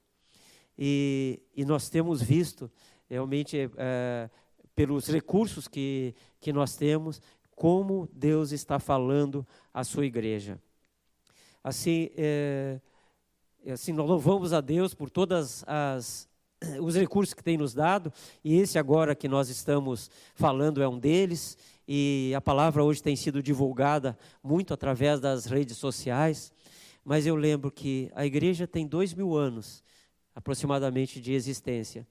E, 0.77 1.41
e 1.55 1.65
nós 1.65 1.89
temos 1.89 2.21
visto, 2.21 2.71
realmente, 3.09 3.69
é, 3.77 4.29
pelos 4.75 5.07
recursos 5.07 5.67
que, 5.67 6.13
que 6.39 6.53
nós 6.53 6.75
temos, 6.75 7.21
como 7.55 8.07
Deus 8.13 8.51
está 8.51 8.79
falando 8.79 9.45
à 9.73 9.83
sua 9.83 10.05
igreja. 10.05 10.59
Assim, 11.63 12.09
é, 12.15 12.79
assim 13.71 13.91
nós 13.91 14.07
louvamos 14.07 14.53
a 14.53 14.61
Deus 14.61 14.93
por 14.93 15.09
todas 15.09 15.63
as 15.67 16.29
os 16.81 16.95
recursos 16.95 17.33
que 17.33 17.43
tem 17.43 17.57
nos 17.57 17.73
dado, 17.73 18.11
e 18.43 18.57
esse 18.59 18.77
agora 18.77 19.15
que 19.15 19.29
nós 19.29 19.49
estamos 19.49 20.11
falando 20.35 20.81
é 20.81 20.87
um 20.87 20.99
deles, 20.99 21.57
e 21.87 22.33
a 22.35 22.41
palavra 22.41 22.83
hoje 22.83 23.01
tem 23.01 23.15
sido 23.15 23.41
divulgada 23.41 24.17
muito 24.43 24.73
através 24.73 25.21
das 25.21 25.45
redes 25.45 25.77
sociais, 25.77 26.51
mas 27.03 27.25
eu 27.25 27.35
lembro 27.35 27.71
que 27.71 28.11
a 28.13 28.25
igreja 28.25 28.67
tem 28.67 28.85
dois 28.85 29.13
mil 29.13 29.37
anos, 29.37 29.81
aproximadamente, 30.35 31.21
de 31.21 31.31
existência, 31.31 32.05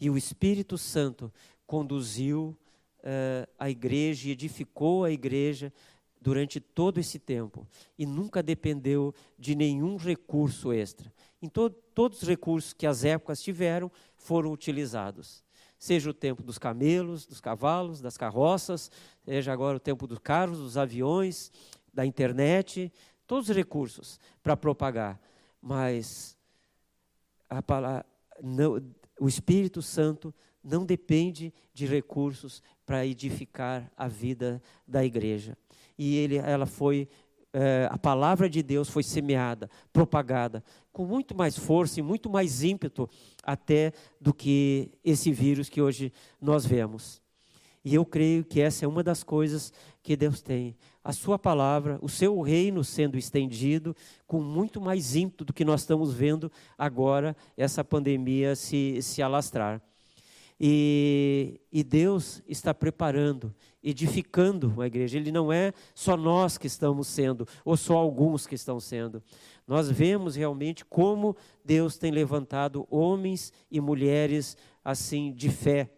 e 0.00 0.08
o 0.08 0.16
Espírito 0.16 0.78
Santo 0.78 1.32
conduziu 1.66 2.56
uh, 3.00 3.48
a 3.58 3.68
igreja 3.68 4.28
e 4.28 4.32
edificou 4.32 5.04
a 5.04 5.10
igreja 5.10 5.72
durante 6.20 6.60
todo 6.60 6.98
esse 6.98 7.18
tempo 7.18 7.66
e 7.98 8.04
nunca 8.04 8.42
dependeu 8.42 9.14
de 9.38 9.54
nenhum 9.54 9.96
recurso 9.96 10.72
extra. 10.72 11.12
Em 11.40 11.48
to 11.48 11.70
todos 11.70 12.22
os 12.22 12.28
recursos 12.28 12.72
que 12.72 12.86
as 12.86 13.04
épocas 13.04 13.42
tiveram 13.42 13.90
foram 14.16 14.52
utilizados 14.52 15.44
seja 15.78 16.10
o 16.10 16.14
tempo 16.14 16.42
dos 16.42 16.58
camelos, 16.58 17.24
dos 17.24 17.40
cavalos, 17.40 18.00
das 18.00 18.16
carroças, 18.16 18.90
seja 19.24 19.52
agora 19.52 19.76
o 19.76 19.80
tempo 19.80 20.06
dos 20.06 20.18
carros, 20.18 20.58
dos 20.58 20.76
aviões, 20.76 21.52
da 21.94 22.04
internet, 22.04 22.92
todos 23.26 23.48
os 23.48 23.56
recursos 23.56 24.18
para 24.42 24.56
propagar. 24.56 25.20
Mas 25.62 26.36
palavra, 27.66 28.04
não, 28.42 28.82
o 29.20 29.28
Espírito 29.28 29.80
Santo 29.80 30.34
não 30.62 30.84
depende 30.84 31.52
de 31.72 31.86
recursos 31.86 32.62
para 32.84 33.06
edificar 33.06 33.90
a 33.96 34.08
vida 34.08 34.62
da 34.86 35.04
igreja. 35.04 35.56
E 35.98 36.16
ele, 36.16 36.36
ela 36.36 36.66
foi 36.66 37.08
é, 37.52 37.88
a 37.90 37.98
palavra 37.98 38.48
de 38.48 38.62
Deus 38.62 38.88
foi 38.88 39.02
semeada, 39.02 39.70
propagada, 39.92 40.62
com 40.92 41.04
muito 41.04 41.34
mais 41.36 41.58
força 41.58 41.98
e 41.98 42.02
muito 42.02 42.28
mais 42.28 42.62
ímpeto 42.62 43.08
até 43.42 43.92
do 44.20 44.34
que 44.34 44.90
esse 45.04 45.32
vírus 45.32 45.68
que 45.68 45.80
hoje 45.80 46.12
nós 46.40 46.66
vemos. 46.66 47.22
E 47.84 47.94
eu 47.94 48.04
creio 48.04 48.44
que 48.44 48.60
essa 48.60 48.84
é 48.84 48.88
uma 48.88 49.02
das 49.02 49.22
coisas 49.22 49.72
que 50.02 50.16
Deus 50.16 50.42
tem. 50.42 50.76
A 51.02 51.12
sua 51.12 51.38
palavra, 51.38 51.98
o 52.02 52.08
seu 52.08 52.38
reino 52.42 52.84
sendo 52.84 53.16
estendido 53.16 53.96
com 54.26 54.42
muito 54.42 54.80
mais 54.80 55.16
ímpeto 55.16 55.44
do 55.44 55.52
que 55.52 55.64
nós 55.64 55.80
estamos 55.80 56.12
vendo 56.12 56.52
agora 56.76 57.36
essa 57.56 57.82
pandemia 57.82 58.54
se, 58.54 59.00
se 59.00 59.22
alastrar. 59.22 59.80
E, 60.60 61.60
e, 61.70 61.84
Deus 61.84 62.42
está 62.48 62.74
preparando, 62.74 63.54
edificando 63.82 64.80
a 64.82 64.86
igreja. 64.88 65.16
Ele 65.16 65.30
não 65.30 65.52
é 65.52 65.72
só 65.94 66.16
nós 66.16 66.58
que 66.58 66.66
estamos 66.66 67.06
sendo, 67.06 67.46
ou 67.64 67.76
só 67.76 67.96
alguns 67.96 68.44
que 68.44 68.56
estão 68.56 68.80
sendo. 68.80 69.22
Nós 69.68 69.88
vemos 69.88 70.34
realmente 70.34 70.84
como 70.84 71.36
Deus 71.64 71.96
tem 71.96 72.10
levantado 72.10 72.88
homens 72.90 73.52
e 73.70 73.80
mulheres 73.80 74.56
assim 74.84 75.32
de 75.32 75.48
fé, 75.48 75.90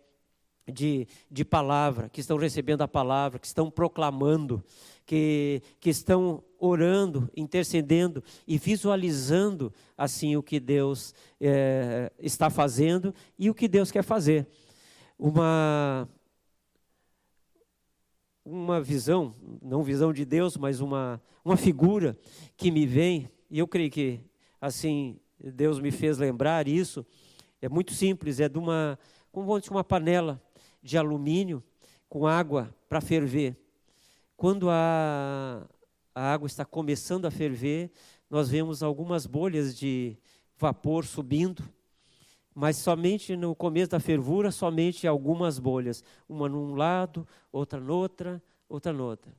de, 0.70 1.06
de 1.30 1.44
palavra, 1.44 2.08
que 2.08 2.20
estão 2.20 2.36
recebendo 2.36 2.82
a 2.82 2.88
palavra, 2.88 3.38
que 3.38 3.46
estão 3.46 3.70
proclamando, 3.70 4.62
que, 5.10 5.60
que 5.80 5.90
estão 5.90 6.40
orando, 6.56 7.28
intercedendo 7.36 8.22
e 8.46 8.56
visualizando 8.56 9.74
assim 9.98 10.36
o 10.36 10.42
que 10.42 10.60
Deus 10.60 11.12
é, 11.40 12.12
está 12.16 12.48
fazendo 12.48 13.12
e 13.36 13.50
o 13.50 13.54
que 13.54 13.66
Deus 13.66 13.90
quer 13.90 14.04
fazer. 14.04 14.46
Uma 15.18 16.08
uma 18.44 18.80
visão, 18.80 19.34
não 19.60 19.82
visão 19.82 20.12
de 20.12 20.24
Deus, 20.24 20.56
mas 20.56 20.80
uma 20.80 21.20
uma 21.44 21.56
figura 21.56 22.16
que 22.56 22.70
me 22.70 22.86
vem 22.86 23.28
e 23.50 23.58
eu 23.58 23.66
creio 23.66 23.90
que 23.90 24.20
assim 24.60 25.18
Deus 25.40 25.80
me 25.80 25.90
fez 25.90 26.18
lembrar 26.18 26.68
isso. 26.68 27.04
É 27.60 27.68
muito 27.68 27.94
simples, 27.94 28.38
é 28.38 28.48
de 28.48 28.58
uma 28.58 28.96
como 29.32 29.60
uma 29.72 29.82
panela 29.82 30.40
de 30.80 30.96
alumínio 30.96 31.60
com 32.08 32.28
água 32.28 32.72
para 32.88 33.00
ferver. 33.00 33.56
Quando 34.40 34.70
a, 34.70 35.68
a 36.14 36.32
água 36.32 36.46
está 36.46 36.64
começando 36.64 37.26
a 37.26 37.30
ferver, 37.30 37.90
nós 38.30 38.48
vemos 38.48 38.82
algumas 38.82 39.26
bolhas 39.26 39.76
de 39.76 40.16
vapor 40.56 41.04
subindo, 41.04 41.62
mas 42.54 42.78
somente 42.78 43.36
no 43.36 43.54
começo 43.54 43.90
da 43.90 44.00
fervura, 44.00 44.50
somente 44.50 45.06
algumas 45.06 45.58
bolhas, 45.58 46.02
uma 46.26 46.48
num 46.48 46.74
lado, 46.74 47.28
outra 47.52 47.78
noutra, 47.78 48.42
outra 48.66 48.94
noutra. 48.94 49.30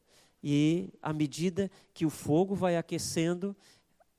E 0.43 0.93
à 1.02 1.12
medida 1.12 1.72
que 1.95 2.06
o 2.06 2.10
fogo 2.12 2.54
vai 2.54 2.78
aquecendo, 2.78 3.58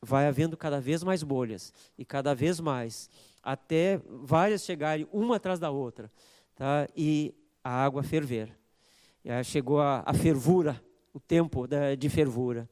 vai 0.01 0.27
havendo 0.27 0.57
cada 0.57 0.81
vez 0.81 1.05
mais 1.05 1.23
bolhas 1.23 1.73
e 1.97 2.05
cada 2.05 2.35
vez 2.35 2.59
mais, 2.59 3.09
até 3.41 4.01
várias 4.05 4.65
chegarem 4.65 5.07
uma 5.13 5.37
atrás 5.37 5.61
da 5.61 5.71
outra, 5.71 6.11
tá? 6.57 6.89
E 6.97 7.33
a 7.63 7.71
água 7.71 8.03
ferver. 8.03 8.62
E 9.25 9.45
chegou 9.45 9.81
a, 9.81 10.03
a 10.05 10.13
fervura, 10.13 10.83
o 11.13 11.21
tempo 11.21 11.67
da, 11.67 11.95
de 11.95 12.09
fervura. 12.09 12.69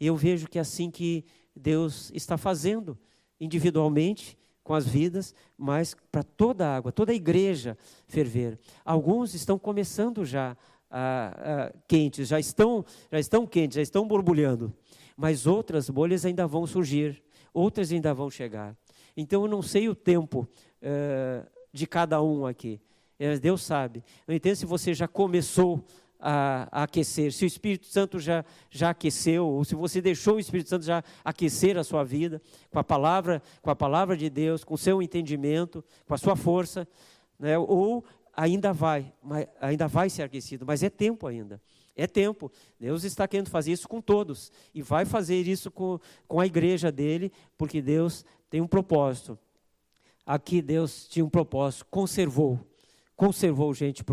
E 0.00 0.06
eu 0.06 0.16
vejo 0.16 0.48
que 0.48 0.58
é 0.58 0.60
assim 0.60 0.90
que 0.90 1.24
Deus 1.54 2.10
está 2.14 2.36
fazendo 2.36 2.96
individualmente 3.40 4.38
com 4.62 4.74
as 4.74 4.86
vidas, 4.86 5.34
mas 5.56 5.96
para 6.12 6.22
toda 6.22 6.68
a 6.68 6.76
água, 6.76 6.92
toda 6.92 7.10
a 7.10 7.14
igreja 7.14 7.76
ferver. 8.06 8.58
Alguns 8.84 9.34
estão 9.34 9.58
começando 9.58 10.24
já 10.24 10.56
quentes, 11.86 12.28
já 12.28 12.38
estão, 12.38 12.84
já 13.10 13.18
estão 13.18 13.46
quentes, 13.46 13.76
já 13.76 13.82
estão 13.82 14.06
borbulhando, 14.06 14.72
mas 15.16 15.46
outras 15.46 15.90
bolhas 15.90 16.24
ainda 16.24 16.46
vão 16.46 16.66
surgir, 16.66 17.22
outras 17.52 17.92
ainda 17.92 18.14
vão 18.14 18.30
chegar. 18.30 18.76
Então 19.16 19.42
eu 19.42 19.48
não 19.48 19.62
sei 19.62 19.88
o 19.88 19.94
tempo 19.94 20.48
eh, 20.80 21.44
de 21.72 21.86
cada 21.86 22.22
um 22.22 22.46
aqui. 22.46 22.80
Deus 23.40 23.62
sabe. 23.62 24.04
Eu 24.26 24.34
entendo 24.34 24.56
se 24.56 24.66
você 24.66 24.94
já 24.94 25.08
começou 25.08 25.84
a, 26.20 26.68
a, 26.70 26.82
aquecer, 26.84 27.32
se 27.32 27.44
o 27.44 27.46
Espírito 27.46 27.86
Santo 27.86 28.18
já, 28.18 28.44
já 28.70 28.90
aqueceu, 28.90 29.46
ou 29.46 29.64
se 29.64 29.74
você 29.74 30.00
deixou 30.00 30.36
o 30.36 30.40
Espírito 30.40 30.68
Santo 30.68 30.84
já 30.84 31.02
aquecer 31.24 31.76
a 31.76 31.84
sua 31.84 32.04
vida 32.04 32.42
com 32.70 32.78
a 32.78 32.84
palavra, 32.84 33.42
com 33.62 33.70
a 33.70 33.76
palavra 33.76 34.16
de 34.16 34.28
Deus, 34.28 34.64
com 34.64 34.74
o 34.74 34.78
seu 34.78 35.00
entendimento, 35.02 35.84
com 36.06 36.14
a 36.14 36.18
sua 36.18 36.36
força, 36.36 36.86
né? 37.38 37.56
ou 37.58 38.04
ainda 38.36 38.72
vai, 38.72 39.12
ainda 39.60 39.88
vai 39.88 40.10
ser 40.10 40.22
aquecido, 40.22 40.64
mas 40.66 40.82
é 40.82 40.90
tempo 40.90 41.26
ainda. 41.26 41.60
É 41.96 42.06
tempo. 42.06 42.52
Deus 42.78 43.02
está 43.02 43.26
querendo 43.26 43.50
fazer 43.50 43.72
isso 43.72 43.88
com 43.88 44.00
todos. 44.00 44.52
E 44.72 44.80
vai 44.80 45.04
fazer 45.04 45.48
isso 45.48 45.68
com, 45.68 45.98
com 46.28 46.38
a 46.38 46.46
igreja 46.46 46.92
dele, 46.92 47.32
porque 47.56 47.82
Deus 47.82 48.24
tem 48.48 48.60
um 48.60 48.68
propósito. 48.68 49.36
Aqui 50.24 50.62
Deus 50.62 51.08
tinha 51.08 51.24
um 51.24 51.28
propósito, 51.28 51.86
conservou. 51.90 52.60
Conservou 53.18 53.74
gente, 53.74 54.04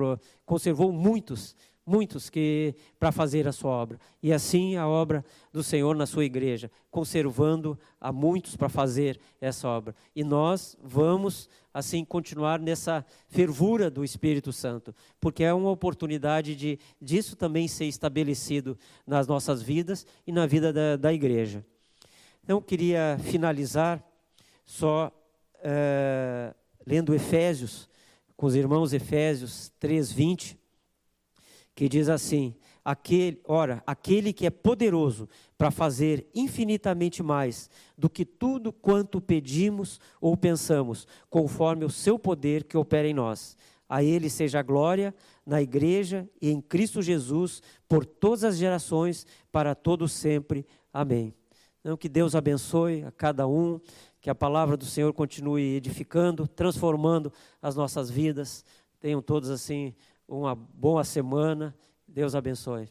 conservou 0.43 0.91
muitos 0.91 1.55
muitos 1.85 2.31
que 2.31 2.73
para 2.99 3.11
fazer 3.11 3.47
a 3.47 3.51
sua 3.51 3.69
obra. 3.69 3.99
E 4.23 4.33
assim 4.33 4.75
a 4.75 4.87
obra 4.87 5.23
do 5.53 5.61
Senhor 5.61 5.95
na 5.95 6.07
sua 6.07 6.25
igreja, 6.25 6.71
conservando 6.89 7.77
a 8.01 8.11
muitos 8.11 8.55
para 8.55 8.67
fazer 8.67 9.19
essa 9.39 9.67
obra. 9.67 9.93
E 10.15 10.23
nós 10.23 10.75
vamos 10.81 11.47
assim 11.71 12.03
continuar 12.03 12.59
nessa 12.59 13.05
fervura 13.27 13.91
do 13.91 14.03
Espírito 14.03 14.51
Santo, 14.51 14.95
porque 15.19 15.43
é 15.43 15.53
uma 15.53 15.69
oportunidade 15.69 16.55
de 16.55 16.79
disso 16.99 17.35
também 17.35 17.67
ser 17.67 17.85
estabelecido 17.85 18.75
nas 19.05 19.27
nossas 19.27 19.61
vidas 19.61 20.07
e 20.25 20.31
na 20.31 20.47
vida 20.47 20.73
da, 20.73 20.95
da 20.95 21.13
igreja. 21.13 21.63
Então, 22.43 22.59
queria 22.59 23.19
finalizar 23.23 24.03
só 24.65 25.11
é, 25.61 26.53
lendo 26.85 27.13
Efésios, 27.13 27.89
com 28.35 28.45
os 28.45 28.55
irmãos 28.55 28.93
Efésios 28.93 29.71
3, 29.79 30.11
20 30.11 30.65
que 31.75 31.89
diz 31.89 32.07
assim: 32.07 32.55
aquele, 32.83 33.39
ora, 33.43 33.83
aquele 33.85 34.31
que 34.31 34.45
é 34.45 34.49
poderoso 34.49 35.27
para 35.57 35.69
fazer 35.69 36.27
infinitamente 36.33 37.21
mais 37.21 37.69
do 37.97 38.09
que 38.09 38.25
tudo 38.25 38.71
quanto 38.71 39.19
pedimos 39.19 39.99
ou 40.21 40.37
pensamos, 40.37 41.05
conforme 41.29 41.83
o 41.83 41.89
seu 41.89 42.17
poder 42.17 42.63
que 42.63 42.77
opera 42.77 43.07
em 43.07 43.13
nós. 43.13 43.57
A 43.87 44.03
ele 44.03 44.29
seja 44.29 44.59
a 44.59 44.63
glória 44.63 45.13
na 45.45 45.61
igreja 45.61 46.27
e 46.41 46.49
em 46.49 46.59
Cristo 46.59 47.03
Jesus 47.03 47.61
por 47.87 48.03
todas 48.03 48.43
as 48.43 48.57
gerações, 48.57 49.27
para 49.51 49.75
todos 49.75 50.11
sempre. 50.11 50.65
Amém. 50.91 51.35
Então, 51.81 51.95
que 51.95 52.09
Deus 52.09 52.33
abençoe 52.33 53.03
a 53.03 53.11
cada 53.11 53.47
um, 53.47 53.79
que 54.25 54.29
a 54.31 54.33
palavra 54.33 54.75
do 54.75 54.85
Senhor 54.85 55.13
continue 55.13 55.75
edificando, 55.75 56.47
transformando 56.47 57.31
as 57.61 57.75
nossas 57.75 58.09
vidas. 58.09 58.65
Tenham 58.99 59.21
todos 59.21 59.51
assim 59.51 59.93
uma 60.27 60.55
boa 60.55 61.03
semana. 61.03 61.75
Deus 62.07 62.33
abençoe. 62.33 62.89